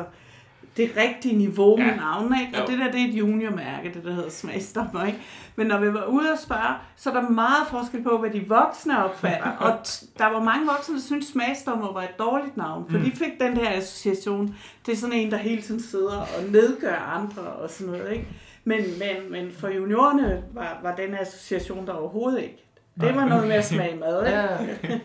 det 0.77 0.91
rigtige 0.97 1.37
niveau 1.39 1.77
med 1.77 1.87
Ja. 1.87 1.97
navnene, 1.97 2.37
ikke? 2.47 2.59
Og 2.63 2.69
Jo. 2.69 2.73
det 2.73 2.81
der, 2.81 2.91
det 2.93 3.01
er 3.01 3.09
et 3.09 3.15
juniormærke, 3.15 3.93
det 3.95 4.05
der 4.05 4.13
hedder 4.13 4.31
smagsdommer, 4.31 5.05
ikke? 5.07 5.19
Men 5.57 5.67
når 5.67 5.81
vi 5.81 5.95
var 5.95 6.05
ude 6.05 6.33
og 6.33 6.39
spørge, 6.39 6.75
så 6.97 7.11
er 7.11 7.15
der 7.15 7.29
meget 7.29 7.67
forskel 7.71 8.03
på, 8.03 8.19
hvad 8.19 8.31
de 8.31 8.45
voksne 8.49 9.05
opfatter. 9.05 9.51
Og 9.67 9.73
der 10.19 10.27
var 10.27 10.43
mange 10.43 10.67
voksne, 10.67 10.95
der 10.95 11.01
syntes, 11.01 11.29
smagsdommer 11.29 11.93
var 11.93 12.03
et 12.03 12.19
dårligt 12.19 12.57
navn, 12.57 12.85
for 12.91 12.99
de 12.99 13.11
fik 13.15 13.41
den 13.41 13.57
der 13.57 13.69
association. 13.71 14.57
Det 14.87 14.93
er 14.93 14.97
sådan 14.97 15.13
en, 15.17 15.31
der 15.31 15.37
hele 15.37 15.63
tiden 15.63 15.83
sidder 15.83 16.17
og 16.19 16.43
nedgør 16.51 16.97
andre 16.97 17.43
og 17.43 17.71
sådan 17.71 17.93
noget, 17.93 18.13
ikke? 18.13 18.27
Men, 18.65 18.79
men, 18.99 19.33
men 19.33 19.53
for 19.59 19.69
juniorerne 19.69 20.43
var, 20.55 20.79
var 20.83 20.95
den 20.95 21.15
association 21.15 21.87
der 21.87 21.93
overhovedet 21.93 22.43
ikke. 22.43 22.65
Det 23.01 23.15
var 23.17 23.25
noget 23.25 23.47
med 23.49 23.57
at 23.57 23.65
smage 23.65 23.97
mad, 23.99 24.27
ikke? 24.27 24.39
ja. 24.39 24.57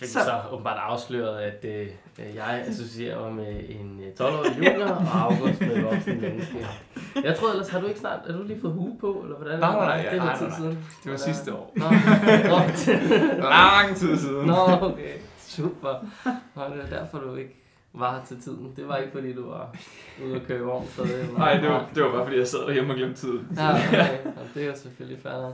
Fik 0.00 0.08
Så- 0.08 0.18
så. 0.24 0.40
åbenbart 0.52 0.76
afsløret, 0.78 1.38
at 1.40 1.64
øh, 1.64 1.86
jeg 2.34 2.64
associerer 2.68 3.20
mig 3.22 3.32
med 3.34 3.60
en 3.68 4.00
øh, 4.00 4.26
12-årig 4.28 4.56
junior 4.58 4.86
og 4.88 5.20
August 5.22 5.60
med 5.60 5.76
et 5.76 5.84
voksen 5.84 6.20
menneske. 6.20 6.66
Jeg 7.24 7.36
troede 7.36 7.52
ellers, 7.54 7.68
har 7.68 7.80
du 7.80 7.86
ikke 7.86 8.00
snart, 8.00 8.20
er 8.28 8.32
du 8.32 8.42
lige 8.42 8.60
fået 8.60 8.72
hue 8.72 8.96
på, 9.00 9.20
eller 9.24 9.36
hvordan? 9.36 9.58
Nej, 9.60 9.72
nej, 9.74 9.96
det 9.96 10.06
er 10.06 10.16
nej, 10.16 10.24
noget 10.26 10.38
tid 10.38 10.46
nej, 10.48 10.56
siden. 10.58 10.84
det 11.04 11.12
var 11.12 11.18
sidste 11.18 11.54
år. 11.54 11.72
Nå, 11.76 11.84
Lang 13.48 13.96
tid 13.96 14.16
siden. 14.18 14.46
Nå, 14.46 14.54
okay. 14.80 15.14
Super. 15.38 15.94
Nå, 16.54 16.62
det 16.76 16.92
er 16.92 16.98
derfor, 16.98 17.18
du 17.18 17.34
ikke 17.36 17.60
var 17.92 18.22
til 18.26 18.40
tiden. 18.42 18.72
Det 18.76 18.88
var 18.88 18.96
ikke, 18.96 19.12
fordi 19.12 19.32
du 19.34 19.48
var 19.50 19.74
ude 20.24 20.34
at 20.36 20.42
køre 20.46 20.58
i 20.58 20.62
vogn 20.62 20.86
stadig. 20.88 21.28
Nej, 21.38 21.54
det 21.60 21.68
var, 21.70 21.88
det 21.94 22.02
var 22.04 22.12
bare 22.12 22.24
fordi, 22.24 22.38
jeg 22.38 22.48
sad 22.48 22.58
derhjemme 22.66 22.92
og 22.92 22.96
glemte 22.96 23.20
tiden. 23.20 23.48
Ja, 23.56 23.70
okay. 23.74 24.18
Og 24.26 24.46
det 24.54 24.66
er 24.66 24.74
selvfølgelig 24.74 25.22
fair. 25.22 25.52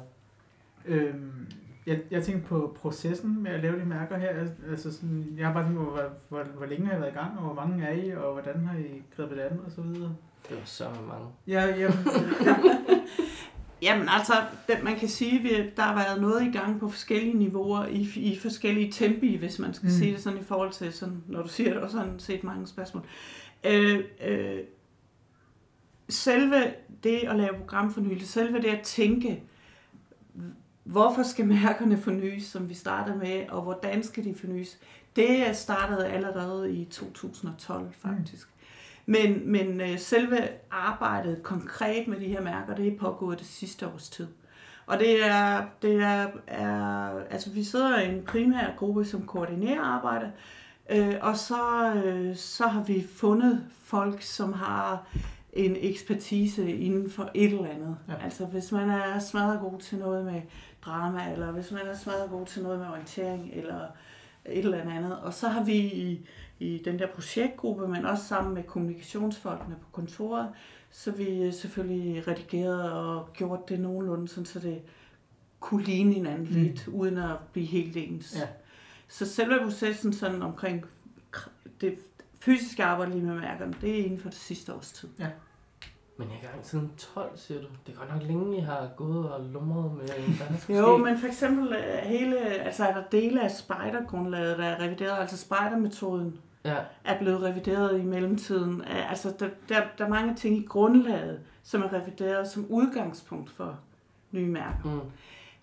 Øhm, 0.84 1.46
jeg, 1.86 2.00
jeg 2.10 2.22
tænkte 2.22 2.48
på 2.48 2.76
processen 2.80 3.42
med 3.42 3.50
at 3.50 3.60
lave 3.60 3.80
de 3.80 3.84
mærker 3.84 4.18
her. 4.18 4.28
Altså 4.70 4.92
sådan, 4.92 5.34
jeg 5.38 5.46
har 5.46 5.52
bare 5.54 5.64
tænkt 5.64 5.78
på, 5.78 5.84
hvor, 5.84 6.02
hvor, 6.28 6.42
hvor 6.56 6.66
længe 6.66 6.86
har 6.86 6.92
jeg 6.92 7.00
været 7.00 7.12
i 7.12 7.16
gang, 7.16 7.38
og 7.38 7.44
hvor 7.44 7.54
mange 7.54 7.84
er 7.86 7.92
I, 7.92 8.12
og 8.16 8.32
hvordan 8.32 8.64
har 8.66 8.78
I 8.78 9.02
grebet 9.16 9.36
det 9.36 9.42
an, 9.42 9.60
og 9.66 9.72
så 9.72 9.80
videre. 9.82 10.16
Det 10.48 10.56
var 10.56 10.64
så 10.64 10.84
mange. 11.08 11.26
Ja, 11.46 11.66
jamen, 11.66 11.98
Jamen 13.82 14.08
altså, 14.08 14.32
det, 14.68 14.82
man 14.82 14.96
kan 14.96 15.08
sige, 15.08 15.56
at 15.56 15.76
der 15.76 15.82
har 15.82 15.94
været 15.94 16.20
noget 16.20 16.42
i 16.42 16.50
gang 16.58 16.80
på 16.80 16.88
forskellige 16.88 17.38
niveauer, 17.38 17.86
i, 17.86 18.08
i 18.16 18.38
forskellige 18.38 18.92
tempi, 18.92 19.36
hvis 19.36 19.58
man 19.58 19.74
skal 19.74 19.86
Mm. 19.86 19.92
mm. 19.92 19.98
sige 19.98 20.12
det 20.12 20.20
sådan 20.20 20.38
i 20.38 20.44
forhold 20.44 20.72
til, 20.72 20.92
sådan, 20.92 21.22
når 21.28 21.42
du 21.42 21.48
siger 21.48 21.72
det, 21.74 21.82
og 21.82 21.90
sådan 21.90 22.18
set 22.18 22.44
mange 22.44 22.66
spørgsmål. 22.66 23.04
Øh, 23.64 24.04
øh, 24.26 24.58
selve 26.08 26.64
det 27.04 27.18
at 27.18 27.36
lave 27.36 27.54
programfornyelse, 27.58 28.26
selve 28.26 28.58
det 28.58 28.68
at 28.68 28.80
tænke, 28.82 29.42
hvorfor 30.90 31.22
skal 31.22 31.46
mærkerne 31.46 31.98
fornyes, 31.98 32.42
som 32.42 32.68
vi 32.68 32.74
startede 32.74 33.16
med, 33.16 33.48
og 33.48 33.62
hvordan 33.62 34.02
skal 34.02 34.24
de 34.24 34.34
fornyes, 34.34 34.78
det 35.16 35.56
startede 35.56 36.08
allerede 36.08 36.72
i 36.72 36.84
2012 36.84 37.88
faktisk. 37.92 38.48
Men, 39.06 39.52
men 39.52 39.80
øh, 39.80 39.98
selve 39.98 40.48
arbejdet 40.70 41.42
konkret 41.42 42.08
med 42.08 42.20
de 42.20 42.26
her 42.26 42.40
mærker, 42.40 42.74
det 42.74 42.88
er 42.88 42.98
pågået 42.98 43.38
det 43.38 43.46
sidste 43.46 43.88
års 43.88 44.08
tid. 44.08 44.26
Og 44.86 44.98
det 44.98 45.26
er, 45.26 45.64
det 45.82 45.94
er, 46.02 46.26
er 46.46 47.10
altså 47.30 47.50
vi 47.50 47.64
sidder 47.64 48.00
i 48.00 48.14
en 48.14 48.22
primær 48.22 48.74
gruppe, 48.76 49.04
som 49.04 49.26
koordinerer 49.26 49.80
arbejdet, 49.80 50.32
øh, 50.90 51.14
og 51.20 51.36
så, 51.36 51.92
øh, 52.04 52.36
så 52.36 52.66
har 52.66 52.82
vi 52.82 53.06
fundet 53.16 53.64
folk, 53.84 54.22
som 54.22 54.52
har 54.52 55.06
en 55.52 55.76
ekspertise 55.80 56.72
inden 56.72 57.10
for 57.10 57.30
et 57.34 57.52
eller 57.52 57.68
andet. 57.68 57.96
Ja. 58.08 58.14
Altså 58.24 58.46
hvis 58.46 58.72
man 58.72 58.90
er 58.90 59.18
smadret 59.18 59.60
god 59.60 59.78
til 59.78 59.98
noget 59.98 60.24
med 60.24 60.42
drama, 60.84 61.32
eller 61.32 61.52
hvis 61.52 61.70
man 61.70 61.80
er 61.86 61.96
smadret 61.96 62.30
god 62.30 62.46
til 62.46 62.62
noget 62.62 62.78
med 62.78 62.86
orientering, 62.88 63.50
eller 63.52 63.86
et 64.46 64.58
eller 64.58 64.80
andet. 64.80 65.18
Og 65.18 65.34
så 65.34 65.48
har 65.48 65.64
vi 65.64 65.76
i, 65.76 66.28
i 66.58 66.82
den 66.84 66.98
der 66.98 67.06
projektgruppe, 67.06 67.88
men 67.88 68.04
også 68.06 68.24
sammen 68.24 68.54
med 68.54 68.62
kommunikationsfolkene 68.62 69.76
på 69.82 69.86
kontoret, 69.92 70.48
så 70.90 71.10
vi 71.10 71.52
selvfølgelig 71.52 72.28
redigeret 72.28 72.92
og 72.92 73.32
gjort 73.32 73.68
det 73.68 73.80
nogenlunde, 73.80 74.28
sådan, 74.28 74.44
så 74.46 74.58
det 74.58 74.82
kunne 75.60 75.82
ligne 75.84 76.12
hinanden 76.14 76.46
Mm. 76.48 76.62
lidt, 76.62 76.88
uden 76.88 77.18
at 77.18 77.36
blive 77.52 77.66
helt 77.66 77.96
ens. 77.96 78.36
Ja. 78.40 78.48
Så 79.08 79.26
selve 79.26 79.58
processen 79.64 80.12
sådan 80.12 80.42
omkring 80.42 80.84
det 81.80 81.98
fysiske 82.40 82.84
arbejde 82.84 83.12
lige 83.12 83.24
med 83.24 83.34
mærkerne, 83.34 83.74
det 83.80 84.00
er 84.00 84.04
inden 84.04 84.18
for 84.20 84.28
det 84.28 84.38
sidste 84.38 84.74
års 84.74 84.92
tid. 84.92 85.08
Men 86.20 86.28
jeg 86.28 86.36
er 86.36 86.42
i 86.48 86.52
gang 86.52 86.66
siden 86.66 86.92
12, 87.14 87.38
siger 87.38 87.60
du. 87.60 87.66
Det 87.86 87.92
er 87.94 87.98
godt 87.98 88.12
nok 88.12 88.22
længe, 88.22 88.56
I 88.58 88.60
har 88.60 88.88
gået 88.96 89.32
og 89.32 89.44
lumret 89.44 89.92
med, 89.92 90.08
hvad 90.08 90.46
der 90.48 90.56
skal 90.58 90.76
Jo, 90.76 90.96
ske. 90.96 91.04
men 91.04 91.18
for 91.18 91.26
eksempel 91.26 91.72
øh, 91.72 91.94
hele, 92.04 92.38
altså 92.38 92.84
er 92.84 92.94
der 92.94 93.02
dele 93.12 93.42
af 93.42 93.50
spejdergrundlaget, 93.50 94.58
der 94.58 94.64
er 94.64 94.80
revideret, 94.84 95.18
altså 95.20 95.36
spejdermetoden 95.36 96.38
Ja, 96.64 96.76
er 97.04 97.18
blevet 97.18 97.42
revideret 97.42 98.00
i 98.00 98.02
mellemtiden. 98.04 98.80
Øh, 98.80 99.10
Altså, 99.10 99.34
der, 99.40 99.48
der, 99.68 99.82
der 99.98 100.04
er 100.04 100.08
mange 100.08 100.34
ting 100.34 100.56
i 100.56 100.66
grundlaget, 100.66 101.40
som 101.62 101.82
er 101.82 101.92
revideret 101.92 102.48
som 102.48 102.66
udgangspunkt 102.68 103.50
for 103.50 103.78
nye 104.32 104.46
mærker. 104.48 104.84
mm. 104.94 105.00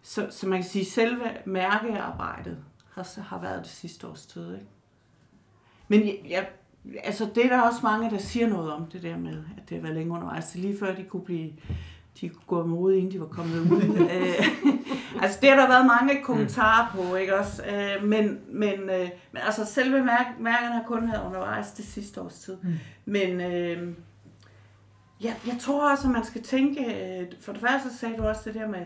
så, 0.01 0.27
så 0.29 0.47
man 0.47 0.59
kan 0.61 0.69
sige, 0.69 0.85
selve 0.85 1.23
mærkearbejdet 1.45 2.57
har, 2.91 3.21
har 3.21 3.41
været 3.41 3.59
det 3.59 3.71
sidste 3.71 4.07
års 4.07 4.25
tid. 4.25 4.53
Ikke? 4.53 4.65
Men 5.87 6.05
jeg, 6.07 6.17
jeg, 6.29 6.47
altså 7.03 7.29
det 7.35 7.45
er 7.45 7.49
der 7.49 7.61
også 7.61 7.79
mange, 7.83 8.09
der 8.09 8.17
siger 8.17 8.47
noget 8.47 8.73
om 8.73 8.85
det 8.85 9.03
der 9.03 9.17
med, 9.17 9.43
at 9.57 9.69
det 9.69 9.77
har 9.77 9.81
været 9.81 9.95
længe 9.95 10.13
undervejs. 10.13 10.45
Det 10.45 10.61
lige 10.61 10.79
før 10.79 10.95
de 10.95 11.03
kunne 11.03 11.23
blive 11.23 11.51
de 12.21 12.29
kunne 12.29 12.43
gå 12.47 12.65
med 12.65 12.77
ud, 12.77 12.93
inden 12.93 13.11
de 13.11 13.19
var 13.19 13.27
kommet 13.27 13.59
ud. 13.59 13.81
øh, 14.15 14.47
altså, 15.23 15.39
det 15.41 15.49
har 15.49 15.55
der 15.55 15.67
været 15.67 15.85
mange 15.85 16.23
kommentarer 16.23 16.91
på, 16.95 17.15
ikke 17.15 17.37
også? 17.37 17.63
Øh, 17.63 18.07
men, 18.07 18.39
men, 18.49 18.73
øh, 18.73 19.09
men 19.31 19.41
altså, 19.45 19.65
selve 19.65 20.03
mærk, 20.03 20.25
mærkerne 20.39 20.73
har 20.73 20.83
kun 20.87 21.11
været 21.11 21.25
undervejs 21.25 21.71
det 21.71 21.85
sidste 21.85 22.21
års 22.21 22.39
tid. 22.39 22.57
Mm. 22.63 22.73
Men 23.05 23.41
øh, 23.41 23.93
ja, 25.21 25.33
jeg 25.47 25.57
tror 25.59 25.91
også, 25.91 26.07
at 26.07 26.13
man 26.13 26.23
skal 26.23 26.43
tænke, 26.43 26.81
øh, 26.81 27.27
for 27.41 27.51
det 27.51 27.61
første 27.61 27.97
sagde 27.97 28.17
du 28.17 28.23
også 28.23 28.41
det 28.45 28.53
der 28.53 28.67
med 28.67 28.85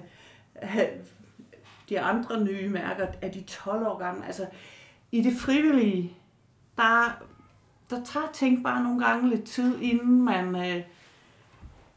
de 1.89 1.99
andre 1.99 2.43
nye 2.43 2.69
mærker, 2.69 3.07
af 3.21 3.31
de 3.31 3.41
12 3.41 3.87
år 3.87 3.97
gamle. 3.97 4.25
Altså, 4.25 4.45
i 5.11 5.21
det 5.21 5.33
frivillige, 5.39 6.13
der, 6.77 7.23
der 7.91 8.03
tager 8.03 8.29
ting 8.33 8.63
bare 8.63 8.83
nogle 8.83 9.05
gange 9.05 9.29
lidt 9.29 9.43
tid, 9.43 9.79
inden 9.81 10.21
man... 10.21 10.55
Øh, 10.55 10.83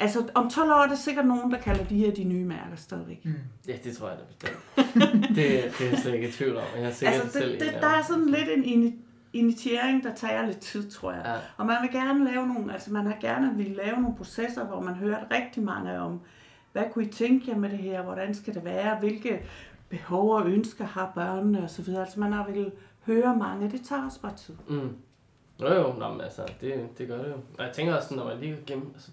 Altså, 0.01 0.27
om 0.35 0.51
12 0.51 0.71
år 0.71 0.75
er 0.75 0.87
der 0.87 0.95
sikkert 0.95 1.27
nogen, 1.27 1.53
der 1.53 1.59
kalder 1.59 1.85
de 1.85 1.97
her 1.97 2.15
de 2.15 2.25
nye 2.25 2.45
mærker 2.45 2.77
stadigvæk. 2.77 3.25
Mm. 3.25 3.35
Ja, 3.69 3.77
det 3.85 3.97
tror 3.97 4.09
jeg 4.09 4.19
da 4.19 4.25
bestemt. 4.25 4.59
det, 5.29 5.37
det 5.79 5.87
er 5.87 5.91
jeg 5.91 5.99
slet 5.99 6.15
ikke 6.15 6.29
i 6.29 6.33
tvivl 6.33 6.57
om. 6.57 6.63
Jeg 6.79 6.95
sikkert 6.95 7.15
altså, 7.21 7.39
det, 7.39 7.47
selv 7.47 7.61
det, 7.61 7.79
der 7.81 7.89
er 7.89 8.03
sådan 8.03 8.27
lidt 8.27 8.49
en 8.65 9.03
initiering, 9.33 10.05
der 10.05 10.15
tager 10.15 10.47
lidt 10.47 10.59
tid, 10.59 10.91
tror 10.91 11.13
jeg. 11.13 11.23
Ja. 11.25 11.35
Og 11.57 11.67
man 11.67 11.77
vil 11.83 11.91
gerne 11.91 12.25
lave 12.25 12.47
nogle, 12.47 12.73
altså 12.73 12.93
man 12.93 13.07
har 13.07 13.17
gerne 13.21 13.57
vil 13.57 13.71
lave 13.71 14.01
nogle 14.01 14.17
processer, 14.17 14.65
hvor 14.65 14.81
man 14.81 14.95
hører 14.95 15.31
rigtig 15.31 15.63
mange 15.63 15.99
om, 15.99 16.21
hvad 16.73 16.85
kunne 16.93 17.05
I 17.05 17.09
tænke 17.09 17.51
jer 17.51 17.57
med 17.57 17.71
det 17.71 17.79
her, 17.79 18.03
hvordan 18.03 18.35
skal 18.35 18.55
det 18.55 18.65
være, 18.65 18.99
hvilke 18.99 19.43
behov 19.89 20.35
og 20.35 20.47
ønsker 20.47 20.85
har 20.85 21.13
børnene 21.15 21.65
osv. 21.65 21.89
Altså 21.89 22.21
man 22.21 22.33
har 22.33 22.51
vil 22.51 22.73
høre 23.07 23.37
mange, 23.37 23.71
det 23.71 23.83
tager 23.83 24.05
også 24.05 24.21
bare 24.21 24.37
tid. 24.37 24.55
Mm. 24.69 24.97
Jo 25.61 25.75
jo, 25.75 25.93
Nå, 25.99 26.13
men 26.13 26.21
altså, 26.21 26.43
det, 26.61 26.89
det 26.99 27.09
gør 27.09 27.19
det 27.19 27.29
jo. 27.29 27.37
Og 27.59 27.65
jeg 27.65 27.73
tænker 27.73 27.97
også, 27.97 28.15
når 28.15 28.25
man 28.25 28.39
lige 28.39 28.57
gennem, 28.67 28.91
altså, 28.95 29.11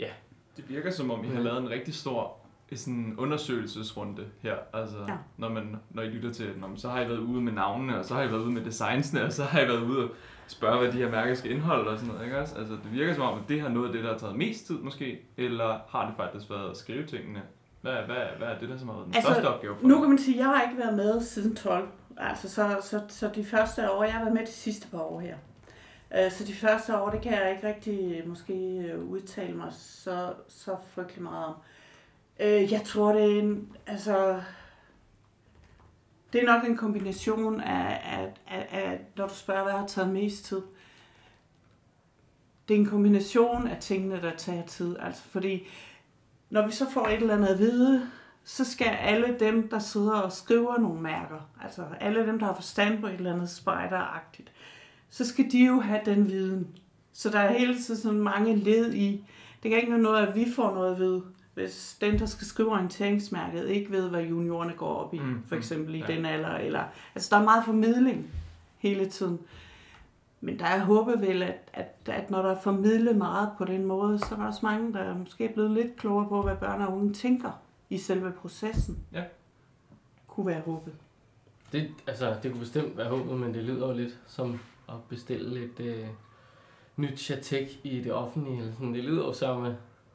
Ja. 0.00 0.08
Det 0.56 0.68
virker 0.68 0.90
som 0.90 1.10
om, 1.10 1.24
I 1.24 1.28
har 1.28 1.40
lavet 1.40 1.58
en 1.58 1.70
rigtig 1.70 1.94
stor 1.94 2.36
sådan 2.76 3.14
undersøgelsesrunde 3.18 4.24
her. 4.40 4.56
Altså, 4.72 4.96
ja. 5.08 5.14
når, 5.36 5.48
man, 5.48 5.76
når 5.90 6.02
I 6.02 6.06
lytter 6.06 6.32
til 6.32 6.46
den, 6.46 6.76
så 6.76 6.88
har 6.88 7.00
I 7.00 7.08
været 7.08 7.18
ude 7.18 7.40
med 7.40 7.52
navnene, 7.52 7.98
og 7.98 8.04
så 8.04 8.14
har 8.14 8.22
I 8.22 8.30
været 8.30 8.40
ude 8.40 8.52
med 8.52 8.64
designsene, 8.64 9.24
og 9.24 9.32
så 9.32 9.44
har 9.44 9.60
I 9.60 9.68
været 9.68 9.82
ude 9.82 10.04
og 10.04 10.10
spørge, 10.46 10.78
hvad 10.78 10.92
de 10.92 10.98
her 10.98 11.10
mærker 11.10 11.34
skal 11.34 11.50
indeholde 11.50 11.90
og 11.90 11.98
sådan 11.98 12.14
noget. 12.14 12.24
Ikke 12.26 12.38
også? 12.38 12.56
Altså, 12.58 12.72
det 12.72 12.92
virker 12.92 13.14
som 13.14 13.22
om, 13.22 13.38
at 13.38 13.48
det 13.48 13.60
har 13.60 13.68
noget 13.68 13.86
af 13.86 13.92
det, 13.92 14.04
der 14.04 14.10
har 14.10 14.18
taget 14.18 14.36
mest 14.36 14.66
tid 14.66 14.78
måske, 14.78 15.20
eller 15.36 15.78
har 15.88 16.06
det 16.06 16.14
faktisk 16.16 16.50
været 16.50 16.70
at 16.70 16.76
skrive 16.76 17.06
tingene? 17.06 17.42
Hvad, 17.80 17.92
hvad, 17.92 18.16
hvad 18.38 18.48
er 18.48 18.58
det, 18.58 18.68
der 18.68 18.76
som 18.76 18.88
har 18.88 18.94
været 18.94 19.06
den 19.06 19.14
altså, 19.16 19.32
største 19.32 19.48
opgave 19.48 19.76
for 19.80 19.86
Nu 19.86 20.00
kan 20.00 20.08
man 20.08 20.18
sige, 20.18 20.34
at 20.34 20.38
jeg 20.38 20.46
har 20.46 20.62
ikke 20.62 20.78
været 20.78 20.96
med 20.96 21.20
siden 21.20 21.56
12. 21.56 21.88
Altså, 22.28 22.48
så, 22.48 22.76
så, 22.82 23.00
så 23.08 23.30
de 23.34 23.44
første 23.44 23.90
år, 23.90 24.04
jeg 24.04 24.12
har 24.12 24.20
været 24.20 24.34
med 24.34 24.46
de 24.46 24.52
sidste 24.52 24.88
par 24.88 25.00
år 25.00 25.20
her. 25.20 25.36
Øh, 26.16 26.32
så 26.32 26.44
de 26.44 26.54
første 26.54 26.98
år, 26.98 27.10
det 27.10 27.20
kan 27.22 27.32
jeg 27.32 27.50
ikke 27.50 27.68
rigtig 27.68 28.18
øh, 28.18 28.28
måske 28.28 28.54
øh, 28.54 29.04
udtale 29.04 29.56
mig 29.56 29.72
så, 29.72 30.34
så 30.48 30.76
frygtelig 30.94 31.22
meget 31.22 31.46
om. 31.46 31.54
Jeg 32.40 32.82
tror, 32.84 33.12
det 33.12 33.22
er 33.22 33.40
en, 33.40 33.76
altså, 33.86 34.42
det 36.32 36.42
er 36.42 36.46
nok 36.46 36.64
en 36.64 36.76
kombination 36.76 37.60
af, 37.60 38.00
af, 38.04 38.32
af, 38.46 38.68
af, 38.70 39.00
når 39.16 39.26
du 39.26 39.34
spørger, 39.34 39.62
hvad 39.62 39.72
har 39.72 39.86
taget 39.86 40.10
mest 40.10 40.44
tid. 40.44 40.62
Det 42.68 42.74
er 42.76 42.78
en 42.78 42.86
kombination 42.86 43.68
af 43.68 43.76
tingene, 43.80 44.22
der 44.22 44.36
tager 44.36 44.66
tid. 44.66 44.96
Altså, 45.00 45.22
fordi 45.22 45.66
når 46.50 46.66
vi 46.66 46.72
så 46.72 46.90
får 46.90 47.06
et 47.06 47.14
eller 47.14 47.34
andet 47.36 47.48
at 47.48 47.58
vide, 47.58 48.10
så 48.44 48.64
skal 48.64 48.86
alle 48.86 49.36
dem, 49.40 49.68
der 49.68 49.78
sidder 49.78 50.12
og 50.12 50.32
skriver 50.32 50.78
nogle 50.78 51.00
mærker, 51.00 51.48
altså 51.62 51.84
alle 52.00 52.26
dem, 52.26 52.38
der 52.38 52.46
har 52.46 52.54
forstand 52.54 53.00
på 53.00 53.06
et 53.06 53.14
eller 53.14 53.32
andet 53.32 53.50
spejderagtigt, 53.50 54.52
så 55.10 55.26
skal 55.26 55.52
de 55.52 55.66
jo 55.66 55.80
have 55.80 56.00
den 56.04 56.28
viden. 56.28 56.68
Så 57.12 57.30
der 57.30 57.38
er 57.38 57.58
hele 57.58 57.74
tiden 57.78 58.00
sådan 58.00 58.20
mange 58.20 58.56
led 58.56 58.94
i. 58.94 59.24
Det 59.62 59.70
kan 59.70 59.80
ikke 59.80 59.92
være 59.92 60.02
noget, 60.02 60.26
at 60.26 60.34
vi 60.34 60.46
får 60.56 60.74
noget 60.74 60.98
ved, 60.98 61.20
hvis 61.54 61.96
den, 62.00 62.18
der 62.18 62.26
skal 62.26 62.46
skrive 62.46 62.72
orienteringsmærket, 62.72 63.68
ikke 63.68 63.90
ved, 63.90 64.08
hvad 64.08 64.22
juniorerne 64.22 64.72
går 64.72 64.94
op 64.94 65.14
i, 65.14 65.18
mm, 65.18 65.42
for 65.48 65.56
eksempel 65.56 65.94
i 65.94 65.98
ja. 65.98 66.06
den 66.06 66.24
alder. 66.24 66.54
Eller, 66.54 66.84
altså, 67.14 67.28
der 67.30 67.40
er 67.40 67.44
meget 67.44 67.64
formidling 67.64 68.26
hele 68.78 69.06
tiden. 69.06 69.38
Men 70.40 70.58
der 70.58 70.64
er 70.64 70.84
håbet 70.84 71.20
vel, 71.20 71.42
at, 71.42 71.70
at, 71.72 71.96
at 72.06 72.30
når 72.30 72.42
der 72.42 72.50
er 72.50 72.60
formidlet 72.60 73.16
meget 73.16 73.48
på 73.58 73.64
den 73.64 73.84
måde, 73.84 74.18
så 74.18 74.26
er 74.30 74.38
der 74.38 74.46
også 74.46 74.60
mange, 74.62 74.92
der 74.92 74.98
er 74.98 75.18
måske 75.18 75.50
blevet 75.54 75.70
lidt 75.70 75.96
klogere 75.96 76.28
på, 76.28 76.42
hvad 76.42 76.56
børn 76.56 76.82
og 76.82 76.96
unge 76.96 77.12
tænker 77.12 77.50
i 77.92 77.98
selve 77.98 78.32
processen. 78.32 78.98
Ja. 79.12 79.22
Kunne 80.26 80.46
være 80.46 80.60
håbet. 80.60 80.92
Det, 81.72 81.90
altså, 82.06 82.36
det 82.42 82.50
kunne 82.50 82.60
bestemt 82.60 82.96
være 82.96 83.08
håbet, 83.08 83.40
men 83.40 83.54
det 83.54 83.64
lyder 83.64 83.88
jo 83.88 83.92
lidt 83.92 84.18
som 84.26 84.60
at 84.88 84.94
bestille 85.08 85.60
lidt 85.60 85.80
øh, 85.80 86.06
nyt 86.96 87.20
chatek 87.20 87.80
i 87.84 88.00
det 88.00 88.12
offentlige. 88.12 88.58
Eller 88.58 88.72
sådan. 88.72 88.94
Det 88.94 89.04
lyder 89.04 89.24
jo 89.24 89.32
så 89.32 89.74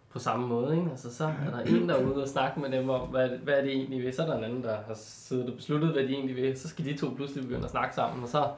på 0.09 0.19
samme 0.19 0.47
måde. 0.47 0.77
Ikke? 0.77 0.89
Altså, 0.91 1.15
så 1.15 1.25
er 1.25 1.49
der 1.51 1.59
en, 1.59 1.89
der 1.89 1.95
er 1.95 2.05
ude 2.05 2.23
og 2.23 2.27
snakke 2.27 2.59
med 2.59 2.71
dem 2.71 2.89
om, 2.89 3.09
hvad, 3.09 3.29
hvad 3.29 3.53
er 3.53 3.61
det 3.61 3.71
egentlig 3.71 4.03
vil. 4.03 4.13
Så 4.13 4.21
er 4.21 4.27
der 4.27 4.37
en 4.37 4.43
anden, 4.43 4.63
der 4.63 4.77
har 4.87 4.93
siddet 4.97 5.49
og 5.49 5.55
besluttet, 5.55 5.91
hvad 5.91 6.03
de 6.03 6.09
egentlig 6.09 6.35
vil. 6.35 6.59
Så 6.59 6.67
skal 6.67 6.85
de 6.85 6.97
to 6.97 7.09
pludselig 7.15 7.43
begynde 7.43 7.63
at 7.63 7.71
snakke 7.71 7.95
sammen, 7.95 8.23
og 8.23 8.29
så 8.29 8.51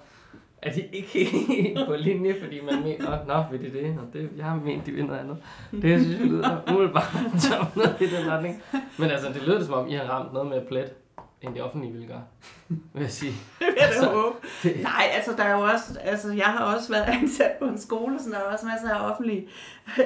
er 0.61 0.73
de 0.73 0.81
ikke 0.93 1.07
helt 1.07 1.87
på 1.87 1.95
linje, 1.95 2.35
fordi 2.41 2.61
man 2.61 2.83
mener, 2.83 3.25
nå, 3.27 3.43
vil 3.51 3.61
de 3.61 3.77
det? 3.79 3.97
Og 3.99 4.13
det 4.13 4.29
jeg 4.37 4.45
har 4.45 4.55
ment, 4.55 4.85
de 4.85 4.91
vil 4.91 5.05
noget 5.05 5.19
andet. 5.19 5.37
Det 5.71 6.01
synes 6.01 6.19
jeg 6.19 6.27
lyder 6.27 6.61
umiddelbart 6.71 7.13
som 7.49 7.67
noget 7.75 8.01
i 8.01 8.15
den 8.15 8.31
retning. 8.31 8.63
Men 8.97 9.09
altså, 9.09 9.27
det 9.33 9.41
lyder 9.41 9.63
som 9.63 9.73
om, 9.73 9.87
I 9.87 9.93
har 9.93 10.03
ramt 10.03 10.33
noget 10.33 10.49
med 10.49 10.61
plet 10.67 10.93
end 11.41 11.53
det 11.53 11.63
offentlige 11.63 11.93
vil 11.93 12.07
gøre, 12.07 12.23
vil 12.67 13.01
jeg 13.01 13.11
sige. 13.11 13.31
det 13.59 13.67
vil 13.67 13.75
jeg 13.77 13.87
altså, 13.87 14.09
håbe. 14.09 14.35
Det... 14.63 14.83
Nej, 14.83 15.03
altså 15.13 15.33
der 15.37 15.43
er 15.43 15.57
jo 15.57 15.61
også, 15.61 15.99
altså 16.01 16.31
jeg 16.31 16.45
har 16.45 16.75
også 16.75 16.91
været 16.91 17.05
ansat 17.21 17.51
på 17.59 17.65
en 17.65 17.77
skole, 17.77 18.19
så 18.19 18.29
der 18.29 18.37
er 18.37 18.53
også 18.53 18.65
masser 18.65 18.89
af 18.89 19.11
offentlige 19.11 19.47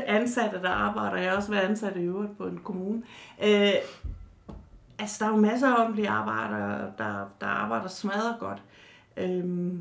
ansatte, 0.08 0.62
der 0.62 0.70
arbejder. 0.70 1.18
Jeg 1.18 1.30
har 1.30 1.38
også 1.38 1.52
været 1.52 1.70
ansat 1.70 1.98
i 1.98 2.00
øvrigt 2.00 2.38
på 2.38 2.48
en 2.48 2.60
kommune. 2.64 3.04
Øh, 3.44 3.74
altså 5.00 5.16
der 5.20 5.26
er 5.26 5.30
jo 5.30 5.36
masser 5.36 5.68
af 5.68 5.82
offentlige 5.82 6.10
arbejdere, 6.10 6.92
der, 6.98 7.32
der 7.42 7.48
arbejder 7.48 7.88
smadret 7.88 8.36
godt. 8.40 8.62
Øh, 9.18 9.74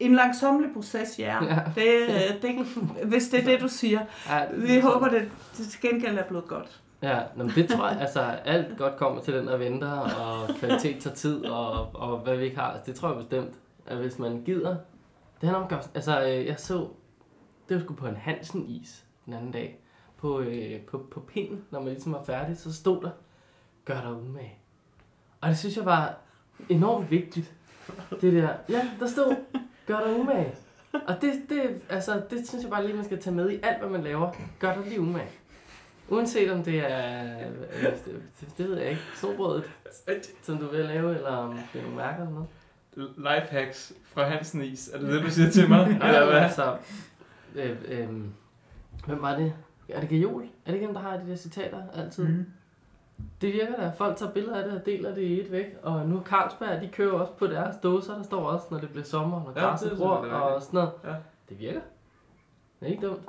en 0.00 0.14
langsomlig 0.14 0.70
proces, 0.74 1.18
ja. 1.18 1.44
ja. 1.44 1.60
Det, 1.74 2.42
det, 2.42 2.66
hvis 3.04 3.28
det 3.28 3.40
er 3.40 3.44
det, 3.44 3.60
du 3.60 3.68
siger. 3.68 4.00
Ja, 4.28 4.44
det 4.54 4.62
Vi 4.62 4.80
håber, 4.80 5.08
det, 5.08 5.30
det 5.56 5.68
til 5.68 5.80
gengæld 5.80 6.18
er 6.18 6.24
blevet 6.24 6.48
godt. 6.48 6.80
Ja, 7.02 7.22
men 7.36 7.48
det 7.48 7.68
tror 7.68 7.88
jeg, 7.88 8.00
altså 8.00 8.20
alt 8.20 8.78
godt 8.78 8.96
kommer 8.96 9.22
til 9.22 9.34
den, 9.34 9.46
der 9.46 9.56
venter, 9.56 9.90
og 9.90 10.48
kvalitet 10.54 11.02
tager 11.02 11.14
tid, 11.14 11.44
og, 11.44 11.94
og 11.94 12.18
hvad 12.18 12.36
vi 12.36 12.44
ikke 12.44 12.56
har. 12.56 12.80
Det 12.86 12.94
tror 12.94 13.08
jeg 13.08 13.18
bestemt, 13.18 13.54
at 13.86 13.96
hvis 13.96 14.18
man 14.18 14.42
gider. 14.44 14.76
Det 15.40 15.48
handler 15.48 15.64
om, 15.64 15.80
altså 15.94 16.22
øh, 16.22 16.46
jeg 16.46 16.54
så, 16.58 16.88
det 17.68 17.76
var 17.76 17.82
sgu 17.82 17.94
på 17.94 18.06
en 18.06 18.16
Hansen-is 18.16 19.04
den 19.26 19.34
anden 19.34 19.52
dag, 19.52 19.80
på, 20.16 20.40
øh, 20.40 20.80
på, 20.80 21.06
på 21.10 21.20
pinden, 21.20 21.64
når 21.70 21.80
man 21.80 21.88
ligesom 21.88 22.12
var 22.12 22.22
færdig, 22.24 22.58
så 22.58 22.74
stod 22.74 23.02
der, 23.02 23.10
gør 23.84 24.00
dig 24.00 24.12
umage. 24.12 24.58
Og 25.40 25.48
det 25.48 25.58
synes 25.58 25.76
jeg 25.76 25.84
var 25.84 26.14
enormt 26.68 27.10
vigtigt. 27.10 27.54
Det 28.20 28.32
der, 28.32 28.48
ja, 28.68 28.90
der 29.00 29.06
stod, 29.06 29.36
gør 29.90 30.06
dig 30.06 30.20
umage. 30.20 30.54
Og 30.92 31.14
det, 31.20 31.32
det, 31.48 31.82
altså, 31.88 32.22
det 32.30 32.48
synes 32.48 32.62
jeg 32.62 32.70
bare 32.70 32.86
lige, 32.86 32.96
man 32.96 33.04
skal 33.04 33.20
tage 33.20 33.36
med 33.36 33.50
i 33.50 33.60
alt, 33.62 33.78
hvad 33.80 33.90
man 33.90 34.02
laver. 34.02 34.32
Gør 34.58 34.74
dig 34.74 34.84
lige 34.86 35.00
umage. 35.00 35.28
Uanset 36.08 36.50
om 36.50 36.62
det 36.62 36.92
er, 36.92 37.24
øh, 37.24 37.92
det, 38.04 38.22
det 38.58 38.68
ved 38.68 38.78
jeg 38.78 38.90
ikke, 38.90 39.02
sobrødet, 39.16 39.70
som 40.42 40.58
du 40.58 40.66
vil 40.66 40.84
lave, 40.84 41.16
eller 41.16 41.30
om 41.30 41.58
det 41.72 41.78
er 41.78 41.82
nogle 41.82 41.96
mærker 41.96 42.20
eller 42.20 42.34
noget. 42.34 42.48
Lifehacks 43.16 43.92
fra 44.04 44.28
Hansen 44.28 44.62
Is, 44.62 44.88
er 44.88 44.98
det 44.98 45.08
det, 45.08 45.22
du 45.22 45.30
siger 45.30 45.50
til 45.50 45.68
mig? 45.68 45.88
Nej, 45.98 46.08
eller 46.08 46.24
hvad? 46.24 46.40
Altså, 46.40 46.76
øh, 47.54 47.76
øh, 47.88 48.08
hvem 49.06 49.22
var 49.22 49.36
det? 49.36 49.52
Er 49.88 50.00
det 50.00 50.08
Gajol? 50.08 50.42
Er 50.42 50.46
det 50.66 50.74
ikke 50.74 50.86
dem, 50.86 50.94
der 50.94 51.00
har 51.00 51.16
de 51.16 51.30
der 51.30 51.36
citater 51.36 51.82
altid? 51.94 52.24
Mm. 52.24 52.46
Det 53.40 53.52
virker 53.52 53.76
da. 53.76 53.92
Folk 53.98 54.16
tager 54.16 54.32
billeder 54.32 54.56
af 54.56 54.64
det 54.64 54.80
og 54.80 54.86
deler 54.86 55.14
det 55.14 55.22
i 55.22 55.40
et 55.40 55.52
væk. 55.52 55.66
Og 55.82 56.08
nu 56.08 56.22
Carlsberg, 56.24 56.82
de 56.82 56.88
kører 56.88 57.12
også 57.12 57.32
på 57.32 57.46
deres 57.46 57.76
dåser, 57.82 58.14
der 58.14 58.22
står 58.22 58.44
også, 58.44 58.66
når 58.70 58.78
det 58.78 58.88
bliver 58.88 59.04
sommer, 59.04 59.42
når 59.44 59.52
græsset 59.52 59.90
ja, 59.90 59.96
gror 59.96 60.16
og 60.16 60.62
sådan 60.62 60.78
noget. 60.78 60.90
Ja. 61.04 61.14
Det 61.48 61.60
virker. 61.60 61.80
Det 62.80 62.86
er 62.86 62.90
ikke 62.90 63.06
dumt. 63.06 63.20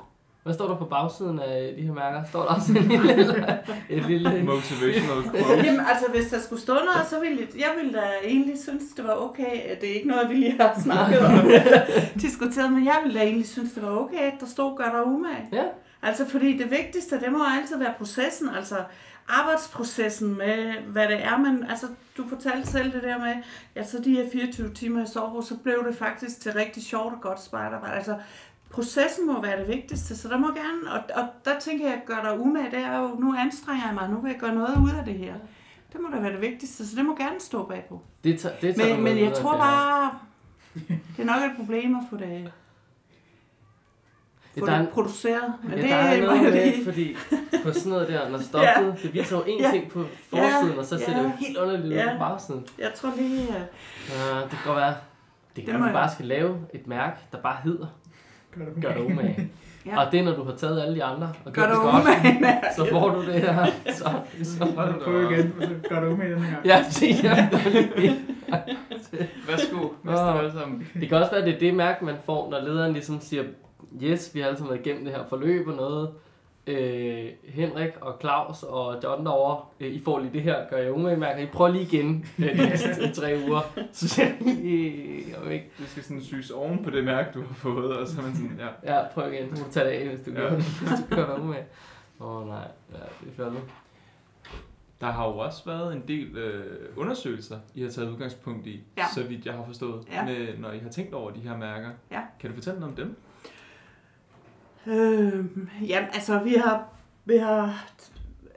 Hvad 0.42 0.54
står 0.54 0.68
der 0.68 0.76
på 0.76 0.84
bagsiden 0.84 1.38
af 1.38 1.74
de 1.76 1.82
her 1.82 1.92
mærker? 1.92 2.24
Står 2.24 2.42
der 2.42 2.48
også 2.48 2.72
en 2.72 2.82
lille, 2.82 3.12
et 3.96 4.06
lille... 4.06 4.42
Motivational 4.44 5.22
quote. 5.30 5.66
Jamen 5.66 5.80
altså, 5.80 6.06
hvis 6.14 6.30
der 6.30 6.38
skulle 6.38 6.62
stå 6.62 6.72
noget, 6.72 7.06
så 7.10 7.20
ville 7.20 7.38
jeg, 7.40 7.48
jeg 7.60 7.72
ville 7.76 7.92
da 7.92 8.02
egentlig 8.24 8.62
synes, 8.62 8.82
det 8.96 9.04
var 9.04 9.14
okay. 9.14 9.80
Det 9.80 9.90
er 9.90 9.94
ikke 9.94 10.08
noget, 10.08 10.28
vi 10.28 10.34
lige 10.34 10.56
har 10.60 10.80
snakket 10.80 11.20
om 11.20 11.32
diskuteret, 12.26 12.72
men 12.72 12.84
jeg 12.84 12.98
ville 13.02 13.18
da 13.18 13.24
egentlig 13.24 13.48
synes, 13.48 13.72
det 13.72 13.82
var 13.82 13.90
okay, 13.90 14.32
at 14.32 14.40
der 14.40 14.46
stod, 14.46 14.76
gør 14.76 14.90
dig 14.90 15.06
umage. 15.06 15.48
Ja. 15.52 15.64
Altså, 16.02 16.28
fordi 16.28 16.58
det 16.58 16.70
vigtigste, 16.70 17.20
det 17.20 17.32
må 17.32 17.38
altid 17.60 17.78
være 17.78 17.94
processen, 17.98 18.48
altså 18.56 18.76
arbejdsprocessen 19.28 20.38
med, 20.38 20.72
hvad 20.72 21.08
det 21.08 21.24
er, 21.24 21.38
men 21.38 21.64
altså, 21.70 21.86
du 22.16 22.28
fortalte 22.28 22.68
selv 22.68 22.92
det 22.92 23.02
der 23.02 23.18
med, 23.18 23.34
ja, 23.76 23.84
så 23.84 23.98
de 24.04 24.10
her 24.10 24.30
24 24.32 24.74
timer 24.74 25.04
i 25.04 25.06
soverum, 25.06 25.42
så 25.42 25.56
blev 25.56 25.86
det 25.86 25.96
faktisk 25.96 26.40
til 26.40 26.52
rigtig 26.52 26.82
sjovt 26.82 27.14
og 27.14 27.20
godt 27.20 27.42
spejderarbejde. 27.42 27.96
Altså, 27.96 28.18
processen 28.70 29.26
må 29.26 29.42
være 29.42 29.60
det 29.60 29.68
vigtigste, 29.68 30.16
så 30.16 30.28
der 30.28 30.38
må 30.38 30.46
gerne, 30.46 30.92
og, 30.92 31.22
og 31.22 31.28
der 31.44 31.60
tænker 31.60 31.86
jeg, 31.86 31.94
at 31.94 32.06
gøre 32.06 32.22
dig 32.22 32.40
umage, 32.40 32.70
det 32.70 32.78
er 32.78 32.98
jo, 32.98 33.08
nu 33.08 33.34
anstrenger 33.38 33.86
jeg 33.86 33.94
mig, 33.94 34.10
nu 34.10 34.20
vil 34.20 34.30
jeg 34.30 34.40
gøre 34.40 34.54
noget 34.54 34.76
ud 34.76 34.98
af 34.98 35.04
det 35.04 35.14
her. 35.14 35.34
Det 35.92 36.00
må 36.00 36.08
da 36.12 36.20
være 36.20 36.32
det 36.32 36.40
vigtigste, 36.40 36.88
så 36.88 36.96
det 36.96 37.04
må 37.04 37.16
gerne 37.16 37.40
stå 37.40 37.66
bagpå. 37.66 38.00
Det 38.24 38.40
tager, 38.40 38.56
det 38.56 38.76
tager 38.76 38.94
Men, 38.94 39.04
men 39.04 39.18
jeg 39.18 39.32
tror 39.32 39.56
bare, 39.56 40.18
det 41.16 41.18
er 41.18 41.24
nok 41.24 41.50
et 41.50 41.56
problem 41.56 41.94
at 41.94 42.02
få 42.10 42.16
det, 42.16 42.52
få 44.60 44.66
der 44.66 44.72
er 44.72 44.78
det 44.78 44.86
en- 44.86 44.92
produceret. 44.94 45.52
Men 45.62 45.72
Ja, 45.72 45.76
det 45.82 45.90
der 45.90 45.96
er 45.96 46.20
noget 46.26 46.42
med, 46.42 46.52
lige... 46.52 46.84
fordi 46.84 47.16
på 47.64 47.72
sådan 47.72 47.92
noget 47.92 48.08
der, 48.08 48.28
når 48.28 48.38
stoffet, 48.50 48.68
Ja. 48.68 48.92
det 49.02 49.14
viser 49.14 49.36
jo 49.36 49.42
én 49.42 49.62
Ja. 49.62 49.70
ting 49.70 49.90
på 49.90 50.04
forsiden, 50.30 50.78
og 50.78 50.84
så 50.84 50.98
ser 50.98 51.12
Ja. 51.12 51.18
det 51.18 51.24
jo 51.24 51.30
helt 51.40 51.58
underligt 51.58 51.86
ud 51.86 51.92
Ja. 51.92 52.12
på 52.12 52.18
bagsiden. 52.18 52.66
Jeg 52.78 52.90
tror 52.96 53.10
lige, 53.16 53.48
at 53.48 53.62
Uh, 54.08 54.42
det 54.42 54.50
kan 54.50 54.58
godt 54.66 54.76
være, 54.76 54.88
det 54.88 54.96
Det 55.56 55.64
kan 55.64 55.74
må 55.74 55.78
være, 55.80 55.88
at 55.88 55.94
bare 55.94 56.10
skal 56.12 56.26
lave 56.26 56.56
et 56.74 56.86
mærke, 56.86 57.16
der 57.32 57.38
bare 57.38 57.56
hedder 57.64 57.86
Gør 58.58 58.64
det 58.64 58.82
Gør 58.84 58.92
det 58.94 59.04
umage. 59.12 59.50
Ja. 59.86 60.00
Og 60.04 60.12
det 60.12 60.20
er, 60.20 60.24
når 60.24 60.34
du 60.36 60.44
har 60.44 60.52
taget 60.52 60.82
alle 60.82 60.94
de 60.94 61.04
andre 61.04 61.32
og 61.44 61.52
gør 61.52 61.62
gjort 61.62 61.68
det 61.68 61.76
det 61.76 61.92
godt, 61.92 62.04
umage. 62.40 62.60
så 62.76 62.86
får 62.90 63.08
du 63.10 63.26
det 63.26 63.34
her. 63.34 63.66
Så, 63.90 64.10
så 64.44 64.58
får 64.74 64.84
du 65.06 65.22
det. 65.22 65.30
Igen, 65.30 65.54
og 65.60 65.66
så 65.66 65.88
gør 65.88 66.00
det 66.00 66.08
umage 66.12 66.34
den 66.34 66.42
her 66.42 66.52
gang. 66.54 66.66
Ja, 66.66 66.84
det 67.00 67.24
er 67.26 67.46
Værsgo, 69.48 69.88
mester 70.02 70.24
alle 70.24 70.52
sammen. 70.52 70.86
Det 71.00 71.08
kan 71.08 71.18
også 71.18 71.30
være, 71.30 71.40
at 71.40 71.46
det 71.46 71.54
er 71.54 71.58
det 71.58 71.74
mærke, 71.74 72.04
man 72.04 72.14
får, 72.26 72.50
når 72.50 72.60
lederen 72.60 72.92
ligesom 72.92 73.20
siger, 73.20 73.42
yes, 74.02 74.34
vi 74.34 74.40
har 74.40 74.46
alle 74.46 74.58
sammen 74.58 74.74
været 74.74 74.86
igennem 74.86 75.04
det 75.04 75.14
her 75.14 75.24
forløb 75.28 75.68
og 75.68 75.74
noget. 75.76 76.10
Øh, 76.66 77.28
Henrik 77.44 77.90
og 78.00 78.16
Claus 78.20 78.62
og 78.62 79.00
John 79.04 79.24
derovre, 79.26 79.64
øh, 79.80 79.92
I 79.92 80.02
får 80.04 80.18
lige 80.18 80.32
det 80.32 80.42
her, 80.42 80.68
gør 80.70 80.76
jeg 80.76 80.92
umage 80.92 81.16
mærker. 81.16 81.42
I 81.42 81.46
prøver 81.46 81.70
lige 81.70 81.82
igen 81.84 82.26
øh, 82.38 82.44
de 82.58 82.68
næste 82.68 83.12
tre 83.20 83.42
uger. 83.48 83.60
Så 83.92 84.08
siger 84.08 84.26
jeg, 84.28 85.36
om 85.44 85.50
ikke. 85.50 85.70
Det 85.78 85.88
skal 85.88 86.02
sådan 86.02 86.22
syes 86.22 86.50
oven 86.50 86.84
på 86.84 86.90
det 86.90 87.04
mærke, 87.04 87.28
du 87.34 87.42
har 87.46 87.54
fået, 87.54 87.96
og 87.96 88.08
så 88.08 88.18
er 88.20 88.22
man 88.24 88.34
sådan, 88.34 88.60
ja. 88.84 88.94
Ja, 88.96 89.04
prøv 89.14 89.32
igen. 89.32 89.50
Du 89.50 89.60
må 89.60 89.66
tage 89.70 89.86
det 89.86 89.92
af, 89.92 90.08
hvis 90.08 90.20
du 90.26 90.30
Ja. 90.30 90.36
gør 90.40 90.50
det. 90.50 90.62
Hvis 90.64 90.90
du 91.10 91.14
gør 91.14 91.26
dig 91.36 91.44
umage. 91.44 91.64
Åh 92.20 92.36
oh, 92.42 92.48
nej, 92.48 92.68
ja, 92.92 92.96
det 93.20 93.30
er 93.32 93.36
fjollet. 93.36 93.60
Der 95.00 95.06
har 95.10 95.28
jo 95.28 95.38
også 95.38 95.62
været 95.66 95.96
en 95.96 96.02
del 96.08 96.36
øh, 96.36 96.64
undersøgelser, 96.96 97.58
I 97.74 97.82
har 97.82 97.90
taget 97.90 98.10
udgangspunkt 98.10 98.66
i, 98.66 98.80
Ja. 98.98 99.04
så 99.14 99.22
vidt 99.22 99.46
jeg 99.46 99.54
har 99.54 99.64
forstået, 99.66 100.04
Ja. 100.12 100.24
med, 100.24 100.58
når 100.58 100.72
I 100.72 100.78
har 100.78 100.90
tænkt 100.90 101.14
over 101.14 101.30
de 101.30 101.40
her 101.40 101.56
mærker. 101.56 101.88
Ja. 102.10 102.20
Kan 102.40 102.50
du 102.50 102.54
fortælle 102.54 102.80
noget 102.80 102.92
om 102.98 103.04
dem? 103.04 103.16
Øh, 104.86 105.44
jamen, 105.88 106.08
altså, 106.14 106.38
vi 106.38 106.54
har, 106.54 106.88
vi 107.24 107.36
har 107.36 107.84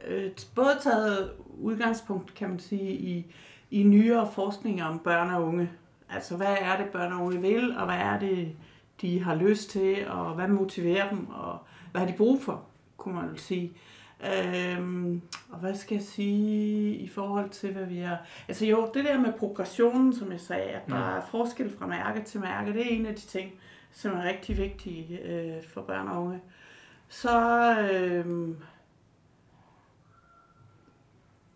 øh, 0.07 0.31
både 0.55 0.77
taget 0.83 1.31
udgangspunkt, 1.61 2.33
kan 2.35 2.49
man 2.49 2.59
sige, 2.59 2.91
i, 2.91 3.25
i 3.71 3.83
nyere 3.83 4.29
forskning 4.33 4.83
om 4.83 4.99
børn 4.99 5.29
og 5.29 5.43
unge. 5.45 5.69
Altså, 6.09 6.37
hvad 6.37 6.55
er 6.61 6.77
det, 6.77 6.85
børn 6.85 7.11
og 7.11 7.25
unge 7.25 7.41
vil, 7.41 7.77
og 7.77 7.85
hvad 7.85 7.95
er 7.95 8.19
det, 8.19 8.49
de 9.01 9.23
har 9.23 9.35
lyst 9.35 9.69
til, 9.69 9.95
og 10.07 10.33
hvad 10.35 10.47
motiverer 10.47 11.09
dem, 11.09 11.29
og 11.29 11.57
hvad 11.91 12.01
har 12.01 12.07
de 12.07 12.17
brug 12.17 12.43
for, 12.43 12.63
kunne 12.97 13.15
man 13.15 13.29
vel 13.29 13.39
sige. 13.39 13.71
Øhm, 14.23 15.21
og 15.51 15.59
hvad 15.59 15.75
skal 15.75 15.95
jeg 15.95 16.03
sige 16.03 16.95
i 16.95 17.07
forhold 17.09 17.49
til, 17.49 17.71
hvad 17.73 17.85
vi 17.85 17.99
er... 17.99 18.17
Altså 18.47 18.65
jo, 18.65 18.89
det 18.93 19.05
der 19.05 19.19
med 19.19 19.33
progressionen, 19.33 20.15
som 20.15 20.31
jeg 20.31 20.39
sagde, 20.39 20.63
at 20.63 20.87
der 20.87 20.95
Mm. 20.95 21.17
er 21.17 21.21
forskel 21.31 21.71
fra 21.79 21.87
mærke 21.87 22.21
til 22.23 22.39
mærke, 22.39 22.73
det 22.73 22.81
er 22.81 22.89
en 22.95 23.05
af 23.05 23.15
de 23.15 23.21
ting, 23.21 23.51
som 23.95 24.11
er 24.11 24.23
rigtig 24.23 24.57
vigtige 24.57 25.19
øh, 25.21 25.63
for 25.73 25.81
børn 25.81 26.07
og 26.07 26.21
unge. 26.23 26.41
Så 27.09 27.39
øh, 27.81 28.25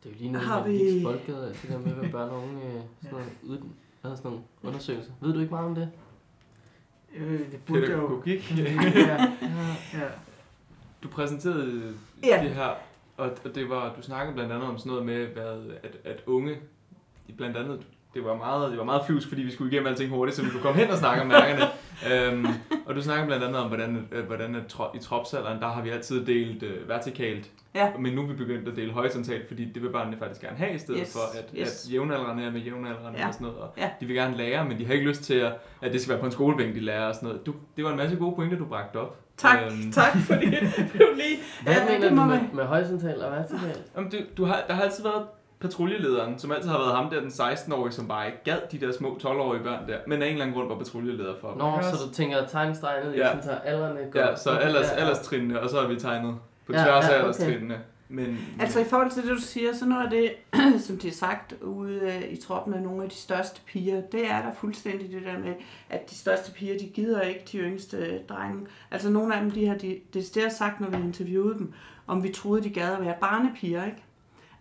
Det 0.04 0.10
er 0.10 0.10
jo 0.10 0.16
lige 0.20 0.32
nu, 0.32 0.40
Har 0.40 0.64
vi... 0.64 0.72
vi- 0.72 0.78
Liks 0.78 1.04
Boldgade, 1.06 1.48
alt 1.48 1.62
det 1.62 1.70
der 1.70 1.78
med, 1.80 1.92
hvad 1.94 2.10
børn 2.18 2.30
og 2.30 2.44
unge, 2.44 2.66
øh, 2.68 2.82
sådan 3.02 3.12
noget, 3.12 3.30
uden, 3.44 3.76
hvad 4.02 4.16
sådan 4.18 4.32
nogle 4.32 4.46
undersøgelser. 4.64 5.12
Ved 5.22 5.34
du 5.34 5.40
ikke 5.40 5.52
meget 5.54 5.66
om 5.68 5.76
det? 5.76 5.92
Øh, 7.16 7.40
det 7.52 7.60
burde 7.68 7.82
jeg 7.82 7.90
jo. 7.92 7.96
Pædagogik. 8.08 8.58
ja, 8.58 9.36
ja. 9.94 10.08
Du 11.04 11.08
præsenterede 11.08 11.94
Ja. 12.24 12.44
det 12.44 12.52
her, 12.52 12.68
og, 13.18 13.32
og 13.46 13.56
det 13.56 13.70
var, 13.70 13.96
du 13.96 14.02
snakkede 14.02 14.34
blandt 14.36 14.52
andet 14.52 14.68
om 14.70 14.78
sådan 14.78 14.90
noget 14.90 15.06
med, 15.06 15.28
hvad, 15.28 15.72
at, 15.84 15.98
at 16.04 16.24
unge, 16.26 16.58
de 17.28 17.34
blandt 17.34 17.58
andet, 17.58 17.88
det 18.14 18.26
var 18.26 18.36
meget, 18.36 18.70
det 18.72 18.78
var 18.78 18.84
meget 18.84 19.02
flyvsk, 19.06 19.28
fordi 19.28 19.42
vi 19.42 19.52
skulle 19.52 19.72
igennem 19.72 19.88
alting 19.88 20.10
hurtigt, 20.10 20.36
så 20.38 20.44
vi 20.44 20.50
kunne 20.50 20.62
komme 20.62 20.80
hen 20.82 20.90
og 20.92 20.98
snakke 20.98 21.22
om 21.22 21.28
mærkerne. 21.28 21.62
øhm, 22.14 22.48
og 22.86 22.96
du 22.96 23.02
snakkede 23.02 23.28
blandt 23.28 23.44
andet 23.44 23.62
om, 23.62 23.68
hvordan, 23.68 24.08
at, 24.12 24.24
hvordan 24.24 24.56
at, 24.56 24.68
tro- 24.68 24.96
i 24.96 25.00
tropsalderen, 25.00 25.60
der 25.62 25.68
har 25.68 25.82
vi 25.82 25.90
altid 25.90 26.26
delt 26.26 26.64
øh, 26.64 26.90
vertikalt, 26.90 27.50
Ja. 27.76 27.92
men 28.00 28.14
nu 28.14 28.22
er 28.22 28.28
vi 28.28 28.34
begyndt 28.34 28.68
at 28.68 28.76
dele 28.76 28.92
horisontalt, 28.94 29.48
fordi 29.48 29.66
det 29.66 29.84
vil 29.84 29.90
børnene 29.90 30.18
faktisk 30.18 30.42
gerne 30.42 30.58
have, 30.58 30.74
i 30.74 30.78
stedet 30.78 31.00
Yes, 31.02 31.14
for 31.14 31.38
at, 31.40 31.46
yes. 31.58 31.86
at 31.86 31.94
jævnaldrende 31.94 32.44
er 32.44 32.52
med 32.52 32.62
jævnaldrende 32.62 33.20
Ja. 33.20 33.28
og 33.28 33.34
sådan 33.34 33.48
noget. 33.48 33.60
Og 33.62 33.74
Ja. 33.78 33.90
De 34.00 34.06
vil 34.06 34.16
gerne 34.16 34.38
lære, 34.38 34.66
men 34.66 34.78
de 34.80 34.86
har 34.86 34.94
ikke 34.94 35.06
lyst 35.08 35.24
til, 35.24 35.34
at, 35.34 35.52
at 35.82 35.94
det 35.94 36.02
skal 36.02 36.12
være 36.12 36.20
på 36.20 36.26
en 36.26 36.32
skolebænk, 36.32 36.76
de 36.76 36.80
lærer 36.80 37.08
og 37.08 37.16
sådan 37.16 37.30
noget. 37.30 37.46
Du, 37.46 37.54
det 37.78 37.84
var 37.84 37.92
en 37.92 37.98
masse 37.98 38.16
gode 38.16 38.36
pointer, 38.36 38.58
du 38.58 38.66
bragte 38.66 38.98
op. 38.98 39.18
tak, 39.38 39.58
Øhm, 39.66 39.92
tak, 39.92 40.18
fordi 40.18 40.46
det 40.94 41.00
var 41.00 41.16
lige... 41.16 41.38
Hvad 41.64 41.74
Ja, 41.74 41.86
mener 41.86 42.00
det 42.10 42.18
du 42.18 42.24
med, 42.26 42.40
med 42.54 42.64
horisontal 42.64 43.24
og 43.24 43.32
vertikal? 43.32 43.78
Jamen, 43.96 44.12
du, 44.12 44.18
du 44.38 44.46
har, 44.46 44.64
der 44.68 44.74
har 44.74 44.82
altid 44.84 45.04
været 45.04 45.24
patruljelederen, 45.62 46.40
som 46.40 46.52
altid 46.52 46.70
har 46.70 46.78
været 46.78 46.96
ham 46.96 47.10
der, 47.10 47.20
den 47.20 47.30
16-årige, 47.30 47.94
som 47.94 48.08
bare 48.08 48.26
ikke 48.26 48.40
gad 48.44 48.58
de 48.72 48.80
der 48.80 48.92
små 48.92 49.20
12-årige 49.24 49.64
børn 49.64 49.88
der, 49.88 49.98
men 50.08 50.22
af 50.22 50.26
en 50.28 50.32
eller 50.32 50.46
anden 50.46 50.58
grund 50.58 50.68
var 50.70 50.78
patruljeleder 50.78 51.34
for 51.42 51.50
dem. 51.50 51.58
Nå, 51.58 51.78
så 51.82 52.06
du 52.08 52.14
tænker 52.14 52.38
i, 53.16 53.18
Ja. 53.18 53.28
sådan 53.28 53.44
så 53.44 53.52
aldrene 53.52 54.00
går... 54.12 54.20
Ja, 54.20 54.36
så 54.36 54.50
alders, 54.50 54.90
alderstrinene, 54.92 55.62
og 55.62 55.70
så 55.70 55.82
har 55.82 55.88
vi 55.88 55.96
tegnet 56.00 56.36
på 56.66 56.74
Ja, 56.74 56.84
tværs 56.84 57.06
ja, 57.06 57.10
af 57.10 57.16
okay. 57.16 57.20
alderstrinene. 57.20 57.80
Men, 58.12 58.38
Altså 58.60 58.80
i 58.80 58.84
forhold 58.84 59.12
til 59.12 59.22
det, 59.24 59.30
du 59.30 59.42
siger, 59.42 59.74
så 59.74 59.86
noget 59.86 60.04
af 60.04 60.10
det, 60.10 60.32
som 60.88 60.98
de 60.98 61.08
har 61.08 61.14
sagt 61.16 61.54
ude 61.62 62.00
øh, 62.02 62.32
i 62.32 62.36
troppen 62.36 62.74
af 62.74 62.82
nogle 62.82 63.04
af 63.04 63.10
de 63.10 63.16
største 63.16 63.62
piger, 63.66 64.02
det 64.02 64.32
er 64.32 64.42
der 64.42 64.52
fuldstændig 64.60 65.12
det 65.12 65.22
der 65.26 65.40
med, 65.40 65.54
at 65.90 66.10
de 66.10 66.16
største 66.16 66.52
piger, 66.52 66.78
de 66.80 66.88
gider 66.88 67.22
ikke 67.22 67.44
de 67.52 67.58
yngste 67.58 68.20
drenge. 68.30 68.68
Altså 68.92 69.10
nogle 69.10 69.36
af 69.36 69.42
dem, 69.42 69.52
de 69.52 69.68
har 69.68 69.76
de, 69.76 70.00
det 70.14 70.26
sagt, 70.50 70.80
når 70.82 70.90
vi 70.90 70.98
interviewede 70.98 71.54
dem, 71.58 71.74
om 72.08 72.24
vi 72.24 72.30
troede, 72.30 72.64
de 72.64 72.70
gad 72.70 72.92
at 72.94 73.02
være 73.06 73.16
barnepiger, 73.22 73.86
ikke? 73.86 74.04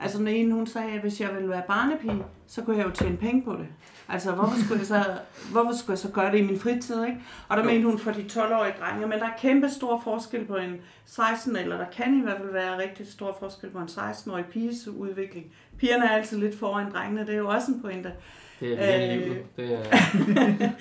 Altså 0.01 0.19
den 0.19 0.29
ene, 0.29 0.55
hun 0.55 0.67
sagde, 0.67 0.93
at 0.93 1.01
hvis 1.01 1.21
jeg 1.21 1.35
ville 1.35 1.49
være 1.49 1.63
barnepige, 1.69 2.23
så 2.47 2.63
kunne 2.63 2.77
jeg 2.79 2.87
jo 2.87 2.91
tjene 2.91 3.17
penge 3.17 3.43
på 3.43 3.53
det. 3.53 3.67
Altså, 4.09 4.33
hvorfor 4.33 4.57
skulle 4.65 4.79
jeg 4.79 4.87
så, 4.87 5.05
hvorfor 5.53 5.73
skulle 5.77 5.93
jeg 5.93 5.99
så 5.99 6.09
gøre 6.11 6.33
det 6.33 6.39
i 6.39 6.43
min 6.43 6.61
fritid, 6.61 7.05
ikke? 7.05 7.19
Og 7.49 7.57
der 7.57 7.63
Jo. 7.65 7.71
mente 7.71 7.87
hun 7.89 7.99
for 7.99 8.11
de 8.11 8.25
12-årige 8.33 8.75
drenge, 8.81 9.07
men 9.07 9.19
der 9.19 9.25
er 9.25 9.37
kæmpe 9.39 9.71
stor 9.71 10.01
forskel 10.05 10.45
på 10.45 10.57
en 10.57 10.77
16, 11.07 11.57
eller 11.57 11.77
der 11.77 11.87
kan 11.97 12.19
i 12.19 12.23
hvert 12.23 12.37
fald 12.39 12.53
være 12.53 12.79
rigtig 12.79 13.07
stor 13.13 13.37
forskel 13.41 13.71
på 13.71 13.79
en 13.79 13.85
16-årig 13.89 14.45
piges 14.45 14.89
udvikling. 14.89 15.47
Pigerne 15.79 16.05
er 16.05 16.09
altid 16.11 16.39
lidt 16.39 16.59
foran 16.59 16.93
drengene, 16.93 17.21
det 17.27 17.35
er 17.35 17.39
jo 17.39 17.49
også 17.49 17.73
en 17.73 17.83
pointe. 17.83 18.13
Det 18.61 18.77
er 18.79 19.13
Øh. 19.17 19.19
livet. 19.23 19.43
Det 19.57 19.73
er, 19.73 20.71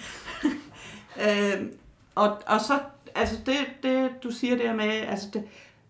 Øh, 1.22 1.66
og, 2.16 2.38
og 2.48 2.62
så, 2.62 2.80
altså 3.16 3.36
det, 3.46 3.56
det 3.84 4.10
du 4.24 4.32
siger 4.32 4.58
der 4.58 4.74
med, 4.74 4.90
altså 4.90 5.28
det, 5.34 5.44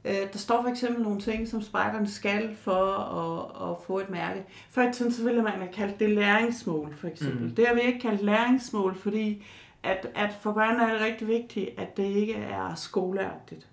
øh, 0.07 0.31
der 0.33 0.37
står 0.37 0.61
for 0.61 0.69
eksempel 0.69 1.03
nogle 1.03 1.21
ting, 1.21 1.47
som 1.47 1.61
spejderne 1.61 2.09
skal 2.09 2.55
for 2.55 2.85
at, 2.97 3.71
at 3.71 3.77
få 3.87 3.99
et 3.99 4.09
mærke. 4.09 4.43
Før 4.69 4.89
i 4.89 4.93
tiden, 4.93 5.11
så 5.11 5.23
ville 5.23 5.41
man 5.41 5.51
have 5.53 5.73
kaldt 5.73 5.99
det 5.99 6.09
læringsmål, 6.09 6.95
for 6.95 7.07
eksempel. 7.07 7.47
Mm. 7.47 7.55
Det 7.55 7.67
har 7.67 7.73
vi 7.73 7.81
ikke 7.81 7.99
kaldt 7.99 8.21
læringsmål, 8.21 8.95
fordi 8.95 9.45
at, 9.83 10.07
at 10.15 10.29
for 10.41 10.51
børn 10.51 10.79
er 10.79 10.93
det 10.93 11.01
rigtig 11.01 11.27
vigtigt, 11.27 11.69
at 11.77 11.97
det 11.97 12.03
ikke 12.03 12.33
er 12.33 12.75
skoleagtigt. 12.75 13.67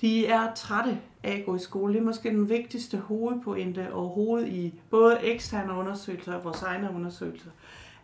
De 0.00 0.26
er 0.26 0.54
trætte 0.54 0.98
af 1.22 1.32
at 1.38 1.44
gå 1.46 1.56
i 1.56 1.58
skole. 1.58 1.92
Det 1.92 2.00
er 2.00 2.04
måske 2.04 2.28
den 2.28 2.48
vigtigste 2.48 2.96
hovedpointe 2.98 3.92
overhovedet 3.92 4.48
i 4.48 4.80
både 4.90 5.18
eksterne 5.22 5.72
undersøgelser 5.72 6.34
og 6.34 6.44
vores 6.44 6.62
egne 6.62 6.90
undersøgelser. 6.94 7.50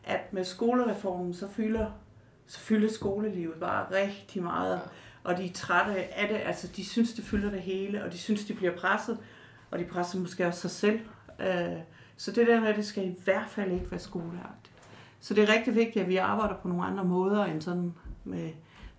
At 0.05 0.33
med 0.33 0.45
skolereformen, 0.45 1.35
så 1.35 1.49
fylder, 1.49 1.87
så 2.47 2.61
fylder 2.61 2.89
skolelivet 2.89 3.55
bare 3.55 3.87
rigtig 4.05 4.43
meget. 4.43 4.81
Og 5.27 5.37
de 5.39 5.45
er 5.47 5.53
trætte 5.53 6.15
af 6.19 6.29
det. 6.29 6.41
Altså, 6.45 6.69
de 6.77 6.85
synes, 6.85 7.13
det 7.13 7.25
fylder 7.25 7.51
det 7.51 7.61
hele, 7.61 8.05
og 8.05 8.13
de 8.13 8.19
synes, 8.19 8.45
de 8.45 8.55
bliver 8.55 8.77
presset. 8.77 9.19
Og 9.71 9.79
de 9.79 9.85
presser 9.85 10.19
måske 10.21 10.47
også 10.47 10.61
sig 10.61 10.71
selv. 10.71 11.01
Øh, 11.41 11.79
Så 12.17 12.33
det 12.33 12.47
der 12.47 12.61
med, 12.61 12.69
at 12.69 12.77
det 12.77 12.87
skal 12.87 13.05
i 13.07 13.15
hvert 13.25 13.49
fald 13.49 13.73
ikke 13.73 13.91
være 13.91 14.01
skoleagtigt. 14.01 14.73
Så 15.21 15.35
det 15.35 15.49
er 15.49 15.53
rigtig 15.55 15.75
vigtigt, 15.75 16.03
at 16.03 16.09
vi 16.09 16.17
arbejder 16.17 16.55
på 16.57 16.69
nogle 16.69 16.85
andre 16.85 17.05
måder 17.05 17.45
end 17.45 17.61
sådan 17.63 17.95
med 18.25 18.51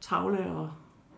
tavle 0.01 0.51
og, 0.51 0.71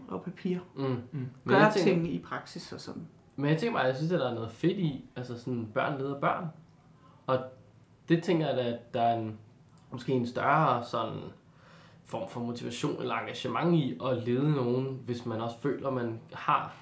og 0.07 0.23
papir. 0.23 0.59
mm. 0.75 1.01
Mm. 1.11 1.27
Gøre 1.47 1.71
tænker, 1.71 1.91
ting 1.91 2.13
i 2.13 2.19
praksis 2.19 2.73
og 2.73 2.79
sådan. 2.81 3.07
Men 3.35 3.49
jeg 3.49 3.57
tænker 3.57 3.77
bare, 3.77 3.85
jeg 3.87 3.95
synes, 3.95 4.11
at 4.11 4.19
der 4.19 4.29
er 4.29 4.33
noget 4.33 4.51
fedt 4.51 4.77
i, 4.77 5.09
altså 5.15 5.39
sådan, 5.39 5.67
børn 5.73 5.99
leder 5.99 6.19
børn. 6.19 6.45
Og 7.27 7.39
det 8.09 8.23
tænker 8.23 8.47
jeg 8.47 8.59
at 8.59 8.93
der 8.93 9.01
er 9.01 9.19
en, 9.19 9.37
måske 9.91 10.11
en 10.11 10.27
større 10.27 10.83
sådan 10.83 11.19
form 12.09 12.29
for 12.29 12.39
motivation 12.39 13.01
eller 13.01 13.15
engagement 13.15 13.75
i 13.75 13.97
at 14.05 14.17
lede 14.17 14.51
nogen, 14.51 14.99
hvis 15.05 15.25
man 15.25 15.41
også 15.41 15.55
føler, 15.61 15.87
at 15.87 15.93
man 15.93 16.19
har 16.33 16.75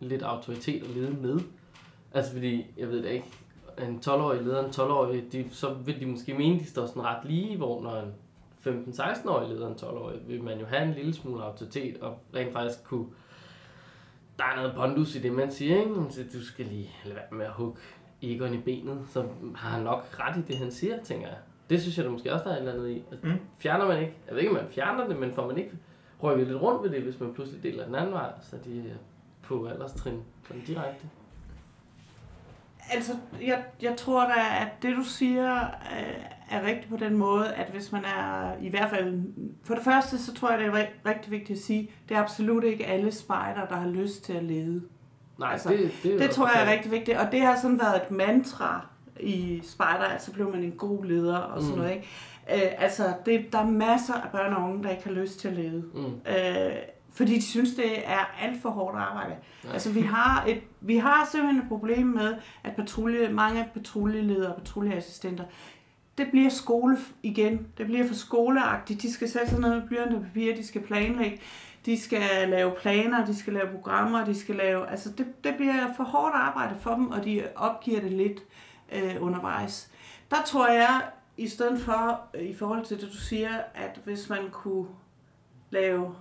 lidt 0.00 0.22
autoritet 0.22 0.82
at 0.82 0.90
lede 0.90 1.10
med. 1.10 1.40
Altså 2.14 2.32
fordi, 2.32 2.66
jeg 2.76 2.88
ved 2.88 3.02
det 3.02 3.10
ikke, 3.10 3.26
en 3.78 4.00
12-årig 4.06 4.42
leder 4.42 4.64
en 4.64 4.70
12-årig, 4.70 5.32
de, 5.32 5.48
så 5.50 5.74
vil 5.74 6.00
de 6.00 6.06
måske 6.06 6.34
mene, 6.34 6.58
de 6.58 6.66
står 6.66 6.86
sådan 6.86 7.02
ret 7.02 7.24
lige, 7.24 7.56
hvor 7.56 7.82
når 7.82 8.00
en 8.00 8.14
15-16-årig 8.66 9.48
leder 9.48 9.68
en 9.68 9.74
12-årig, 9.74 10.18
vil 10.28 10.42
man 10.42 10.58
jo 10.58 10.66
have 10.66 10.82
en 10.82 10.94
lille 10.94 11.14
smule 11.14 11.44
autoritet 11.44 11.98
og 11.98 12.18
rent 12.34 12.52
faktisk 12.52 12.84
kunne 12.84 13.06
der 14.38 14.44
er 14.44 14.56
noget 14.56 14.74
pondus 14.74 15.14
i 15.14 15.18
det, 15.18 15.32
man 15.32 15.50
siger, 15.50 15.78
ikke? 15.78 15.90
Man 15.90 16.10
siger, 16.10 16.28
du 16.32 16.44
skal 16.44 16.66
lige 16.66 16.90
lade 17.04 17.16
være 17.16 17.24
med 17.30 17.46
at 17.46 17.52
hugge 17.52 17.80
Egon 18.22 18.54
i 18.54 18.58
benet, 18.58 18.98
så 19.10 19.24
har 19.54 19.70
han 19.70 19.82
nok 19.82 20.20
ret 20.20 20.36
i 20.36 20.40
det, 20.40 20.58
han 20.58 20.70
siger, 20.70 21.02
tænker 21.02 21.28
jeg. 21.28 21.36
Det 21.72 21.80
synes 21.82 21.96
jeg 21.96 22.04
da 22.06 22.10
måske 22.10 22.32
også, 22.32 22.44
der 22.44 22.50
er 22.50 22.54
et 22.54 22.58
eller 22.60 22.72
andet 22.72 22.88
i. 22.90 23.02
Altså, 23.10 23.26
Mm. 23.26 23.32
Fjerner 23.58 23.86
man 23.86 23.98
ikke, 24.00 24.14
jeg 24.26 24.34
ved 24.34 24.42
ikke, 24.42 24.50
om 24.50 24.56
man 24.64 24.72
fjerner 24.74 25.06
det, 25.08 25.18
men 25.18 25.34
får 25.34 25.46
man 25.46 25.58
ikke 25.58 25.70
rykket 26.22 26.46
lidt 26.46 26.62
rundt 26.62 26.82
ved 26.82 26.90
det, 26.90 27.02
hvis 27.02 27.20
man 27.20 27.34
pludselig 27.34 27.62
deler 27.62 27.84
den 27.84 27.94
anden 27.94 28.12
vej, 28.12 28.30
så 28.42 28.56
de 28.64 28.78
er 28.78 28.94
på 29.42 29.66
alderstrin 29.66 30.20
sådan 30.48 30.62
direkte. 30.66 31.06
Altså, 32.92 33.12
jeg, 33.42 33.64
jeg 33.82 33.96
tror 33.96 34.24
da, 34.24 34.40
at 34.60 34.68
det 34.82 34.96
du 34.96 35.02
siger 35.02 35.60
øh, 35.64 36.24
er 36.50 36.66
rigtigt 36.66 36.88
på 36.88 36.96
den 36.96 37.16
måde, 37.16 37.52
at 37.54 37.66
hvis 37.70 37.92
man 37.92 38.04
er 38.04 38.52
i 38.60 38.68
hvert 38.68 38.90
fald... 38.90 39.22
For 39.64 39.74
det 39.74 39.84
første, 39.84 40.18
så 40.18 40.34
tror 40.34 40.50
jeg, 40.50 40.58
det 40.58 40.66
er 40.66 40.72
ri- 40.72 41.08
rigtig 41.08 41.30
vigtigt 41.30 41.58
at 41.58 41.64
sige, 41.64 41.90
det 42.08 42.16
er 42.16 42.20
absolut 42.22 42.64
ikke 42.64 42.86
alle 42.86 43.12
spejder, 43.12 43.66
der 43.66 43.76
har 43.76 43.88
lyst 43.88 44.24
til 44.24 44.32
at 44.32 44.44
lede. 44.44 44.82
Nej, 45.38 45.52
Altså, 45.52 45.68
det, 45.68 45.90
det, 46.02 46.20
Det 46.20 46.30
tror 46.30 46.48
jeg 46.54 46.66
er 46.66 46.72
rigtig 46.72 46.90
vigtigt, 46.90 47.18
og 47.18 47.32
det 47.32 47.40
har 47.40 47.56
sådan 47.56 47.80
været 47.80 47.96
et 48.02 48.10
mantra 48.10 48.86
i 49.20 49.60
spejder, 49.64 50.04
at 50.04 50.24
så 50.24 50.32
bliver 50.32 50.50
man 50.50 50.62
en 50.64 50.72
god 50.72 51.04
leder 51.04 51.36
og 51.36 51.62
sådan 51.62 51.74
Mm. 51.76 51.82
noget, 51.82 51.94
ikke? 51.94 52.66
Øh, 52.66 52.72
altså, 52.78 53.12
det, 53.26 53.52
der 53.52 53.58
er 53.58 53.66
masser 53.66 54.14
af 54.14 54.30
børn 54.32 54.52
og 54.54 54.62
unge, 54.70 54.82
der 54.84 54.90
ikke 54.90 55.04
har 55.04 55.10
lyst 55.12 55.40
til 55.40 55.48
at 55.48 55.54
lede. 55.54 55.84
Mm. 55.94 56.04
Øh, 56.32 56.72
fordi 57.14 57.34
de 57.36 57.42
synes, 57.42 57.74
det 57.74 58.08
er 58.08 58.34
alt 58.42 58.62
for 58.62 58.70
hårdt 58.70 58.96
arbejde. 58.98 59.34
Ja. 59.64 59.72
Altså, 59.72 59.92
vi 59.92 60.00
har, 60.00 60.44
et, 60.48 60.60
vi 60.80 60.96
har 60.96 61.28
simpelthen 61.32 61.62
et 61.62 61.68
problem 61.68 62.06
med, 62.06 62.34
at 62.64 62.76
patrulje, 62.76 63.28
mange 63.28 63.68
patruljeledere 63.74 64.52
og 64.52 64.56
patruljeassistenter, 64.62 65.44
det 66.18 66.26
bliver 66.30 66.50
skole 66.50 66.96
igen. 67.22 67.66
Det 67.78 67.86
bliver 67.86 68.06
for 68.08 68.14
skoleagtigt. 68.14 69.02
De 69.02 69.12
skal 69.12 69.28
sætte 69.28 69.48
sig 69.50 69.60
ned 69.60 69.74
med 69.74 69.82
blyant 69.88 70.14
og 70.14 70.22
papir, 70.22 70.54
de 70.54 70.66
skal 70.66 70.80
planlægge, 70.82 71.40
de 71.86 72.00
skal 72.00 72.48
lave 72.48 72.72
planer, 72.80 73.26
de 73.26 73.36
skal 73.38 73.52
lave 73.52 73.66
programmer, 73.66 74.24
de 74.24 74.34
skal 74.34 74.54
lave... 74.54 74.90
Altså, 74.90 75.10
det, 75.18 75.26
det 75.44 75.54
bliver 75.56 75.74
for 75.96 76.04
hårdt 76.04 76.34
arbejde 76.34 76.74
for 76.80 76.94
dem, 76.94 77.10
og 77.10 77.24
de 77.24 77.42
opgiver 77.56 78.00
det 78.00 78.12
lidt 78.12 78.32
øh, 78.32 78.71
undervejs. 79.20 79.90
Der 80.30 80.42
tror 80.46 80.68
jeg, 80.68 81.02
i 81.36 81.48
stedet 81.48 81.80
for, 81.80 82.20
øh, 82.34 82.42
i 82.42 82.54
forhold 82.54 82.84
til 82.84 83.00
det, 83.00 83.08
du 83.12 83.16
siger, 83.16 83.50
at 83.74 84.00
hvis 84.04 84.28
man 84.28 84.50
kunne 84.50 84.86
lave 85.70 86.14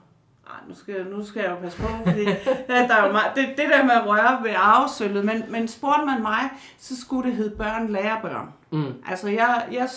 ej, 0.48 0.60
nu 0.68 0.76
skal, 0.76 1.06
nu 1.06 1.26
skal 1.26 1.42
jeg 1.42 1.52
jo 1.52 1.56
passe 1.56 1.82
på, 1.82 1.88
fordi 2.06 2.24
ja, 2.70 2.88
der 2.88 2.96
er 2.96 3.06
jo 3.06 3.12
meget, 3.12 3.32
det, 3.36 3.48
det 3.48 3.70
der 3.70 3.84
med 3.84 3.92
at 3.92 4.08
røre 4.08 4.44
ved 4.44 4.52
arvesølvet, 4.56 5.26
men, 5.26 5.44
men 5.50 5.68
spurgte 5.68 6.06
man 6.06 6.22
mig, 6.22 6.50
så 6.78 7.02
skulle 7.02 7.30
det 7.30 7.38
hedde 7.38 7.56
børn 7.56 7.88
lærer 7.88 8.22
børn. 8.22 8.54
Mm. 8.72 8.94
Altså, 9.08 9.30
jeg, 9.30 9.68
jeg 9.72 9.90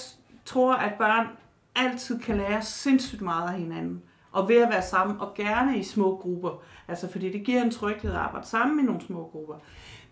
tror, 0.44 0.74
at 0.74 0.94
børn 0.94 1.26
altid 1.74 2.20
kan 2.20 2.36
lære 2.36 2.62
sindssygt 2.62 3.22
meget 3.22 3.48
af 3.48 3.58
hinanden. 3.58 4.02
Og 4.32 4.48
ved 4.48 4.56
at 4.56 4.70
være 4.70 4.82
sammen, 4.82 5.20
og 5.20 5.34
gerne 5.34 5.78
i 5.78 5.82
små 5.82 6.16
grupper. 6.16 6.62
Altså, 6.88 7.12
fordi 7.12 7.32
det 7.32 7.44
giver 7.44 7.62
en 7.62 7.70
tryghed 7.70 8.10
at 8.10 8.16
arbejde 8.16 8.46
sammen 8.46 8.80
i 8.80 8.82
nogle 8.82 9.00
små 9.00 9.28
grupper. 9.32 9.54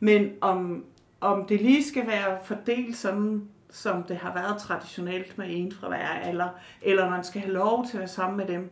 Men 0.01 0.31
om, 0.41 0.85
om 1.23 1.47
det 1.47 1.61
lige 1.61 1.89
skal 1.89 2.07
være 2.07 2.39
fordelt 2.45 2.97
sådan, 2.97 3.49
som 3.71 4.03
det 4.03 4.17
har 4.17 4.35
været 4.35 4.61
traditionelt 4.61 5.39
med 5.39 5.47
en 5.49 5.73
fra 5.73 5.89
hver 5.89 6.09
alder, 6.09 6.49
eller 6.83 7.11
man 7.11 7.25
skal 7.25 7.41
have 7.41 7.53
lov 7.53 7.87
til 7.87 7.97
at 7.97 7.99
være 7.99 8.09
sammen 8.09 8.37
med 8.37 8.47
dem. 8.47 8.71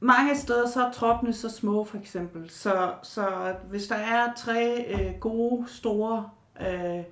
Mange 0.00 0.36
steder 0.36 0.68
så 0.68 0.86
er 0.86 0.92
troppene 0.92 1.32
så 1.32 1.50
små, 1.50 1.84
for 1.84 1.98
eksempel. 1.98 2.50
Så, 2.50 2.92
så 3.02 3.54
hvis 3.70 3.86
der 3.86 3.94
er 3.94 4.32
tre 4.36 4.84
øh, 4.88 5.20
gode, 5.20 5.68
store 5.68 6.30
øh, 6.60 7.04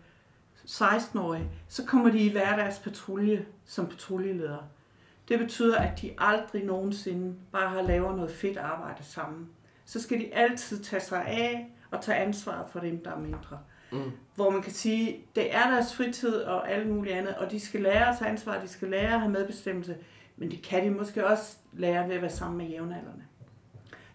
16-årige, 0.67 1.51
så 1.69 1.85
kommer 1.85 2.11
de 2.11 2.19
i 2.19 2.33
hverdags 2.33 2.79
patrulje 2.79 3.47
som 3.65 3.87
patruljeleder. 3.87 4.59
Det 5.29 5.39
betyder, 5.39 5.79
at 5.79 6.01
de 6.03 6.15
aldrig 6.19 6.65
nogensinde 6.65 7.37
bare 7.53 7.69
har 7.69 7.83
lavet 7.83 8.17
noget 8.17 8.31
fedt 8.31 8.57
arbejde 8.59 9.05
sammen. 9.05 9.49
Så 9.85 10.03
skal 10.03 10.21
de 10.21 10.35
altid 10.35 10.85
tage 10.85 11.03
sig 11.03 11.27
af 11.27 11.71
og 11.91 12.01
tage 12.03 12.19
ansvar 12.19 12.67
for 12.73 12.81
dem, 12.81 13.05
der 13.05 13.11
er 13.11 13.19
mindre. 13.19 13.59
Mm. 13.93 14.11
Hvor 14.35 14.51
man 14.51 14.63
kan 14.63 14.73
sige, 14.73 15.17
det 15.37 15.55
er 15.55 15.71
deres 15.71 15.95
fritid 15.97 16.35
og 16.35 16.71
alt 16.71 16.89
muligt 16.89 17.17
andet, 17.17 17.35
og 17.35 17.51
de 17.51 17.61
skal 17.61 17.81
lære 17.81 18.09
at 18.09 18.19
tage 18.19 18.31
ansvar, 18.31 18.61
de 18.61 18.69
skal 18.69 18.89
lære 18.89 19.13
at 19.15 19.21
have 19.21 19.33
medbestemmelse, 19.33 19.97
men 20.37 20.51
det 20.51 20.63
kan 20.63 20.85
de 20.85 20.91
måske 20.91 21.27
også 21.27 21.57
lære 21.73 22.09
ved 22.09 22.15
at 22.15 22.23
være 22.23 22.31
sammen 22.31 22.59
med 22.59 22.67
jævnaldrende. 22.67 23.23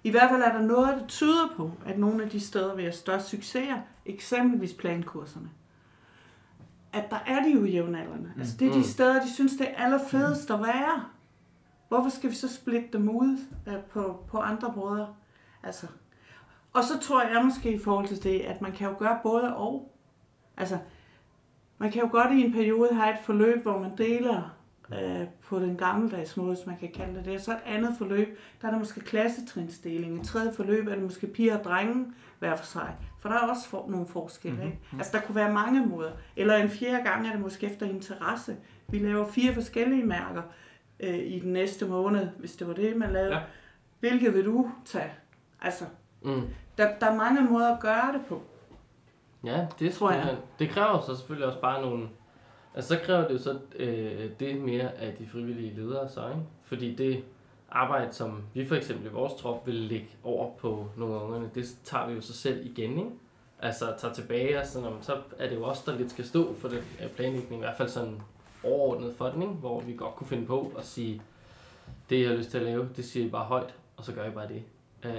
I 0.04 0.10
hvert 0.10 0.30
fald 0.30 0.42
er 0.42 0.52
der 0.52 0.62
noget, 0.62 1.02
der 1.02 1.08
tyder 1.08 1.54
på, 1.58 1.72
at 1.86 1.98
nogle 2.00 2.24
af 2.24 2.30
de 2.30 2.40
steder, 2.40 2.76
vi 2.76 2.84
har 2.84 2.92
størst 2.92 3.28
succeser, 3.30 3.78
eksempelvis 4.06 4.74
plankurserne, 4.74 5.50
at 6.94 7.04
der 7.10 7.20
er 7.28 7.44
de 7.44 7.52
jo 7.52 7.66
jævnaldrende. 7.66 8.32
Altså 8.40 8.58
det 8.60 8.68
er 8.68 8.72
de 8.72 8.78
Mm. 8.78 8.84
steder, 8.84 9.22
de 9.22 9.34
synes, 9.34 9.52
det 9.58 9.68
er 9.70 9.84
allerfedest 9.84 10.52
at 10.52 10.60
være. 10.60 11.06
Hvorfor 11.88 12.10
skal 12.10 12.30
vi 12.30 12.36
så 12.36 12.54
splitte 12.54 12.88
dem 12.94 13.10
ud 13.10 13.38
øh, 13.68 13.74
på, 13.94 14.24
på 14.28 14.38
andre 14.38 14.74
måder? 14.76 15.08
Altså. 15.64 15.88
Og 16.74 16.84
så 16.84 17.00
tror 17.00 17.22
jeg 17.22 17.46
måske 17.46 17.74
i 17.74 17.80
forhold 17.80 18.08
til 18.08 18.24
det, 18.24 18.40
at 18.40 18.62
man 18.62 18.72
kan 18.72 18.90
jo 18.90 18.96
gøre 19.00 19.20
både 19.24 19.56
og. 19.56 19.92
Altså, 20.58 20.78
man 21.78 21.92
kan 21.92 22.02
jo 22.02 22.10
godt 22.12 22.32
i 22.32 22.42
en 22.42 22.54
periode 22.54 22.94
have 22.94 23.14
et 23.14 23.20
forløb, 23.24 23.62
hvor 23.62 23.80
man 23.80 23.98
deler 23.98 24.58
øh, 24.94 25.28
på 25.44 25.60
den 25.60 25.78
gammeldags 25.78 26.38
måde, 26.38 26.56
hvis 26.56 26.66
man 26.66 26.78
kan 26.78 26.92
kalde 26.92 27.16
det 27.16 27.26
det. 27.26 27.36
Og 27.36 27.42
så 27.42 27.52
et 27.52 27.60
andet 27.66 27.96
forløb, 27.98 28.40
der 28.62 28.68
er 28.68 28.72
der 28.72 28.80
måske 28.80 29.00
klassetrinsdeling. 29.00 30.20
Et 30.20 30.26
tredje 30.26 30.54
forløb 30.54 30.88
er 30.88 30.96
det 30.96 31.04
måske 31.04 31.28
piger 31.28 31.58
og 31.58 31.64
drenge 31.64 32.06
hver 32.40 32.56
for 32.56 32.66
sig. 32.66 32.96
For 33.20 33.30
der 33.30 33.36
er 33.36 33.48
også 33.48 33.70
for, 33.70 33.86
nogle 33.90 34.08
forskelle. 34.08 34.58
Mm-hmm. 34.58 34.72
Ikke? 34.72 34.84
Altså, 34.98 35.18
der 35.18 35.22
kunne 35.22 35.36
være 35.36 35.54
mange 35.54 35.86
måder. 35.86 36.12
Eller 36.36 36.56
en 36.56 36.70
fjerde 36.70 37.04
gang 37.04 37.28
er 37.28 37.32
det 37.32 37.42
måske 37.42 37.66
efter 37.66 37.86
interesse. 37.86 38.58
Vi 38.88 39.00
laver 39.00 39.28
fire 39.28 39.54
forskellige 39.54 40.04
mærker 40.04 40.42
øh, 41.00 41.20
i 41.20 41.40
den 41.40 41.54
næste 41.54 41.86
måned, 41.86 42.28
hvis 42.40 42.56
det 42.56 42.68
var 42.68 42.74
det, 42.74 42.98
man 42.98 43.12
lavede. 43.12 43.32
Ja. 43.32 43.38
Ja. 43.38 43.44
Hvilket 44.00 44.34
vil 44.34 44.46
du 44.46 44.72
tage? 44.86 45.12
Altså, 45.62 45.86
Mm. 46.22 46.42
der, 46.78 46.88
der 47.00 47.06
er 47.06 47.16
mange 47.16 47.42
måder 47.42 47.76
at 47.76 47.80
gøre 47.80 48.14
det 48.14 48.22
på. 48.30 48.42
Ja, 49.44 49.68
det 49.80 49.94
Tror 49.94 50.12
jeg. 50.12 50.38
Det 50.60 50.70
kræver 50.70 51.00
så 51.00 51.16
selvfølgelig 51.16 51.48
også 51.48 51.62
bare 51.62 51.82
nogle... 51.82 52.10
Altså, 52.76 52.96
så 52.96 53.00
kræver 53.04 53.28
det 53.28 53.34
jo 53.34 53.40
så 53.40 53.60
øh, 53.76 54.30
det 54.40 54.62
mere 54.62 54.94
af 54.94 55.14
de 55.14 55.28
frivillige 55.28 55.76
ledere 55.76 56.10
så, 56.10 56.28
ikke? 56.28 56.42
Fordi 56.64 56.96
det 56.96 57.24
arbejde, 57.72 58.14
som 58.14 58.44
vi 58.54 58.68
for 58.68 58.76
eksempel 58.76 59.06
i 59.06 59.10
vores 59.10 59.34
trop 59.34 59.68
vil 59.68 59.76
lægge 59.76 60.10
over 60.24 60.52
på 60.58 60.88
nogle 60.98 61.16
af 61.16 61.20
ungerne, 61.20 61.50
det 61.56 61.66
tager 61.84 62.08
vi 62.08 62.14
jo 62.14 62.22
så 62.22 62.34
selv 62.34 62.66
igen, 62.66 62.98
ikke? 62.98 63.12
Altså, 63.60 63.94
tager 63.98 64.14
tilbage 64.14 64.60
og 64.60 64.66
sådan, 64.66 64.92
så 65.02 65.18
er 65.40 65.50
det 65.50 65.56
jo 65.56 65.64
også 65.64 65.84
der 65.86 65.98
lidt 65.98 66.12
skal 66.12 66.26
stå 66.26 66.54
for 66.54 66.68
den 66.68 66.84
øh, 67.04 67.10
planlægning, 67.10 67.56
i 67.56 67.66
hvert 67.66 67.78
fald 67.78 67.90
sådan 67.90 68.22
overordnet 68.64 69.16
for 69.16 69.30
den, 69.30 69.42
ikke? 69.42 69.54
Hvor 69.54 69.80
vi 69.80 69.94
godt 69.94 70.16
kunne 70.16 70.28
finde 70.28 70.46
på 70.46 70.74
at 70.78 70.86
sige, 70.86 71.22
det 72.10 72.22
jeg 72.22 72.30
har 72.30 72.36
lyst 72.36 72.52
til 72.52 72.58
at 72.58 72.64
lave, 72.64 72.90
det 72.96 73.06
siger 73.06 73.26
I 73.26 73.30
bare 73.30 73.46
højt, 73.46 73.76
og 73.98 74.06
så 74.06 74.14
gør 74.14 74.26
I 74.26 74.32
bare 74.32 74.48
det. 74.48 74.64
Øh, 75.06 75.12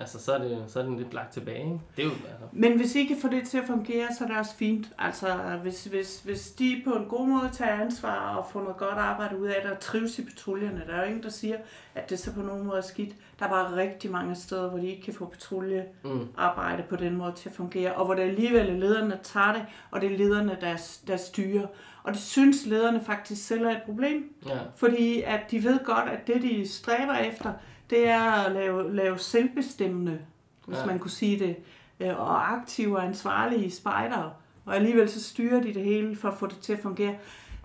altså, 0.00 0.24
så 0.24 0.32
er, 0.32 0.38
det, 0.38 0.64
så 0.68 0.80
er 0.80 0.84
den 0.84 0.96
lidt 0.96 1.14
lagt 1.14 1.32
tilbage, 1.32 1.58
ikke? 1.58 1.80
Det 1.96 2.02
er 2.02 2.06
jo, 2.06 2.10
altså, 2.10 2.46
Men 2.52 2.76
hvis 2.76 2.94
I 2.94 3.04
kan 3.04 3.16
få 3.20 3.28
det 3.28 3.48
til 3.48 3.58
at 3.58 3.64
fungere, 3.66 4.06
så 4.18 4.24
er 4.24 4.28
det 4.28 4.36
også 4.36 4.54
fint. 4.56 4.86
Altså, 4.98 5.58
hvis, 5.62 5.84
hvis, 5.84 6.20
hvis 6.24 6.50
de 6.50 6.82
på 6.84 6.90
en 6.90 7.04
god 7.04 7.26
måde 7.28 7.50
tager 7.52 7.80
ansvar 7.80 8.36
og 8.36 8.46
får 8.52 8.60
noget 8.60 8.76
godt 8.76 8.98
arbejde 8.98 9.38
ud 9.38 9.46
af 9.46 9.62
det 9.62 9.70
og 9.70 9.80
trives 9.80 10.18
i 10.18 10.24
patruljerne, 10.24 10.82
der 10.86 10.94
er 10.94 11.00
jo 11.00 11.06
ingen, 11.06 11.22
der 11.22 11.30
siger, 11.30 11.56
at 11.94 12.10
det 12.10 12.18
så 12.18 12.32
på 12.32 12.40
nogen 12.40 12.66
måde 12.66 12.78
er 12.78 12.82
skidt. 12.82 13.14
Der 13.38 13.44
er 13.44 13.50
bare 13.50 13.76
rigtig 13.76 14.10
mange 14.10 14.34
steder, 14.34 14.68
hvor 14.70 14.78
de 14.78 14.86
ikke 14.86 15.02
kan 15.02 15.14
få 15.14 15.26
patruljearbejde 15.26 16.82
mm, 16.82 16.88
på 16.88 16.96
den 16.96 17.16
måde 17.16 17.32
til 17.32 17.48
at 17.48 17.54
fungere, 17.54 17.94
og 17.94 18.04
hvor 18.04 18.14
det 18.14 18.22
alligevel 18.22 18.68
er 18.68 18.76
lederne, 18.76 19.10
der 19.10 19.22
tager 19.22 19.52
det, 19.52 19.66
og 19.90 20.00
det 20.00 20.12
er 20.12 20.18
lederne, 20.18 20.56
der, 20.60 21.00
der 21.06 21.16
styrer. 21.16 21.66
Og 22.02 22.12
det 22.12 22.20
synes 22.20 22.66
lederne 22.66 23.00
faktisk 23.04 23.46
selv 23.46 23.64
er 23.64 23.70
et 23.70 23.82
problem, 23.84 24.34
ja. 24.48 24.58
fordi 24.76 25.22
at 25.22 25.40
de 25.50 25.64
ved 25.64 25.84
godt, 25.84 26.08
at 26.08 26.26
det, 26.26 26.42
de 26.42 26.68
stræber 26.68 27.14
efter, 27.14 27.52
det 27.90 28.08
er 28.08 28.20
at 28.46 28.52
lave, 28.52 28.94
lave 28.96 29.18
selvbestemmende, 29.18 30.18
hvis 30.66 30.78
Ja. 30.78 30.86
man 30.86 30.98
kunne 30.98 31.10
sige 31.10 31.38
det, 31.38 31.56
øh, 32.00 32.20
og 32.20 32.52
aktive 32.52 32.96
og 32.96 33.04
ansvarlige 33.04 33.70
spejdere. 33.70 34.32
Og 34.64 34.74
alligevel 34.76 35.08
så 35.10 35.22
styrer 35.24 35.62
de 35.62 35.74
det 35.74 35.82
hele 35.82 36.16
for 36.16 36.28
at 36.28 36.34
få 36.34 36.46
det 36.46 36.58
til 36.58 36.72
at 36.72 36.78
fungere. 36.78 37.14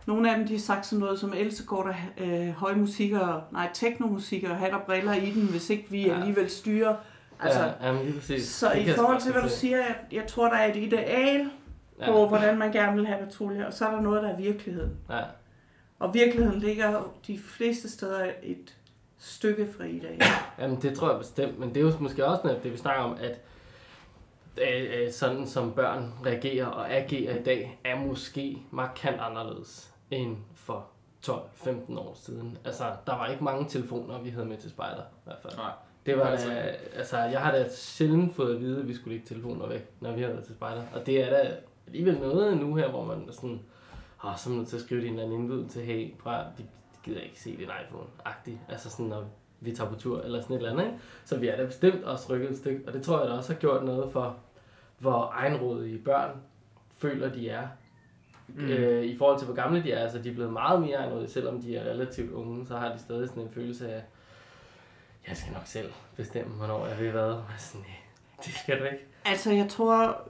Nogle 0.08 0.32
af 0.32 0.38
dem 0.38 0.48
de 0.48 0.54
har 0.54 0.60
sagt 0.60 0.86
sådan 0.86 1.00
noget 1.00 1.20
som 1.20 1.34
Else 1.34 1.66
går 1.66 1.84
der 1.84 1.94
øh, 2.18 2.50
høj 2.50 2.76
musik 2.76 3.14
og, 3.14 3.42
nej, 3.52 3.70
teknomusik 3.74 4.44
og 4.44 4.56
hat 4.58 4.74
og 4.74 4.82
briller 4.82 5.14
i 5.14 5.32
den, 5.32 5.42
hvis 5.48 5.70
ikke 5.70 5.86
vi 5.90 6.06
Ja. 6.08 6.14
alligevel 6.20 6.50
styrer. 6.50 6.96
Altså, 7.40 7.60
ja, 7.64 7.88
jamen, 7.88 8.02
lige 8.06 8.14
præcis. 8.20 8.48
så 8.48 8.72
Det 8.76 8.88
i 8.88 8.92
forhold 8.94 9.22
til, 9.22 9.32
hvad 9.32 9.42
du 9.42 9.50
siger, 9.50 9.78
jeg, 9.78 9.96
jeg 10.12 10.28
tror, 10.28 10.50
der 10.50 10.56
er 10.56 10.72
et 10.74 10.76
ideal 10.76 11.50
på, 12.06 12.20
Ja, 12.20 12.28
hvordan 12.28 12.58
man 12.58 12.72
gerne 12.72 12.96
vil 12.96 13.08
have 13.08 13.26
patruljer, 13.26 13.66
og 13.66 13.74
så 13.74 13.86
er 13.86 13.92
der 13.92 14.02
noget, 14.02 14.24
der 14.24 14.30
er 14.30 14.38
virkeligheden. 14.38 14.92
ja. 15.10 15.22
Og 16.00 16.14
virkeligheden 16.14 16.60
ligger 16.60 17.14
de 17.28 17.40
fleste 17.40 17.90
steder 17.92 18.26
et 18.44 18.76
stykke 19.22 19.68
fra 19.78 19.84
i 19.84 20.00
dag. 20.00 20.20
Jamen, 20.60 20.82
det 20.82 20.98
tror 20.98 21.10
jeg 21.10 21.20
bestemt, 21.20 21.60
men 21.60 21.70
det 21.70 21.78
er 21.78 21.82
jo 21.82 21.92
måske 22.00 22.26
også 22.26 22.42
noget, 22.44 22.64
det 22.64 22.72
vi 22.72 22.78
snakker 22.78 23.04
om, 23.04 23.18
at 23.22 23.40
øh, 24.62 25.12
sådan 25.12 25.48
som 25.48 25.72
børn 25.74 26.14
reagerer 26.26 26.66
og 26.66 26.92
agerer 26.94 27.40
i 27.40 27.44
dag, 27.44 27.80
er 27.86 28.00
måske 28.00 28.58
markant 28.72 29.20
anderledes 29.20 29.94
end 30.12 30.38
for 30.56 30.86
12-15 31.28 32.00
år 32.00 32.14
siden. 32.22 32.58
Altså, 32.66 32.84
der 33.08 33.14
var 33.18 33.28
ikke 33.28 33.44
mange 33.44 33.70
telefoner, 33.70 34.20
vi 34.22 34.30
havde 34.30 34.46
med 34.46 34.58
til 34.58 34.70
spejder, 34.70 35.02
i 35.02 35.22
hvert 35.26 35.38
fald. 35.42 35.54
Nej. 35.58 35.72
Det 36.06 36.18
var 36.18 36.24
Altså- 36.26 36.50
da, 36.50 36.74
altså, 36.96 37.18
jeg 37.18 37.42
har 37.42 37.52
da 37.52 37.70
sjældent 37.70 38.36
fået 38.36 38.56
at 38.56 38.62
vide, 38.62 38.80
at 38.80 38.88
vi 38.88 38.94
skulle 38.96 39.14
lægge 39.14 39.28
telefoner 39.28 39.68
væk, 39.68 39.90
når 40.00 40.12
vi 40.12 40.22
har 40.22 40.30
været 40.30 40.44
til 40.46 40.54
spejder. 40.56 40.84
Og 40.94 41.06
det 41.06 41.24
er 41.24 41.30
da 41.30 41.56
alligevel 41.88 42.20
noget 42.20 42.58
nu 42.58 42.76
her, 42.76 42.90
hvor 42.90 43.06
man 43.06 43.26
er 43.28 43.32
sådan, 43.32 43.62
åh, 44.26 44.38
så 44.38 44.50
er 44.50 44.50
man 44.50 44.58
nødt 44.58 44.70
til 44.70 44.76
at 44.76 44.82
skrive 44.82 45.02
din 45.02 45.20
anden 45.20 45.40
indbydelse 45.42 45.80
til, 45.80 45.86
hey, 45.86 46.14
prøv 46.24 46.34
vi 46.58 46.64
gider 47.04 47.22
ikke 47.22 47.40
se 47.40 47.58
din 47.58 47.68
iPhone-agtig. 47.68 48.60
Altså 48.70 48.90
sådan, 48.90 49.06
når 49.06 49.24
vi 49.60 49.76
tager 49.76 49.90
på 49.90 49.96
tur, 49.96 50.22
eller 50.22 50.42
sådan 50.42 50.56
et 50.56 50.60
eller 50.60 50.72
andet, 50.72 50.86
ikke? 50.86 50.98
Så 51.26 51.38
vi 51.38 51.48
er 51.48 51.58
da 51.58 51.66
bestemt 51.66 52.04
også 52.04 52.34
rykket 52.34 52.50
et 52.52 52.58
stykke, 52.58 52.82
og 52.88 52.94
det 52.94 53.04
tror 53.04 53.20
jeg 53.20 53.28
da 53.30 53.34
også 53.34 53.54
har 53.54 53.60
gjort 53.60 53.84
noget 53.84 54.12
for, 54.12 54.38
hvor 54.98 55.32
egenrådige 55.36 55.98
børn 55.98 56.32
føler, 56.98 57.34
de 57.34 57.50
er. 57.50 57.68
Mm. 58.48 58.66
Øh, 58.70 59.04
I 59.06 59.18
forhold 59.18 59.38
til, 59.40 59.46
hvor 59.46 59.56
gamle 59.56 59.84
de 59.84 59.92
er, 59.92 60.00
altså 60.00 60.20
de 60.22 60.30
er 60.30 60.34
blevet 60.34 60.54
meget 60.54 60.82
mere 60.82 60.96
egenrådige, 60.98 61.30
selvom 61.30 61.62
de 61.62 61.78
er 61.78 61.84
relativt 61.90 62.32
unge, 62.32 62.68
så 62.68 62.78
har 62.78 62.94
de 62.94 63.00
stadig 63.00 63.30
sådan 63.30 63.44
en 63.44 63.50
følelse 63.52 63.94
af, 63.94 64.04
jeg 65.28 65.38
skal 65.38 65.54
nok 65.54 65.66
selv 65.66 65.92
bestemme, 66.16 66.54
hvornår 66.56 66.88
jeg 66.88 67.00
vil 67.00 67.12
hvad. 67.12 67.22
Og 67.30 67.44
Sådan, 67.58 67.82
"Nej, 67.82 67.98
det 68.46 68.54
skal 68.54 68.80
du 68.80 68.84
ikke. 68.84 69.06
Altså, 69.26 69.52
jeg 69.52 69.70
tror, 69.70 70.22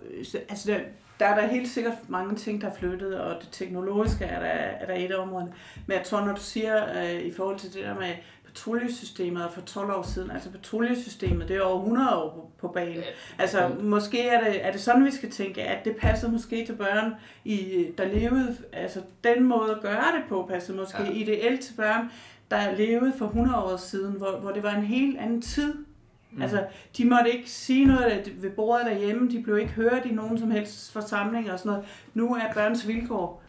altså, 0.49 0.79
der, 1.21 1.27
er 1.27 1.41
der 1.41 1.47
helt 1.47 1.69
sikkert 1.69 1.93
mange 2.07 2.35
ting, 2.35 2.61
der 2.61 2.67
er 2.67 2.73
flyttet, 2.73 3.19
og 3.19 3.41
det 3.41 3.49
teknologiske 3.51 4.25
er 4.25 4.39
der, 4.39 4.47
er 4.47 4.85
der 4.85 4.93
et 4.93 5.11
af 5.11 5.21
områderne. 5.21 5.53
Men 5.87 5.97
jeg 5.97 6.05
tror, 6.05 6.25
når 6.25 6.33
du 6.35 6.41
siger 6.41 7.03
øh, 7.03 7.21
i 7.21 7.31
forhold 7.31 7.59
til 7.59 7.73
det 7.73 7.83
der 7.83 7.99
med 7.99 8.13
patruljesystemet 8.45 9.49
for 9.53 9.61
12 9.61 9.91
år 9.91 10.01
siden, 10.01 10.31
altså 10.31 10.49
patruljesystemet, 10.51 11.47
det 11.47 11.57
er 11.57 11.61
over 11.61 11.79
100 11.79 12.15
år 12.15 12.29
på, 12.29 12.67
på 12.67 12.73
banen. 12.73 13.03
Altså, 13.39 13.69
måske 13.81 14.27
er 14.27 14.43
det, 14.43 14.65
er 14.65 14.71
det 14.71 14.81
sådan, 14.81 15.05
vi 15.05 15.11
skal 15.11 15.31
tænke, 15.31 15.61
at 15.61 15.85
det 15.85 15.95
passer 15.95 16.31
måske 16.31 16.65
til 16.65 16.73
børn, 16.73 17.13
i, 17.45 17.87
der 17.97 18.05
levede, 18.05 18.57
altså 18.73 19.01
den 19.23 19.43
måde 19.43 19.71
at 19.71 19.81
gøre 19.81 20.15
det 20.15 20.23
på, 20.29 20.45
passer 20.49 20.73
måske 20.73 21.03
ja. 21.03 21.11
ideelt 21.11 21.61
til 21.61 21.73
børn, 21.73 22.11
der 22.51 22.75
levede 22.75 23.13
for 23.17 23.25
100 23.25 23.63
år 23.63 23.77
siden, 23.77 24.13
hvor, 24.13 24.31
hvor 24.31 24.51
det 24.51 24.63
var 24.63 24.75
en 24.75 24.85
helt 24.85 25.19
anden 25.19 25.41
tid. 25.41 25.73
Mm. 26.31 26.41
Altså, 26.41 26.65
de 26.97 27.05
måtte 27.05 27.31
ikke 27.31 27.49
sige 27.49 27.85
noget 27.85 28.41
ved 28.41 28.49
bordet 28.49 28.85
derhjemme, 28.85 29.31
de 29.31 29.43
blev 29.43 29.57
ikke 29.57 29.71
hørt 29.71 30.05
i 30.05 30.11
nogen 30.11 30.39
som 30.39 30.51
helst 30.51 30.93
forsamlinger 30.93 31.53
og 31.53 31.59
sådan 31.59 31.71
noget. 31.71 31.85
Nu 32.13 32.35
er 32.35 32.53
børns 32.53 32.87
vilkår 32.87 33.43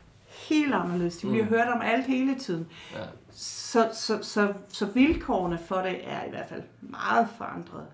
helt 0.48 0.74
anderledes. 0.74 1.16
De 1.16 1.26
bliver 1.26 1.44
mm. 1.44 1.50
hørt 1.50 1.68
om 1.68 1.80
alt 1.80 2.06
hele 2.06 2.38
tiden. 2.38 2.66
Ja. 2.92 2.98
Så, 3.30 3.88
så, 3.92 4.18
så, 4.22 4.52
så 4.68 4.86
vilkårene 4.86 5.58
for 5.58 5.76
det 5.76 6.08
er 6.08 6.24
i 6.24 6.30
hvert 6.30 6.48
fald 6.48 6.62
meget 6.80 7.28
forandret. 7.38 7.86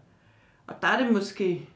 Og 0.66 0.74
der 0.82 0.88
er 0.88 1.02
det 1.02 1.12
måske, 1.12 1.68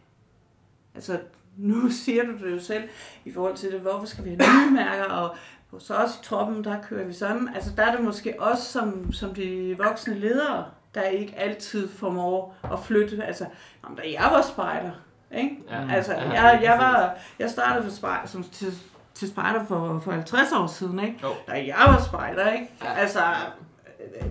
altså 0.94 1.20
nu 1.56 1.90
siger 2.04 2.24
du 2.24 2.32
det 2.32 2.50
jo 2.50 2.60
selv, 2.60 2.84
i 3.24 3.32
forhold 3.32 3.56
til 3.56 3.72
det, 3.72 3.80
hvorfor 3.80 4.06
skal 4.06 4.24
vi 4.24 4.28
have 4.28 4.38
nye 4.38 4.74
mærker, 4.84 5.04
og 5.04 5.36
så 5.78 5.94
også 5.94 6.18
i 6.22 6.24
troppen, 6.24 6.64
der 6.64 6.82
kører 6.82 7.06
vi 7.06 7.12
sådan. 7.12 7.48
Altså 7.54 7.72
der 7.76 7.82
er 7.82 7.96
det 7.96 8.04
måske 8.04 8.34
også 8.38 8.64
som, 8.64 9.12
som 9.12 9.34
de 9.34 9.76
voksne 9.78 10.18
ledere, 10.18 10.64
der 10.94 11.02
ikke 11.02 11.34
altid 11.36 11.88
formår 11.88 12.56
at 12.72 12.78
flytte. 12.78 13.24
Altså, 13.24 13.46
om 13.82 13.96
da 13.96 14.02
jeg 14.02 14.28
var 14.32 14.42
spejder, 14.42 14.90
ikke? 15.36 15.56
Ja, 15.70 15.94
altså, 15.94 16.12
ja, 16.12 16.42
jeg, 16.42 16.60
jeg, 16.62 16.78
var, 16.78 17.14
jeg 17.38 17.50
startede 17.50 17.84
for 17.84 17.90
spejder, 17.90 18.26
som 18.26 18.44
til, 18.44 18.74
til 19.14 19.28
spejder 19.28 19.64
for, 19.64 19.98
for 19.98 20.12
50 20.12 20.52
år 20.52 20.66
siden, 20.66 21.00
ikke? 21.00 21.26
Oh. 21.26 21.36
Da 21.48 21.52
jeg 21.52 21.84
var 21.86 22.02
spejder, 22.02 22.52
ikke? 22.52 22.68
Ja. 22.82 22.92
Altså, 22.92 23.20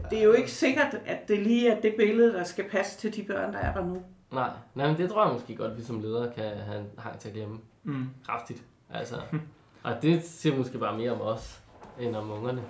det 0.10 0.20
er 0.20 0.24
jo 0.24 0.32
ikke 0.32 0.52
sikkert, 0.52 0.98
at 1.06 1.28
det 1.28 1.40
lige 1.40 1.70
er 1.70 1.82
det 1.82 1.94
billede, 1.98 2.34
der 2.34 2.44
skal 2.44 2.70
passe 2.70 2.98
til 2.98 3.16
de 3.16 3.24
børn, 3.24 3.54
der 3.54 3.60
er 3.60 3.74
der 3.74 3.86
nu. 3.86 4.02
Nej, 4.32 4.50
Nej 4.76 4.88
men 4.88 4.98
det 4.98 5.10
tror 5.10 5.26
jeg 5.26 5.34
måske 5.34 5.56
godt, 5.56 5.78
vi 5.78 5.84
som 5.84 6.02
ledere 6.02 6.32
kan 6.34 6.58
have 6.58 6.80
en 6.80 6.90
hang 6.98 7.20
til 7.20 7.28
at 7.28 7.34
glemme. 7.34 7.60
Mm. 7.84 8.10
Kraftigt. 8.26 8.64
Altså, 8.90 9.16
og 9.84 10.02
det 10.02 10.24
siger 10.26 10.58
måske 10.58 10.78
bare 10.78 10.98
mere 10.98 11.12
om 11.12 11.22
os, 11.22 11.60
end 12.00 12.16
om 12.16 12.32
ungerne, 12.32 12.62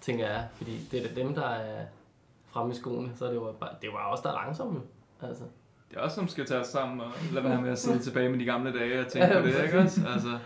tænker 0.00 0.26
jeg. 0.26 0.46
Fordi 0.54 0.88
det 0.90 1.10
er 1.10 1.14
dem, 1.14 1.34
der 1.34 1.48
er 1.48 1.84
fremme 2.52 2.72
i 2.72 2.76
skoene, 2.76 3.10
så 3.16 3.26
det 3.26 3.34
jo 3.34 3.54
bare, 3.60 3.70
det 3.82 3.90
var 3.92 3.98
også 3.98 4.22
der 4.22 4.30
er 4.30 4.44
langsomme. 4.44 4.80
Altså. 5.22 5.44
Det 5.90 5.96
er 5.96 6.00
også 6.00 6.14
som 6.14 6.28
skal 6.28 6.46
tage 6.46 6.60
os 6.60 6.66
sammen 6.66 7.00
og 7.00 7.06
lade 7.32 7.44
være 7.44 7.62
med 7.62 7.70
at 7.70 7.78
sidde 7.78 7.98
tilbage 8.06 8.28
med 8.28 8.38
de 8.38 8.44
gamle 8.44 8.78
dage 8.78 9.00
og 9.00 9.08
tænke 9.08 9.34
på 9.34 9.46
det, 9.46 9.64
ikke 9.64 9.78
også? 9.78 10.00
Altså. 10.14 10.38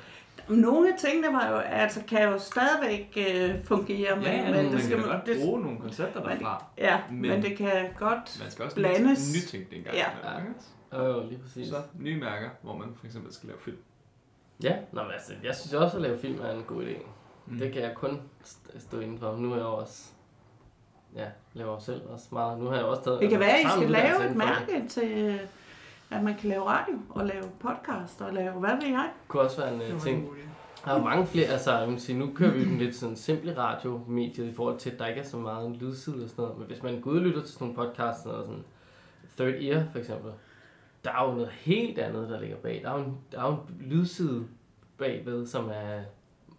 Nogle 0.48 0.92
af 0.92 0.98
tingene 0.98 1.28
var 1.32 1.48
jo, 1.48 1.56
altså, 1.56 2.00
kan 2.08 2.22
jo 2.22 2.38
stadigvæk 2.38 3.18
øh, 3.30 3.64
fungere, 3.64 4.16
men, 4.16 4.24
ja, 4.24 4.62
men, 4.62 4.72
det 4.72 4.82
skal 4.82 4.98
man 4.98 5.06
godt 5.06 5.38
bruge 5.44 5.60
nogle 5.60 5.78
koncepter 5.80 6.22
derfra. 6.22 6.64
Ja, 6.78 7.00
men, 7.10 7.20
men 7.20 7.42
det 7.42 7.56
kan 7.56 7.88
godt 7.98 8.38
man 8.42 8.50
skal 8.50 8.64
også 8.64 8.76
blandes. 8.76 9.34
nytænke 9.34 9.70
det 9.70 9.78
engang. 9.78 9.96
Ja. 9.96 10.06
ja. 10.92 11.04
Jo, 11.04 11.28
lige 11.28 11.38
præcis. 11.38 11.68
Så 11.68 11.76
nye 11.98 12.20
mærker, 12.20 12.48
hvor 12.62 12.76
man 12.76 12.88
for 12.96 13.06
eksempel 13.06 13.32
skal 13.32 13.46
lave 13.46 13.60
film. 13.60 13.76
Ja, 14.62 14.76
Nå, 14.92 15.02
men 15.02 15.12
altså, 15.12 15.32
jeg 15.44 15.54
synes 15.54 15.74
også, 15.74 15.96
at 15.96 16.02
lave 16.02 16.18
film 16.18 16.40
er 16.40 16.50
en 16.50 16.62
god 16.62 16.82
idé. 16.82 17.06
Mm. 17.46 17.58
Det 17.58 17.72
kan 17.72 17.82
jeg 17.82 17.94
kun 17.94 18.20
stå 18.78 19.00
indenfor. 19.00 19.36
Nu 19.36 19.52
er 19.52 19.56
jeg 19.56 19.66
også 19.66 20.10
ja, 21.14 21.26
laver 21.52 21.78
selv 21.78 22.02
også 22.08 22.26
meget. 22.32 22.58
Nu 22.58 22.66
har 22.66 22.76
jeg 22.76 22.84
også 22.84 23.04
taget... 23.04 23.20
Det 23.20 23.30
kan 23.30 23.40
være, 23.40 23.58
at 23.58 23.66
I 23.66 23.68
skal 23.76 23.90
lave 23.90 24.30
et 24.30 24.36
mærke 24.36 24.88
til, 24.88 25.38
at 26.10 26.22
man 26.22 26.34
kan 26.34 26.48
lave 26.50 26.62
radio 26.64 26.94
og 27.10 27.26
lave 27.26 27.44
podcast 27.60 28.20
og 28.20 28.32
lave, 28.32 28.52
hvad 28.52 28.70
ved 28.80 28.88
jeg? 28.88 29.10
Det 29.22 29.28
kunne 29.28 29.42
også 29.42 29.60
være 29.60 29.74
en 29.74 29.94
uh, 29.94 30.00
ting. 30.00 30.28
Der 30.84 30.90
er 30.92 31.02
mange 31.02 31.26
flere, 31.26 31.46
altså 31.46 31.78
jeg 31.78 31.88
vil 31.88 32.00
sige, 32.00 32.18
nu 32.18 32.30
kører 32.34 32.50
vi 32.52 32.64
den 32.64 32.78
lidt 32.78 32.96
sådan 32.96 33.16
simple 33.16 33.58
radiomediet 33.58 34.46
i 34.46 34.54
forhold 34.54 34.78
til, 34.78 34.90
at 34.90 34.98
der 34.98 35.06
ikke 35.06 35.20
er 35.20 35.24
så 35.24 35.36
meget 35.36 35.66
en 35.66 35.76
lydside 35.76 36.24
og 36.24 36.30
sådan 36.30 36.42
noget. 36.42 36.58
Men 36.58 36.66
hvis 36.66 36.82
man 36.82 37.00
gudlytter 37.00 37.42
til 37.42 37.52
sådan 37.52 37.66
nogle 37.66 37.88
podcasts, 37.88 38.26
og 38.26 38.44
sådan 38.44 38.64
Third 39.36 39.54
Ear 39.62 39.84
for 39.92 39.98
eksempel, 39.98 40.32
der 41.04 41.10
er 41.10 41.28
jo 41.28 41.34
noget 41.34 41.50
helt 41.50 41.98
andet, 41.98 42.28
der 42.28 42.40
ligger 42.40 42.56
bag. 42.56 42.80
Der 42.84 42.90
er 42.90 42.98
jo 42.98 43.04
en, 43.04 43.18
der 43.32 43.42
er 43.42 43.46
jo 43.46 43.52
en 43.52 43.76
lydside 43.80 44.46
bagved, 44.98 45.46
som 45.46 45.68
er 45.68 46.00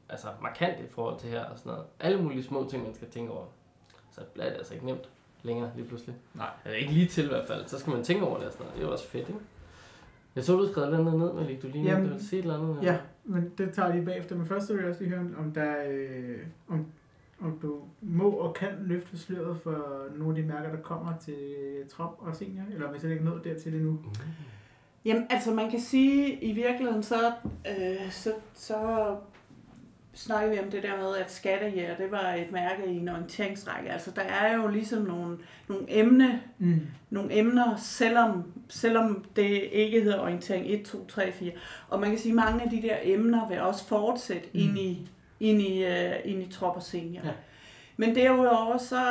altså 0.09 0.27
markant 0.41 0.79
i 0.79 0.87
forhold 0.89 1.19
til 1.19 1.29
her 1.29 1.45
og 1.45 1.57
sådan 1.57 1.71
noget. 1.71 1.85
Alle 1.99 2.21
mulige 2.21 2.43
små 2.43 2.67
ting, 2.69 2.83
man 2.83 2.95
skal 2.95 3.09
tænke 3.09 3.31
over. 3.31 3.45
Så 4.15 4.21
bliver 4.33 4.49
det 4.49 4.57
altså 4.57 4.73
ikke 4.73 4.85
nemt 4.85 5.09
længere 5.43 5.71
lige 5.75 5.87
pludselig. 5.87 6.15
Nej. 6.33 6.49
Eller 6.65 6.77
ikke 6.77 6.93
lige 6.93 7.07
til 7.07 7.25
i 7.25 7.27
hvert 7.27 7.47
fald. 7.47 7.67
Så 7.67 7.79
skal 7.79 7.93
man 7.93 8.03
tænke 8.03 8.25
over 8.25 8.37
det 8.37 8.47
og 8.47 8.51
sådan 8.51 8.63
noget. 8.65 8.75
Det 8.75 8.83
er 8.83 8.87
jo 8.87 8.93
også 8.93 9.07
fedt, 9.07 9.29
ikke? 9.29 9.39
Jeg 10.35 10.43
så, 10.43 10.57
du 10.57 10.71
skrev 10.71 10.89
noget 10.89 11.05
ned, 11.05 11.33
med 11.33 11.61
Du 11.61 11.67
lige 11.67 11.83
Jamen, 11.83 12.09
du 12.09 12.19
sige 12.19 12.39
et 12.39 12.43
eller 12.43 12.59
andet. 12.59 12.83
Ja, 12.83 12.97
men 13.23 13.51
det 13.57 13.73
tager 13.73 13.87
jeg 13.87 13.95
lige 13.95 14.05
bagefter. 14.05 14.35
Men 14.35 14.45
først 14.45 14.69
vil 14.69 14.79
jeg 14.79 14.89
også 14.89 15.03
lige 15.03 15.15
høre, 15.15 15.29
om 15.39 15.51
der 15.51 15.75
øh, 15.89 16.37
om, 16.67 16.85
om 17.41 17.59
du 17.61 17.79
må 18.01 18.29
og 18.29 18.53
kan 18.53 18.69
løfte 18.81 19.17
sløret 19.17 19.57
for 19.61 20.05
nogle 20.15 20.37
af 20.37 20.43
de 20.43 20.47
mærker, 20.47 20.71
der 20.75 20.81
kommer 20.81 21.13
til 21.21 21.35
Trop 21.89 22.17
og 22.19 22.35
Senior, 22.35 22.63
eller 22.73 22.87
om 22.87 22.93
vi 22.93 22.99
slet 22.99 23.11
ikke 23.11 23.25
nået 23.25 23.43
dertil 23.43 23.75
endnu. 23.75 23.91
Mm. 23.91 23.99
Jamen, 25.05 25.27
altså 25.29 25.51
man 25.51 25.71
kan 25.71 25.81
sige, 25.81 26.43
i 26.43 26.53
virkeligheden, 26.53 27.03
så, 27.03 27.33
øh, 27.67 28.11
så, 28.11 28.33
så 28.53 28.75
snakker 30.15 30.49
vi 30.51 30.59
om 30.59 30.71
det 30.71 30.83
der 30.83 30.97
med, 30.97 31.15
at 31.15 31.31
skattejæger, 31.31 31.97
det 31.97 32.11
var 32.11 32.33
et 32.33 32.51
mærke 32.51 32.85
i 32.87 32.97
en 32.97 33.09
orienteringsrække. 33.09 33.89
Altså 33.89 34.11
der 34.11 34.21
er 34.21 34.55
jo 34.55 34.67
ligesom 34.67 35.01
nogle, 35.01 35.37
nogle, 35.67 35.85
emne, 35.87 36.41
mm. 36.57 36.87
nogle 37.09 37.37
emner, 37.37 37.75
selvom, 37.77 38.43
selvom 38.69 39.25
det 39.35 39.69
ikke 39.71 40.01
hedder 40.01 40.19
orientering 40.19 40.65
1, 40.67 40.83
2, 40.83 41.05
3, 41.05 41.31
4. 41.31 41.51
Og 41.89 41.99
man 41.99 42.09
kan 42.09 42.19
sige, 42.19 42.31
at 42.31 42.35
mange 42.35 42.63
af 42.63 42.69
de 42.69 42.81
der 42.81 42.95
emner 43.03 43.47
vil 43.47 43.61
også 43.61 43.87
fortsætte 43.87 44.47
mm. 44.53 44.59
ind 44.59 44.77
i, 44.77 45.09
ind 45.39 45.61
i, 45.61 45.83
uh, 45.83 46.31
ind 46.31 46.43
i 46.43 46.51
trop 46.51 46.75
og 46.75 46.83
senior. 46.83 47.21
Ja. 47.25 47.31
Men 47.97 48.15
derudover, 48.15 48.77
så, 48.77 49.03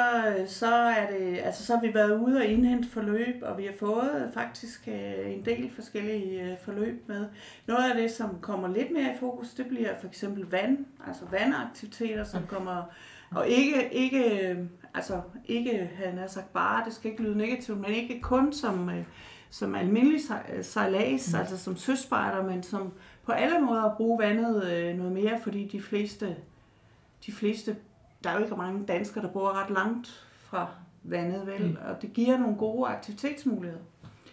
så, 0.46 0.74
er 0.74 1.10
det, 1.10 1.38
altså, 1.38 1.66
så 1.66 1.74
har 1.74 1.80
vi 1.82 1.94
været 1.94 2.20
ude 2.20 2.36
og 2.36 2.44
indhente 2.44 2.88
forløb, 2.88 3.34
og 3.42 3.58
vi 3.58 3.64
har 3.64 3.72
fået 3.78 4.30
faktisk 4.34 4.88
øh, 4.88 5.32
en 5.32 5.44
del 5.44 5.70
forskellige 5.74 6.42
øh, 6.42 6.58
forløb 6.64 7.08
med. 7.08 7.26
Noget 7.66 7.90
af 7.90 7.96
det, 7.96 8.10
som 8.10 8.38
kommer 8.40 8.68
lidt 8.68 8.90
mere 8.90 9.14
i 9.14 9.18
fokus, 9.20 9.54
det 9.54 9.66
bliver 9.66 9.94
for 10.00 10.06
eksempel 10.06 10.44
vand, 10.50 10.78
altså 11.06 11.24
vandaktiviteter, 11.30 12.24
som 12.24 12.42
kommer, 12.48 12.82
og 13.30 13.48
ikke, 13.48 13.92
ikke, 13.92 14.56
altså 14.94 15.20
ikke, 15.44 15.90
han 16.04 16.18
har 16.18 16.26
sagt 16.26 16.52
bare, 16.52 16.84
det 16.84 16.94
skal 16.94 17.10
ikke 17.10 17.22
lyde 17.22 17.38
negativt, 17.38 17.80
men 17.80 17.90
ikke 17.90 18.20
kun 18.20 18.52
som, 18.52 18.90
øh, 18.90 19.04
som 19.50 19.74
almindelig 19.74 20.20
sejlads, 20.62 21.32
mm. 21.32 21.38
altså 21.38 21.58
som 21.58 21.76
søspejder, 21.76 22.42
men 22.42 22.62
som 22.62 22.92
på 23.22 23.32
alle 23.32 23.58
måder 23.58 23.82
at 23.82 23.96
bruge 23.96 24.18
vandet 24.18 24.96
noget 24.96 25.12
mere, 25.12 25.40
fordi 25.42 25.68
de 25.68 25.82
fleste, 25.82 26.36
de 27.26 27.32
fleste 27.32 27.76
der 28.24 28.30
er 28.30 28.34
jo 28.36 28.42
ikke 28.42 28.56
mange 28.56 28.86
danskere, 28.86 29.24
der 29.24 29.30
bor 29.30 29.62
ret 29.62 29.70
langt 29.70 30.08
fra 30.38 30.68
vandet, 31.02 31.46
vel? 31.46 31.66
Mm. 31.66 31.76
Og 31.88 32.02
det 32.02 32.12
giver 32.12 32.38
nogle 32.38 32.56
gode 32.56 32.88
aktivitetsmuligheder. 32.88 33.82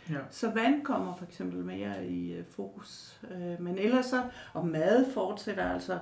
Ja. 0.10 0.18
Så 0.30 0.50
vand 0.50 0.84
kommer 0.84 1.16
for 1.16 1.26
eksempel 1.26 1.66
mere 1.66 2.08
i 2.08 2.40
uh, 2.40 2.46
fokus. 2.46 3.22
Uh, 3.24 3.64
men 3.64 3.78
ellers 3.78 4.06
så, 4.06 4.24
og 4.54 4.68
mad 4.68 5.12
fortsætter 5.14 5.70
altså, 5.74 6.00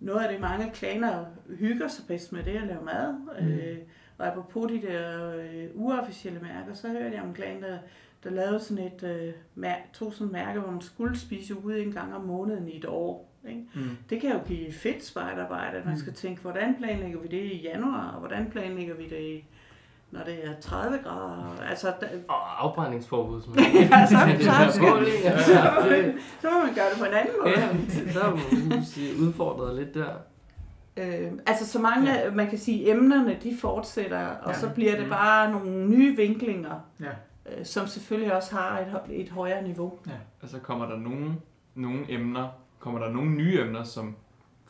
noget 0.00 0.24
af 0.24 0.32
det 0.32 0.40
mange 0.40 0.70
klaner 0.70 1.24
hygger 1.58 1.88
sig 1.88 2.04
bedst 2.08 2.32
med, 2.32 2.42
det 2.44 2.56
at 2.56 2.66
lave 2.66 2.84
mad. 2.84 3.12
Mm. 3.12 3.52
Uh, 3.52 3.88
og 4.18 4.26
apropos 4.26 4.70
de 4.72 4.82
der 4.82 5.30
uofficielle 5.74 6.40
mærker, 6.40 6.74
så 6.74 6.88
hørte 6.88 7.14
jeg 7.14 7.22
om 7.22 7.34
klan, 7.34 7.62
der, 7.62 7.78
der 8.24 8.30
lavede 8.30 8.60
sådan 8.60 8.84
et, 8.84 9.02
uh, 9.02 9.64
mær- 9.64 9.92
tog 9.92 10.14
sådan 10.14 10.32
mærke, 10.32 10.60
hvor 10.60 10.70
man 10.70 10.80
skulle 10.80 11.18
spise 11.18 11.64
ude 11.64 11.82
en 11.82 11.92
gang 11.92 12.14
om 12.14 12.24
måneden 12.24 12.68
i 12.68 12.76
et 12.76 12.84
år. 12.84 13.32
Ikke? 13.48 13.62
Mm. 13.74 13.96
Det 14.10 14.20
kan 14.20 14.32
jo 14.32 14.38
give 14.46 14.72
fedt 14.72 15.04
spejderarbejde, 15.04 15.76
at 15.76 15.84
man 15.84 15.94
mm. 15.94 16.00
skal 16.00 16.12
tænke, 16.12 16.42
hvordan 16.42 16.74
planlægger 16.78 17.20
vi 17.20 17.28
det 17.28 17.42
i 17.42 17.62
januar, 17.62 18.10
og 18.10 18.18
hvordan 18.18 18.50
planlægger 18.50 18.94
vi 18.94 19.08
det 19.08 19.20
i 19.20 19.44
når 20.10 20.20
det 20.24 20.46
er 20.46 20.60
30 20.60 20.98
grader. 21.04 21.62
Altså, 21.70 21.92
da... 22.00 22.06
Og 22.28 22.64
afbrændingsforbud. 22.64 23.42
Som 23.42 23.54
ja, 23.58 24.06
så, 24.06 24.16
så, 24.40 24.72
så, 24.72 24.82
så 26.40 26.50
må 26.50 26.58
man 26.64 26.74
gøre 26.74 26.90
det 26.90 26.98
på 26.98 27.04
en 27.04 27.12
anden 27.12 27.34
måde. 27.42 27.60
Ja, 27.60 28.12
så 28.12 28.30
må 28.30 28.68
man 28.68 28.84
sige, 28.84 29.20
udfordret 29.20 29.76
lidt 29.76 29.94
der. 29.94 30.10
Øh, 30.96 31.32
altså 31.46 31.66
så 31.66 31.78
mange, 31.78 32.12
ja. 32.12 32.30
man 32.30 32.48
kan 32.48 32.58
sige, 32.58 32.90
emnerne 32.90 33.38
de 33.42 33.56
fortsætter, 33.60 34.26
og 34.26 34.52
ja. 34.52 34.58
så 34.58 34.70
bliver 34.74 34.96
det 34.96 35.04
mm. 35.04 35.10
bare 35.10 35.50
nogle 35.50 35.88
nye 35.88 36.16
vinklinger, 36.16 36.80
ja. 37.00 37.10
øh, 37.58 37.64
som 37.64 37.86
selvfølgelig 37.86 38.36
også 38.36 38.54
har 38.54 38.78
et, 38.78 39.20
et 39.20 39.28
højere 39.28 39.62
niveau. 39.62 39.98
Ja. 40.06 40.12
Altså 40.42 40.58
kommer 40.58 40.86
der 40.86 40.96
nogle, 40.96 41.34
nogle 41.74 42.04
emner, 42.08 42.48
Kommer 42.86 43.00
der 43.00 43.12
nogle 43.12 43.30
nye 43.30 43.60
emner, 43.60 43.84
som 43.84 44.16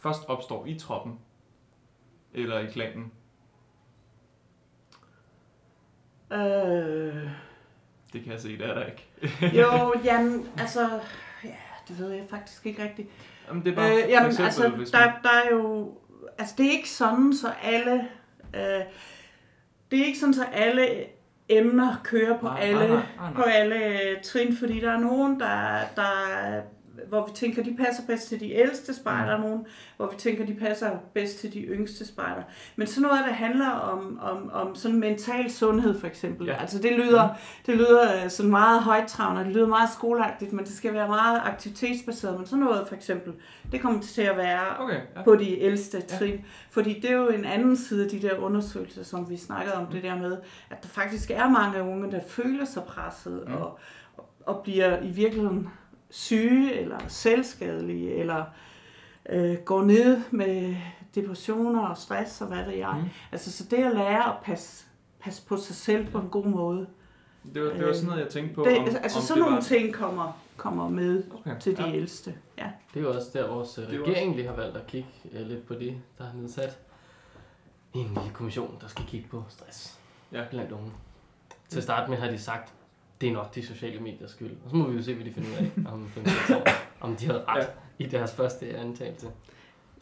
først 0.00 0.24
opstår 0.28 0.66
i 0.66 0.78
troppen? 0.78 1.18
Eller 2.34 2.58
i 2.58 2.66
klanen? 2.66 3.12
Øh... 6.32 7.30
Det 8.12 8.22
kan 8.22 8.32
jeg 8.32 8.40
se, 8.40 8.58
det 8.58 8.66
er 8.66 8.74
der 8.74 8.86
ikke. 8.86 9.08
jo, 9.60 9.94
jamen, 10.04 10.48
altså... 10.58 11.00
Ja, 11.44 11.56
det 11.88 11.98
ved 11.98 12.10
jeg 12.10 12.24
faktisk 12.30 12.66
ikke 12.66 12.82
rigtigt. 12.82 13.08
Jamen, 13.48 13.64
det 13.64 13.70
er 13.70 13.76
bare 13.76 14.02
øh, 14.02 14.10
jamen, 14.10 14.26
eksempel, 14.26 14.44
altså, 14.44 14.68
hvis 14.68 14.92
man... 14.92 15.02
der, 15.02 15.12
der 15.22 15.30
er 15.44 15.50
jo... 15.50 15.94
Altså, 16.38 16.54
det 16.58 16.66
er 16.66 16.70
ikke 16.70 16.90
sådan, 16.90 17.34
så 17.34 17.52
alle... 17.62 18.08
Øh, 18.54 18.84
det 19.90 20.00
er 20.00 20.04
ikke 20.04 20.18
sådan, 20.18 20.34
så 20.34 20.44
alle 20.44 21.06
emner 21.48 21.96
kører 22.04 22.38
på, 22.38 22.46
nej, 22.46 22.60
alle, 22.60 22.88
nej, 22.88 22.88
nej, 22.88 23.04
nej. 23.18 23.32
på 23.32 23.42
alle 23.42 24.00
trin, 24.24 24.56
fordi 24.56 24.80
der 24.80 24.92
er 24.92 25.00
nogen, 25.00 25.40
der, 25.40 25.80
der 25.96 26.62
hvor 27.09 27.26
vi 27.26 27.32
tænker, 27.34 27.62
de 27.62 27.76
passer 27.76 28.03
bedst 28.07 28.28
til 28.28 28.40
de 28.40 28.53
ældste 28.53 28.94
spejder, 28.94 29.38
nogen, 29.38 29.66
hvor 29.97 30.11
vi 30.11 30.16
tænker, 30.16 30.47
de 30.47 30.55
passer 30.55 30.90
bedst 31.14 31.38
til 31.40 31.53
de 31.53 31.61
yngste 31.61 32.07
spejder. 32.07 32.42
Men 32.76 32.86
sådan 32.86 33.03
noget, 33.09 33.24
der 33.26 33.32
handler 33.32 33.68
om, 33.70 34.18
om, 34.22 34.51
om 34.53 34.74
sådan 34.74 35.01
mental 35.01 35.51
sundhed, 35.51 36.01
for 36.01 36.07
eksempel. 36.07 36.47
Ja. 36.47 36.53
Ja. 36.53 36.61
Altså 36.61 36.78
det 36.78 36.92
lyder, 36.92 37.28
det 37.66 37.74
lyder 37.76 38.24
øh, 38.24 38.30
sådan 38.30 38.51
meget 38.51 38.82
højtravende, 38.82 39.44
det 39.44 39.53
lyder 39.53 39.66
meget 39.66 39.90
skoleagtigt, 39.92 40.53
men 40.53 40.64
det 40.64 40.72
skal 40.74 40.94
være 40.94 41.09
meget 41.09 41.40
aktivitetsbaseret. 41.44 42.36
Men 42.38 42.47
sådan 42.47 42.64
noget, 42.64 42.88
for 42.88 42.94
eksempel, 42.94 43.32
det 43.72 43.80
kommer 43.80 44.01
til 44.03 44.22
at 44.22 44.36
være 44.36 44.76
Okay, 44.78 45.01
ja. 45.16 45.22
på 45.22 45.34
de 45.36 45.61
ældste 45.61 46.03
Ja. 46.11 46.16
trin. 46.18 46.44
Fordi 46.70 47.01
det 47.01 47.11
er 47.11 47.14
jo 47.16 47.28
en 47.28 47.44
anden 47.44 47.76
side 47.76 48.05
af 48.05 48.11
de 48.11 48.22
der 48.22 48.38
undersøgelser, 48.38 49.03
som 49.03 49.30
vi 49.30 49.36
snakkede 49.36 49.74
om, 49.74 49.86
det 49.86 50.03
der 50.03 50.16
med, 50.16 50.36
at 50.70 50.82
der 50.82 50.88
faktisk 50.88 51.30
er 51.30 51.49
mange 51.49 51.82
unge, 51.82 52.11
der 52.12 52.20
føler 52.28 52.64
sig 52.64 52.82
presset 52.82 53.42
Mm. 53.47 53.53
mm. 53.53 53.57
og, 53.61 53.78
og 54.47 54.61
bliver 54.64 55.03
i 55.03 55.11
virkeligheden 55.11 55.68
syge 56.16 56.72
eller 56.74 56.98
selvskadelige, 57.08 58.14
eller 58.14 58.44
øh, 59.28 59.56
går 59.64 59.82
ned 59.84 60.20
med 60.30 60.76
depressioner 61.14 61.86
og 61.86 61.96
stress 61.96 62.40
og 62.40 62.46
hvad 62.46 62.64
ved 62.64 62.74
jeg. 62.74 63.00
Mm. 63.02 63.08
Altså 63.32 63.52
så 63.52 63.64
det 63.70 63.76
at 63.84 63.94
lære 63.94 64.24
at 64.32 64.36
passe, 64.42 64.86
passe 65.20 65.46
på 65.46 65.56
sig 65.56 65.76
selv 65.76 66.06
på 66.06 66.18
en 66.18 66.28
god 66.28 66.44
måde. 66.46 66.86
Det 67.54 67.62
var, 67.62 67.68
det 67.70 67.86
var 67.86 67.92
sådan 67.92 68.08
noget, 68.08 68.20
jeg 68.20 68.28
tænkte 68.28 68.54
på. 68.54 68.64
Det, 68.64 68.78
om, 68.78 68.84
altså 69.02 69.18
om 69.18 69.24
sådan 69.24 69.42
det 69.42 69.44
nogle 69.50 69.54
var... 69.56 69.62
ting 69.62 69.94
kommer, 69.94 70.40
kommer 70.56 70.88
med 70.88 71.24
Okay. 71.34 71.60
til 71.60 71.76
de 71.76 71.82
ja. 71.88 71.94
ældste. 71.94 72.34
Ja. 72.58 72.70
Det 72.94 73.00
er 73.00 73.04
jo 73.04 73.14
også 73.14 73.28
der, 73.32 73.48
vores 73.48 73.78
øh, 73.78 73.86
Det 73.90 73.94
er 73.94 74.04
regering 74.04 74.36
lige 74.36 74.48
har 74.48 74.54
valgt 74.56 74.76
at 74.76 74.86
kigge 74.86 75.08
øh, 75.32 75.46
lidt 75.46 75.66
på 75.66 75.74
det, 75.74 75.96
der 76.18 76.24
har 76.24 76.32
nedsat 76.34 76.78
en 77.94 78.06
lille 78.06 78.30
kommission, 78.32 78.76
der 78.80 78.88
skal 78.88 79.04
kigge 79.04 79.28
på 79.30 79.44
stress 79.48 79.98
Ja. 80.32 80.44
blandt 80.50 80.72
unge. 80.72 80.92
Til 81.68 81.76
at 81.78 81.82
starte 81.82 82.10
med 82.10 82.18
har 82.18 82.30
de 82.30 82.38
sagt, 82.38 82.72
det 83.20 83.28
er 83.28 83.32
nok 83.32 83.54
de 83.54 83.66
sociale 83.66 84.00
mediers 84.00 84.30
skyld. 84.30 84.50
Og 84.64 84.70
så 84.70 84.76
må 84.76 84.88
vi 84.88 84.96
jo 84.96 85.02
se, 85.02 85.14
hvad 85.14 85.24
de 85.24 85.32
finder 85.32 85.48
ud 85.50 85.56
af 85.86 85.92
om 85.92 86.08
5 86.14 86.56
år, 86.56 86.68
om 87.00 87.16
de 87.16 87.26
havde 87.26 87.42
ret 87.48 87.68
Ja. 88.00 88.04
i 88.04 88.08
deres 88.08 88.32
første 88.34 88.66
antagelse. 88.76 89.26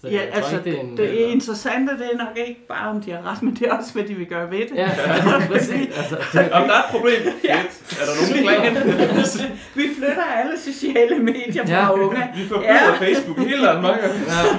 Så 0.01 0.09
Ja, 0.09 0.15
jeg 0.15 0.31
altså, 0.33 0.59
ikke, 0.59 0.71
det 0.71 0.79
er 0.79 0.83
en... 0.83 0.97
det 0.97 1.23
er 1.23 1.27
interessante, 1.27 1.93
det 1.99 2.09
er 2.13 2.17
nok 2.19 2.37
ikke 2.49 2.67
bare, 2.69 2.89
om 2.91 3.01
de 3.03 3.11
har 3.11 3.33
ret, 3.33 3.43
men 3.43 3.55
det 3.55 3.69
er 3.69 3.73
også, 3.79 3.93
hvad 3.93 4.05
de 4.05 4.15
vil 4.15 4.27
gøre 4.27 4.51
ved 4.51 4.59
det. 4.59 4.71
Ja, 4.75 4.91
ja, 5.07 5.47
præcis. 5.49 5.99
Altså, 5.99 6.17
det, 6.33 6.53
Om 6.53 6.63
der 6.63 6.75
er 6.75 6.79
et 6.79 6.91
problem, 6.91 7.23
fedt. 7.43 8.01
Er 8.01 8.05
der 8.07 8.15
nogen 8.21 8.45
plan? 8.45 9.51
Vi 9.75 9.83
flytter 9.99 10.25
alle 10.25 10.59
sociale 10.61 11.19
medier 11.19 11.67
fra 11.67 11.73
Ja. 11.73 11.83
ja. 11.83 11.93
unge. 11.93 12.29
Vi 12.37 12.45
forbyder 12.49 12.69
Ja. 12.73 12.93
Facebook 13.07 13.39
i 13.39 13.45
hele 13.45 13.67
Danmark. 13.67 13.99
Ja. 14.03 14.09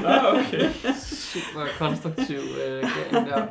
Nå, 0.02 0.40
okay. 0.40 0.70
super 0.96 1.66
konstruktiv 1.78 2.38
øh, 2.68 2.84
regering 2.84 3.28
der. 3.30 3.42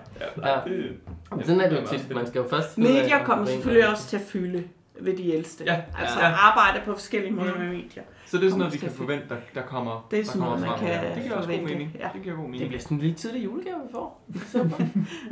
Ja, 0.43 0.55
Ja. 0.55 0.61
det, 0.71 0.91
Men 1.37 1.45
sådan 1.47 1.61
er 1.61 1.69
det 1.69 1.81
jo 1.83 1.87
tit. 1.87 2.15
Man 2.15 2.27
skal 2.27 2.39
jo 2.39 2.49
først... 2.51 2.79
Medier 2.79 3.19
om 3.19 3.25
kommer 3.27 3.45
er 3.47 3.51
selvfølgelig 3.51 3.89
også 3.89 4.07
til 4.09 4.17
at 4.17 4.23
fylde 4.29 4.65
ved 5.01 5.17
de 5.17 5.33
ældste. 5.35 5.65
Ja, 5.65 5.81
Altså 6.01 6.21
ja. 6.21 6.27
arbejde 6.33 6.81
på 6.85 6.93
forskellige 6.93 7.33
måder 7.33 7.59
med 7.59 7.69
medier. 7.69 8.03
Så 8.27 8.37
det 8.37 8.45
er 8.45 8.49
sådan 8.51 8.59
noget, 8.59 8.73
vi 8.75 8.79
kan 8.79 8.91
forvente, 8.91 9.29
der, 9.29 9.37
der 9.55 9.63
kommer 9.63 10.07
Det 10.11 10.19
er 10.19 10.23
der 10.23 10.31
sådan 10.31 10.41
kommer 10.41 10.57
noget, 10.67 10.81
man 10.83 10.91
frem. 10.93 11.01
kan 11.03 11.15
Det 11.15 11.23
giver 11.23 11.37
også 11.37 11.51
god 11.51 11.59
mening. 11.63 11.97
ja. 12.01 12.09
Det 12.15 12.23
giver 12.23 12.35
god 12.35 12.43
Det 12.43 12.51
mening. 12.51 12.69
bliver 12.69 12.81
sådan 12.83 12.97
en 12.97 13.01
lille 13.01 13.17
tidlig 13.17 13.45
julegave, 13.45 13.77
vi 13.87 13.93
får. 13.93 14.27
Super. 14.53 14.77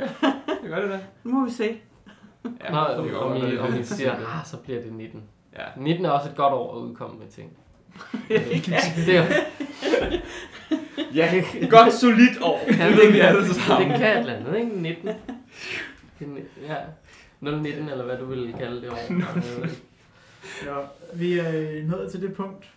Det 0.63 0.69
gør 0.69 0.81
det 0.81 0.89
da. 0.89 0.99
Nu 1.23 1.31
må 1.39 1.45
vi 1.45 1.51
se. 1.51 1.77
Ja, 2.63 2.71
Nå, 2.71 2.79
det 2.79 2.97
om, 2.97 3.09
godt 3.09 3.53
I, 3.53 3.57
om 3.57 3.71
det 3.71 3.77
I 3.77 3.81
er 3.81 3.85
siger, 3.85 4.11
ah, 4.13 4.45
så 4.45 4.57
bliver 4.57 4.81
det 4.81 4.93
19. 4.93 5.21
Ja. 5.57 5.63
19 5.77 6.05
er 6.05 6.09
også 6.09 6.29
et 6.29 6.35
godt 6.35 6.53
år 6.53 6.75
at 6.77 6.81
udkomme 6.81 7.19
med 7.19 7.27
ting. 7.27 7.51
Ja. 8.29 8.39
Det 9.05 9.17
er 9.17 9.23
Ja, 11.13 11.41
et 11.61 11.69
godt 11.69 11.93
solidt 11.93 12.41
år. 12.41 12.61
Ja, 12.67 12.91
det 12.91 13.21
alle 13.21 13.53
sammen. 13.53 13.89
Det 13.91 13.99
kan 13.99 14.11
et 14.11 14.19
eller 14.19 14.33
andet, 14.33 14.57
ikke? 14.57 14.81
19. 14.81 15.07
Det 15.07 15.15
er 16.21 16.25
ni- 16.25 16.65
Ja. 16.67 16.75
019, 17.43 17.89
eller 17.89 18.05
hvad 18.05 18.17
du 18.17 18.25
ville 18.25 18.53
kalde 18.53 18.81
det 18.81 18.89
år. 18.89 18.97
Ja, 20.65 20.77
vi 21.21 21.39
er 21.39 21.51
øh, 21.77 21.89
nået 21.89 22.11
til 22.11 22.21
det 22.21 22.33
punkt. 22.33 22.69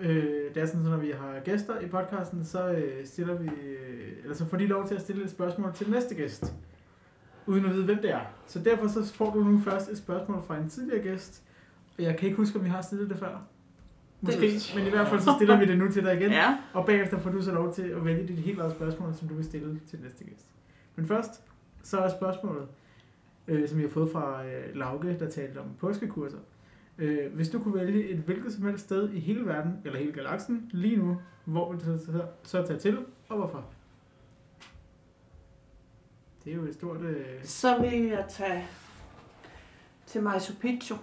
Øh, 0.00 0.24
det 0.54 0.62
er 0.62 0.66
sådan, 0.66 0.84
så 0.84 0.90
når 0.90 0.96
vi 0.96 1.10
har 1.10 1.40
gæster 1.44 1.80
i 1.80 1.86
podcasten, 1.86 2.44
så 2.44 2.68
øh, 2.68 3.06
stiller 3.06 3.34
vi, 3.34 3.46
øh, 3.46 4.12
eller 4.22 4.36
så 4.36 4.46
får 4.48 4.56
de 4.56 4.66
lov 4.66 4.88
til 4.88 4.94
at 4.94 5.00
stille 5.00 5.24
et 5.24 5.30
spørgsmål 5.30 5.74
til 5.74 5.90
næste 5.90 6.14
gæst, 6.14 6.52
uden 7.46 7.64
at 7.64 7.72
vide, 7.72 7.84
hvem 7.84 7.98
det 8.02 8.10
er. 8.10 8.20
Så 8.46 8.58
derfor 8.58 8.88
så 8.88 9.14
får 9.14 9.30
du 9.32 9.44
nu 9.44 9.60
først 9.60 9.90
et 9.90 9.98
spørgsmål 9.98 10.42
fra 10.46 10.56
en 10.56 10.68
tidligere 10.68 11.02
gæst, 11.02 11.42
og 11.98 12.04
jeg 12.04 12.16
kan 12.16 12.26
ikke 12.26 12.36
huske, 12.36 12.58
om 12.58 12.64
vi 12.64 12.70
har 12.70 12.82
stillet 12.82 13.10
det 13.10 13.18
før. 13.18 13.38
Måske, 14.20 14.40
Det- 14.40 14.72
men 14.76 14.86
i 14.86 14.90
hvert 14.90 15.08
fald 15.08 15.20
så 15.20 15.32
stiller 15.38 15.58
vi 15.58 15.66
det 15.66 15.78
nu 15.78 15.90
til 15.92 16.04
dig 16.04 16.14
igen. 16.20 16.30
Ja. 16.30 16.58
Og 16.72 16.86
bagefter 16.86 17.18
får 17.18 17.30
du 17.30 17.42
så 17.42 17.52
lov 17.52 17.74
til 17.74 17.82
at 17.82 18.04
vælge 18.04 18.26
dit 18.28 18.38
helt 18.38 18.58
eget 18.58 18.72
spørgsmål, 18.72 19.14
som 19.14 19.28
du 19.28 19.34
vil 19.34 19.44
stille 19.44 19.80
til 19.90 19.98
næste 20.02 20.24
gæst. 20.24 20.46
Men 20.96 21.06
først, 21.06 21.30
så 21.82 21.98
er 21.98 22.08
spørgsmålet, 22.08 22.62
øh, 23.48 23.68
som 23.68 23.78
jeg 23.78 23.88
har 23.88 23.92
fået 23.92 24.12
fra 24.12 24.46
øh, 24.46 24.76
Lauke, 24.76 25.18
der 25.18 25.30
talte 25.30 25.58
om 25.58 25.66
påskekurser. 25.80 26.38
Øh, 26.98 27.34
hvis 27.34 27.48
du 27.48 27.58
kunne 27.62 27.74
vælge 27.74 28.08
et 28.08 28.18
hvilket 28.18 28.52
som 28.52 28.64
helst 28.66 28.84
sted 28.84 29.10
i 29.10 29.20
hele 29.20 29.46
verden, 29.46 29.72
eller 29.84 29.98
hele 29.98 30.12
galaksen, 30.12 30.70
lige 30.72 30.96
nu, 30.96 31.16
hvor 31.44 31.72
vil 31.72 31.80
du 31.80 31.84
så, 31.84 32.22
så, 32.42 32.66
tage 32.66 32.78
til, 32.78 32.98
og 33.28 33.36
hvorfor? 33.36 33.64
Det 36.44 36.52
er 36.52 36.56
jo 36.56 36.64
et 36.64 36.74
stort... 36.74 37.00
Øh, 37.00 37.26
Så 37.44 37.78
vil 37.80 38.02
jeg 38.02 38.24
tage 38.28 38.64
til 40.06 40.22
Machu 40.22 40.54
Picchu. 40.60 40.96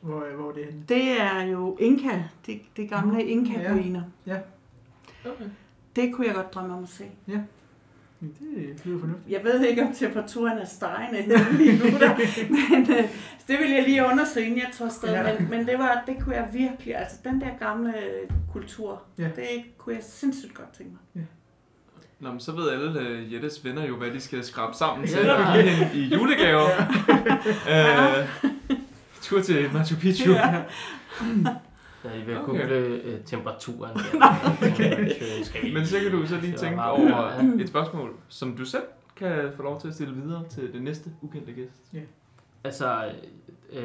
hvor, 0.00 0.24
øh, 0.24 0.34
hvor 0.34 0.48
er 0.48 0.54
det 0.54 0.64
henne? 0.64 0.84
Det 0.88 1.20
er 1.20 1.42
jo 1.42 1.76
Inka, 1.80 2.22
det, 2.46 2.60
det 2.76 2.88
gamle 2.90 3.12
Nå, 3.12 3.18
Inka-ruiner. 3.18 4.02
Okay. 5.26 5.44
Det 5.96 6.14
kunne 6.14 6.26
jeg 6.26 6.34
godt 6.34 6.54
drømme 6.54 6.74
om 6.74 6.82
at 6.82 6.88
se. 6.88 7.04
Det 8.22 8.80
lyder 8.86 9.00
fornuftigt. 9.00 9.30
Jeg 9.32 9.40
ved 9.44 9.64
ikke, 9.66 9.82
om 9.82 9.92
temperaturen 9.94 10.58
er 10.58 10.64
stegende 10.64 11.52
lige 11.56 11.78
nu, 11.78 11.98
der, 11.98 12.16
men 12.70 12.90
øh, 12.90 13.04
det 13.48 13.58
vil 13.58 13.70
jeg 13.70 13.84
lige 13.86 14.04
undersøge, 14.06 14.46
inden 14.46 14.60
jeg 14.60 14.68
tager 14.72 14.88
afsted. 14.88 15.08
Ja. 15.08 15.28
Ja. 15.30 15.38
Men, 15.40 15.50
men 15.50 15.66
det, 15.66 15.78
var, 15.78 16.02
det 16.06 16.16
kunne 16.24 16.34
jeg 16.34 16.48
virkelig, 16.52 16.96
altså 16.96 17.16
den 17.24 17.40
der 17.40 17.58
gamle 17.58 17.94
kultur, 18.52 19.02
Ja. 19.18 19.22
ja. 19.22 19.28
det 19.28 19.48
kunne 19.78 19.94
jeg 19.94 20.02
sindssygt 20.04 20.54
godt 20.54 20.72
tænke 20.78 20.92
mig. 21.14 21.24
Nå, 22.20 22.30
men 22.30 22.40
så 22.40 22.52
ved 22.52 22.70
alle 22.70 23.00
uh, 23.22 23.34
Jettes 23.34 23.64
venner 23.64 23.86
jo, 23.86 23.96
hvad 23.96 24.10
de 24.10 24.20
skal 24.20 24.44
skrabe 24.44 24.76
sammen 24.76 25.08
til 25.08 25.18
Ja. 25.24 25.48
at 25.58 25.64
give 25.64 25.72
hende 25.74 25.98
i 25.98 26.14
julegave. 26.14 26.62
uh, 27.68 28.50
tur 29.22 29.40
til 29.40 29.70
Machu 29.72 29.96
Picchu. 29.96 30.32
Ja. 30.32 30.54
Ja, 32.04 32.14
I 32.14 32.22
vil 32.26 32.36
Okay. 32.38 32.46
google 32.46 32.74
øh, 32.74 33.20
temperaturen. 33.24 33.94
Der. 33.98 35.62
Vi- 35.62 35.72
Men 35.72 35.86
så 35.86 35.98
kan 36.00 36.10
du 36.10 36.26
så 36.26 36.36
lige 36.36 36.58
Så 36.58 36.64
tænke 36.64 36.82
over 36.82 37.32
Ja. 37.58 37.62
et 37.62 37.68
spørgsmål, 37.68 38.10
som 38.28 38.56
du 38.56 38.64
selv 38.64 38.82
kan 39.16 39.50
få 39.56 39.62
lov 39.62 39.80
til 39.80 39.88
at 39.88 39.94
stille 39.94 40.14
videre 40.14 40.44
til 40.50 40.72
det 40.72 40.82
næste 40.82 41.10
ukendte 41.22 41.52
gæst. 41.52 41.82
Altså, 42.64 43.04
øh, 43.72 43.82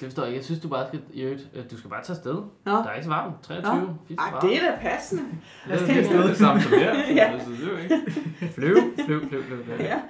det 0.00 0.06
forstår 0.06 0.22
jeg 0.22 0.30
ikke. 0.30 0.38
Jeg 0.38 0.44
synes, 0.44 0.60
du 0.60 0.68
bare 0.68 0.86
skal, 0.88 1.00
i 1.12 1.20
øvrigt, 1.22 1.48
øh, 1.54 1.62
du 1.70 1.76
skal 1.78 1.90
bare 1.90 2.02
tage 2.04 2.16
afsted. 2.16 2.34
Nå. 2.34 2.72
Der 2.72 2.84
er 2.84 2.94
ikke 2.94 3.04
så 3.04 3.10
varmt. 3.10 3.34
23, 3.42 3.96
24 4.08 4.18
Ej, 4.18 4.40
det 4.40 4.56
er 4.56 4.70
da 4.70 4.78
passende. 4.82 5.22
Lad 5.66 5.76
os 5.80 5.82
det 5.88 6.16
er 6.16 6.26
det 6.26 6.36
samme 6.36 6.62
som 6.62 6.72
her. 6.72 6.94
Ja. 7.16 7.32
Altså, 7.32 7.50
det 7.50 7.68
er 7.68 7.72
jo 7.72 7.76
ikke. 7.76 8.00
Flyv, 8.54 8.76
flyv, 9.06 9.28
flyv, 9.28 9.42
flyv. 9.44 9.64
flyv. 9.64 9.74
Ja. 9.80 10.00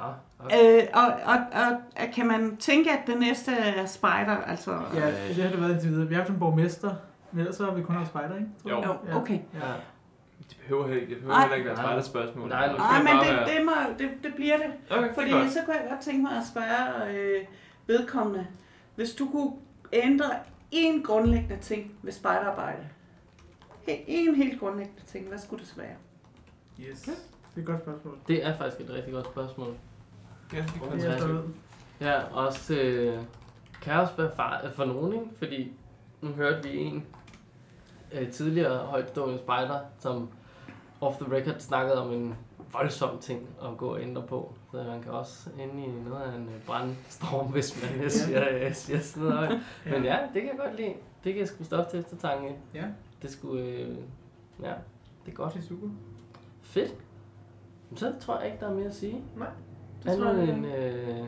Nå, 0.00 0.44
okay. 0.44 0.82
Øh, 0.82 0.86
og, 0.94 1.06
og, 1.24 1.36
og, 1.62 1.76
kan 2.14 2.26
man 2.26 2.56
tænke, 2.56 2.90
at 2.90 3.06
det 3.06 3.18
næste 3.20 3.52
er 3.52 3.86
spider, 3.86 4.36
altså... 4.46 4.80
Ja, 4.94 5.06
det 5.28 5.36
har 5.42 5.50
det 5.50 5.60
været 5.60 5.72
indtil 5.72 5.90
videre. 5.90 6.08
Vi 6.08 6.14
har 6.14 6.20
haft 6.22 6.30
en 6.32 6.38
borgmester, 6.38 6.94
men 7.32 7.38
ellers 7.40 7.56
så 7.56 7.64
har 7.64 7.72
vi 7.74 7.82
kun 7.82 7.94
haft 7.94 8.08
spejder, 8.08 8.34
ikke? 8.34 8.48
Tror 8.62 8.70
Jo. 8.70 8.96
Jo, 9.12 9.16
okay. 9.20 9.38
Ja. 9.54 9.60
Det 10.48 10.56
behøver, 10.60 10.86
ikke, 10.94 11.06
det 11.08 11.16
behøver 11.16 11.34
Ej. 11.34 11.40
heller 11.40 11.56
ikke 11.56 11.64
være 11.66 11.74
et 11.74 11.78
Nej. 11.78 11.86
spejderspørgsmål. 11.86 12.48
Nej, 12.48 12.66
Det 12.68 12.76
Nej, 12.78 13.02
men 13.02 13.12
det, 13.26 13.36
være- 13.36 13.56
det, 13.58 13.64
må, 13.64 13.72
det, 13.98 14.10
det 14.22 14.34
bliver 14.34 14.56
det. 14.56 14.66
Okay, 14.98 15.14
Fordi 15.14 15.26
det 15.26 15.40
godt. 15.40 15.52
så 15.52 15.58
kunne 15.64 15.76
jeg 15.76 15.86
godt 15.90 16.00
tænke 16.00 16.22
mig 16.22 16.32
at 16.32 16.46
spørge 16.46 17.12
øh, 17.14 17.44
vedkommende, 17.86 18.46
hvis 18.94 19.10
du 19.14 19.28
kunne 19.30 19.52
ændre 19.92 20.26
en 20.70 21.02
grundlæggende 21.02 21.56
ting 21.62 21.92
ved 22.02 22.12
spejderarbejde. 22.12 22.88
En 23.86 24.34
helt 24.34 24.60
grundlæggende 24.60 25.02
ting, 25.06 25.28
hvad 25.28 25.38
skulle 25.38 25.60
det 25.60 25.68
så 25.68 25.76
være? 25.76 25.94
Yes. 26.80 27.00
Det 27.00 27.12
er 27.56 27.60
et 27.60 27.66
godt 27.66 27.80
spørgsmål. 27.82 28.18
Det 28.28 28.46
er 28.46 28.56
faktisk 28.56 28.80
et 28.88 28.94
rigtig 28.94 29.12
godt 29.12 29.26
spørgsmål. 29.26 29.74
Ja, 30.52 30.64
det 30.94 31.04
er 31.04 31.10
jeg 31.10 31.30
af. 31.30 31.40
Ja, 32.00 32.22
også 32.34 32.74
øh, 32.74 33.22
kan 33.82 33.92
også 33.94 34.12
være 34.16 34.30
far, 34.36 34.70
for 34.74 34.84
nogen, 34.84 35.12
ikke? 35.12 35.26
Fordi 35.38 35.72
nu 36.20 36.28
hørte 36.28 36.68
vi 36.68 36.78
en 36.78 37.06
øh, 38.12 38.30
tidligere 38.32 38.78
højtstående 38.78 39.38
spejder, 39.38 39.80
som 39.98 40.28
off 41.00 41.16
the 41.16 41.36
record 41.36 41.58
snakkede 41.58 42.02
om 42.04 42.12
en 42.12 42.34
voldsom 42.72 43.18
ting 43.18 43.48
at 43.62 43.76
gå 43.76 43.88
og 43.88 44.02
ændre 44.02 44.22
på. 44.22 44.54
Så 44.70 44.82
man 44.82 45.02
kan 45.02 45.12
også 45.12 45.50
ende 45.60 45.84
i 45.84 45.88
noget 46.08 46.22
af 46.22 46.36
en 46.36 46.48
øh, 46.48 46.62
brandstorm, 46.66 47.46
hvis 47.52 47.82
man 47.82 48.04
øh, 48.04 48.10
siger, 48.10 48.44
øh, 48.50 48.74
siger 48.74 49.00
sådan 49.00 49.28
noget. 49.28 49.48
højt. 49.48 49.60
Men 49.90 50.04
ja, 50.04 50.18
det 50.34 50.42
kan 50.42 50.50
jeg 50.50 50.58
godt 50.66 50.76
lide. 50.76 50.94
Det 51.24 51.32
kan 51.32 51.40
jeg 51.40 51.48
sgu 51.48 51.64
stoppe 51.64 51.90
til 51.90 52.00
eftertanke. 52.00 52.56
Ja, 52.74 52.84
Det 53.22 53.30
skulle, 53.30 53.62
øh, 53.62 53.96
ja, 54.62 54.72
det 55.26 55.32
er 55.32 55.36
godt. 55.36 55.54
det 55.54 55.62
er 55.62 55.66
super. 55.66 55.88
Fedt. 56.62 56.94
Men 57.90 57.96
Så 57.96 58.12
tror 58.20 58.38
jeg 58.38 58.46
ikke, 58.46 58.60
der 58.60 58.70
er 58.70 58.74
mere 58.74 58.86
at 58.86 58.94
sige. 58.94 59.22
Nej, 59.36 59.48
det 60.04 60.18
tror 60.18 60.30
jeg 60.32 60.48
end, 60.48 60.66
øh, 60.66 61.26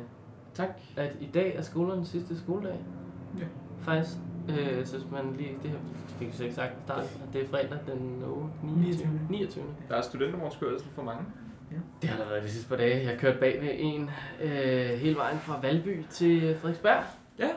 Tak. 0.54 0.68
at 0.96 1.16
i 1.20 1.26
dag 1.34 1.56
er 1.56 1.62
skolernes 1.62 2.08
sidste 2.08 2.38
skoledag. 2.38 2.78
Ja. 3.38 3.44
Faktisk. 3.80 4.16
Øh, 4.48 4.86
så 4.86 4.98
hvis 4.98 5.10
man 5.10 5.32
lige, 5.38 5.56
det 5.62 5.70
her 5.70 5.78
fik 6.18 6.28
vi 6.28 6.32
så 6.32 6.42
ikke 6.44 6.54
sagt 6.54 6.72
i 6.72 6.82
starten, 6.84 7.08
at 7.28 7.32
det 7.32 7.42
er 7.42 7.48
fredag 7.48 7.78
den 7.86 8.22
8, 8.26 8.46
29. 8.62 8.76
29. 8.82 9.20
29. 9.30 9.64
Der 9.88 9.94
er 9.96 10.00
studentermorgenskørsel 10.02 10.88
for 10.94 11.02
mange. 11.02 11.22
Det 12.02 12.10
har 12.10 12.22
der 12.22 12.28
været 12.30 12.42
de 12.42 12.50
sidste 12.50 12.68
par 12.68 12.76
dage. 12.76 13.00
Jeg 13.02 13.10
har 13.10 13.16
kørt 13.16 13.38
bag 13.40 13.60
ved 13.62 13.70
en 13.78 14.10
øh, 14.42 14.98
hele 14.98 15.16
vejen 15.16 15.38
fra 15.38 15.60
Valby 15.62 16.04
til 16.10 16.56
Frederiksberg. 16.56 17.02
Ja. 17.38 17.48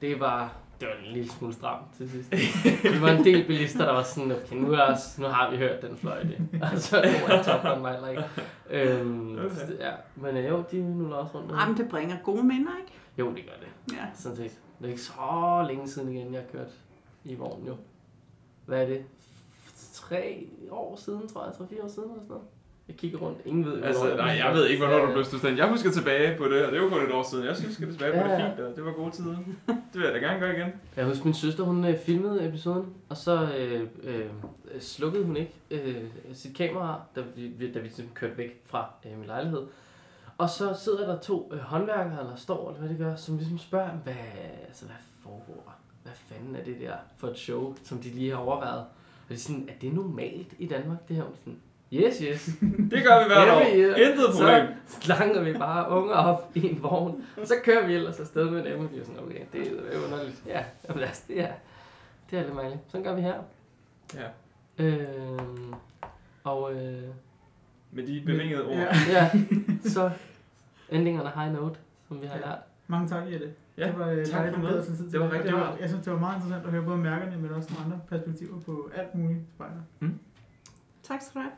Det 0.00 0.20
var 0.20 0.54
det 0.80 0.88
var 0.88 0.94
en 1.06 1.12
lille 1.12 1.30
smule 1.30 1.54
stramt 1.54 1.94
til 1.96 2.10
sidst. 2.10 2.32
Vi 2.94 3.00
var 3.00 3.10
en 3.10 3.24
del 3.24 3.46
bilister, 3.46 3.84
der 3.84 3.92
var 3.92 4.02
sådan, 4.02 4.32
okay, 4.32 4.56
nu, 4.56 4.72
er 4.72 4.82
os, 4.82 5.18
nu 5.18 5.26
har 5.26 5.50
vi 5.50 5.56
hørt 5.56 5.82
den 5.82 5.96
fløjte. 5.96 6.48
Og 6.72 6.78
så 6.78 6.96
er 7.00 7.42
Top 7.42 7.80
mig 7.80 7.92
heller 7.92 8.08
ikke. 8.08 8.24
Øhm, 8.70 9.38
Okay. 9.38 9.78
ja, 9.78 9.92
men 10.16 10.36
øh, 10.36 10.48
jo, 10.48 10.64
de 10.70 10.82
nu 10.82 11.14
også 11.14 11.38
rundt. 11.38 11.52
Jamen, 11.52 11.76
det 11.76 11.88
bringer 11.88 12.16
gode 12.24 12.42
minder, 12.42 12.72
ikke? 12.80 12.92
Jo, 13.18 13.28
det 13.34 13.44
gør 13.44 13.52
det. 13.60 13.96
Ja. 13.96 14.04
Sådan 14.14 14.36
set. 14.36 14.58
Det 14.78 14.84
er 14.86 14.88
ikke 14.90 15.02
så 15.02 15.64
længe 15.68 15.88
siden 15.88 16.12
igen, 16.12 16.32
jeg 16.34 16.40
har 16.40 16.58
kørt 16.58 16.72
i 17.24 17.34
vogn 17.34 17.66
jo. 17.66 17.76
Hvad 18.66 18.82
er 18.82 18.86
det? 18.86 19.04
Tre 19.92 20.46
år 20.70 20.96
siden, 20.96 21.28
tror 21.28 21.44
jeg. 21.44 21.54
Tre-fire 21.54 21.82
år 21.82 21.88
siden 21.88 22.10
eller 22.10 22.22
sådan 22.22 22.28
noget. 22.28 22.44
Jeg 22.88 22.96
kigger 22.96 23.18
rundt. 23.18 23.38
Ingen 23.44 23.64
ved, 23.64 23.82
Altså, 23.82 24.16
nej, 24.16 24.26
jeg 24.26 24.54
ved 24.54 24.66
ikke, 24.66 24.86
hvornår 24.86 25.06
du 25.06 25.12
blev 25.12 25.24
student. 25.24 25.58
Jeg 25.58 25.68
husker 25.68 25.90
tilbage 25.90 26.38
på 26.38 26.44
det, 26.44 26.66
og 26.66 26.72
det 26.72 26.82
var 26.82 26.88
kun 26.88 27.02
et 27.06 27.12
år 27.12 27.22
siden. 27.22 27.44
Jeg 27.46 27.56
skal 27.56 27.90
tilbage 27.92 28.12
på 28.12 28.18
det 28.18 28.24
Ja, 28.24 28.30
ja. 28.40 28.48
fint, 28.48 28.60
og 28.60 28.76
det 28.76 28.84
var 28.84 28.92
gode 28.92 29.10
tider. 29.10 29.36
Det 29.92 30.00
vil 30.00 30.02
jeg 30.02 30.14
da 30.14 30.18
gerne 30.18 30.40
gøre 30.40 30.56
igen. 30.58 30.68
Jeg 30.96 31.04
husker, 31.06 31.24
min 31.24 31.34
søster, 31.34 31.64
hun 31.64 31.84
øh, 31.84 31.98
filmede 31.98 32.48
episoden, 32.48 32.86
og 33.08 33.16
så 33.16 33.48
øh, 33.58 33.86
øh, 34.02 34.26
slukkede 34.80 35.24
hun 35.24 35.36
ikke 35.36 35.52
øh, 35.70 36.04
sit 36.32 36.56
kamera, 36.56 37.00
da 37.16 37.20
vi, 37.36 37.72
da 37.72 37.78
vi 37.78 37.90
kørte 38.14 38.38
væk 38.38 38.62
fra 38.66 38.90
øh, 39.06 39.18
min 39.18 39.26
lejlighed. 39.26 39.62
Og 40.38 40.50
så 40.50 40.74
sidder 40.84 41.06
der 41.06 41.18
to 41.18 41.50
øh, 41.54 41.58
håndværkere, 41.58 42.20
eller 42.20 42.36
står, 42.36 42.68
eller 42.68 42.80
hvad 42.80 42.88
det 42.88 42.98
gør, 42.98 43.14
som 43.16 43.36
ligesom 43.36 43.58
spørger, 43.58 43.90
hvad, 44.04 44.14
altså, 44.66 44.84
hvad 44.84 44.96
foregår 45.22 45.62
der? 45.66 45.72
Hvad 46.02 46.12
fanden 46.28 46.56
er 46.56 46.64
det 46.64 46.76
der 46.80 46.92
for 47.16 47.28
et 47.28 47.38
show, 47.38 47.74
som 47.84 47.98
de 47.98 48.08
lige 48.08 48.30
har 48.30 48.38
overvejet? 48.38 48.78
Og 48.80 48.86
det 49.28 49.34
er 49.34 49.38
sådan, 49.38 49.68
er 49.68 49.78
det 49.80 49.92
normalt 49.94 50.54
i 50.58 50.66
Danmark, 50.66 51.08
det 51.08 51.16
her? 51.16 51.24
Sådan, 51.38 51.58
yes, 51.92 52.18
yes. 52.18 52.46
Det 52.92 53.02
gør 53.04 53.18
vi 53.22 53.24
hvert 53.26 53.48
år. 53.56 53.60
Intet 53.60 54.26
problem. 54.32 54.76
Så 54.86 55.00
slanger 55.00 55.42
vi 55.42 55.52
bare 55.58 55.90
unger 55.90 56.14
op 56.14 56.50
i 56.54 56.66
en 56.70 56.82
vogn, 56.82 57.24
og 57.40 57.46
så 57.46 57.54
kører 57.64 57.86
vi 57.86 57.94
ellers 57.94 58.20
afsted 58.20 58.50
med 58.50 58.64
dem, 58.64 58.80
og 58.84 58.92
vi 58.92 58.98
er 58.98 59.04
sådan, 59.04 59.20
okay, 59.22 59.40
det 59.52 59.60
er 59.92 60.04
underligt. 60.04 60.42
Ja, 60.46 60.64
jamen, 60.88 61.02
altså, 61.02 61.22
det 61.28 61.40
er, 61.40 61.52
det 62.30 62.38
er 62.38 62.42
lidt 62.42 62.54
mærkeligt. 62.54 62.80
Sådan 62.88 63.04
gør 63.04 63.14
vi 63.14 63.20
her. 63.22 63.34
Ja. 64.14 64.26
Øhm, 64.84 65.74
og 66.44 66.72
øh, 66.72 67.02
Med 67.92 68.06
de 68.06 68.22
bevingede 68.26 68.64
ord. 68.66 68.76
Ja. 68.76 68.88
ja, 69.10 69.30
så 69.94 70.10
ending 70.90 71.20
on 71.20 71.26
a 71.26 71.30
high 71.42 71.52
note, 71.54 71.78
som 72.08 72.22
vi 72.22 72.26
har 72.26 72.36
Ja. 72.38 72.40
lært. 72.46 72.58
Mange 72.86 73.08
tak, 73.08 73.32
Jette. 73.32 73.50
Ja, 73.78 73.86
det 73.86 73.98
var, 73.98 74.08
øh, 74.08 74.26
tak 74.26 74.40
dejligt, 74.40 74.60
for 74.60 74.82
sig 74.82 74.96
tid 74.96 75.10
Det 75.10 75.20
var 75.20 75.32
rigtig 75.32 75.44
det 75.50 75.54
var. 75.54 75.76
Jeg 75.80 75.88
synes, 75.88 76.04
det 76.04 76.12
var 76.12 76.18
meget 76.18 76.36
interessant 76.36 76.64
at 76.64 76.70
høre 76.70 76.82
både 76.82 76.98
mærkerne, 76.98 77.36
men 77.36 77.50
også 77.50 77.68
nogle 77.74 77.84
andre 77.84 78.00
perspektiver 78.08 78.60
på 78.60 78.90
alt 78.96 79.14
muligt 79.14 79.40
spejder. 79.54 79.74
Tak 81.02 81.20
skal 81.22 81.34
du 81.34 81.38
have. 81.40 81.52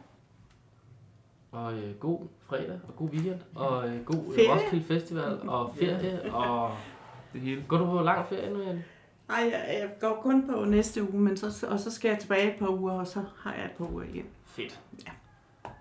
Og 1.53 1.75
øh, 1.75 1.95
god 1.95 2.29
fredag, 2.41 2.81
og 2.89 2.97
god 2.97 3.09
weekend, 3.11 3.41
og 3.55 3.89
øh, 3.89 4.05
god 4.05 4.25
øh, 4.29 4.35
Ferie. 4.35 4.55
Roskilde 4.55 4.85
Festival, 4.85 5.49
og 5.49 5.75
ferie, 5.79 6.35
og... 6.35 6.71
Det 7.33 7.41
hele. 7.41 7.65
Går 7.69 7.79
du 7.79 7.87
på 7.87 8.03
lang 8.03 8.29
ferie 8.29 8.53
nu, 8.53 8.63
Jan? 8.63 8.85
Ej, 9.29 9.37
jeg, 9.53 9.79
jeg 9.81 9.91
går 10.01 10.21
kun 10.23 10.47
på 10.47 10.65
næste 10.65 11.13
uge, 11.13 11.21
men 11.21 11.37
så, 11.37 11.67
og 11.71 11.81
så 11.81 11.91
skal 11.91 12.09
jeg 12.09 12.19
tilbage 12.19 12.53
et 12.53 12.59
par 12.59 12.69
uger, 12.69 12.93
og 12.93 13.07
så 13.07 13.25
har 13.37 13.55
jeg 13.55 13.65
et 13.65 13.71
par 13.71 13.93
uger 13.93 14.05
igen. 14.05 14.27
Fedt. 14.47 14.81
Ja. 15.07 15.11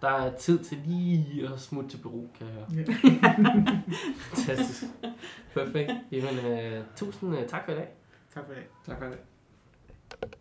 Der 0.02 0.10
er 0.10 0.38
tid 0.38 0.60
til 0.60 0.78
lige 0.86 1.50
at 1.54 1.60
smutte 1.60 1.90
til 1.90 1.98
Peru, 1.98 2.24
kan 2.38 2.48
jeg 2.48 2.56
høre. 2.56 2.86
Ja. 3.24 3.36
Fantastisk. 4.30 4.84
Perfekt. 5.54 5.92
Jamen, 6.12 6.46
øh, 6.46 6.84
tusind 6.96 7.38
øh, 7.38 7.48
tak 7.48 7.66
for 7.66 7.72
i 7.72 7.76
dag. 7.76 7.88
Tak 8.34 8.46
for 8.46 8.54
det. 8.54 8.64
Tak 8.86 8.98
for 9.00 9.06
det. 9.06 10.39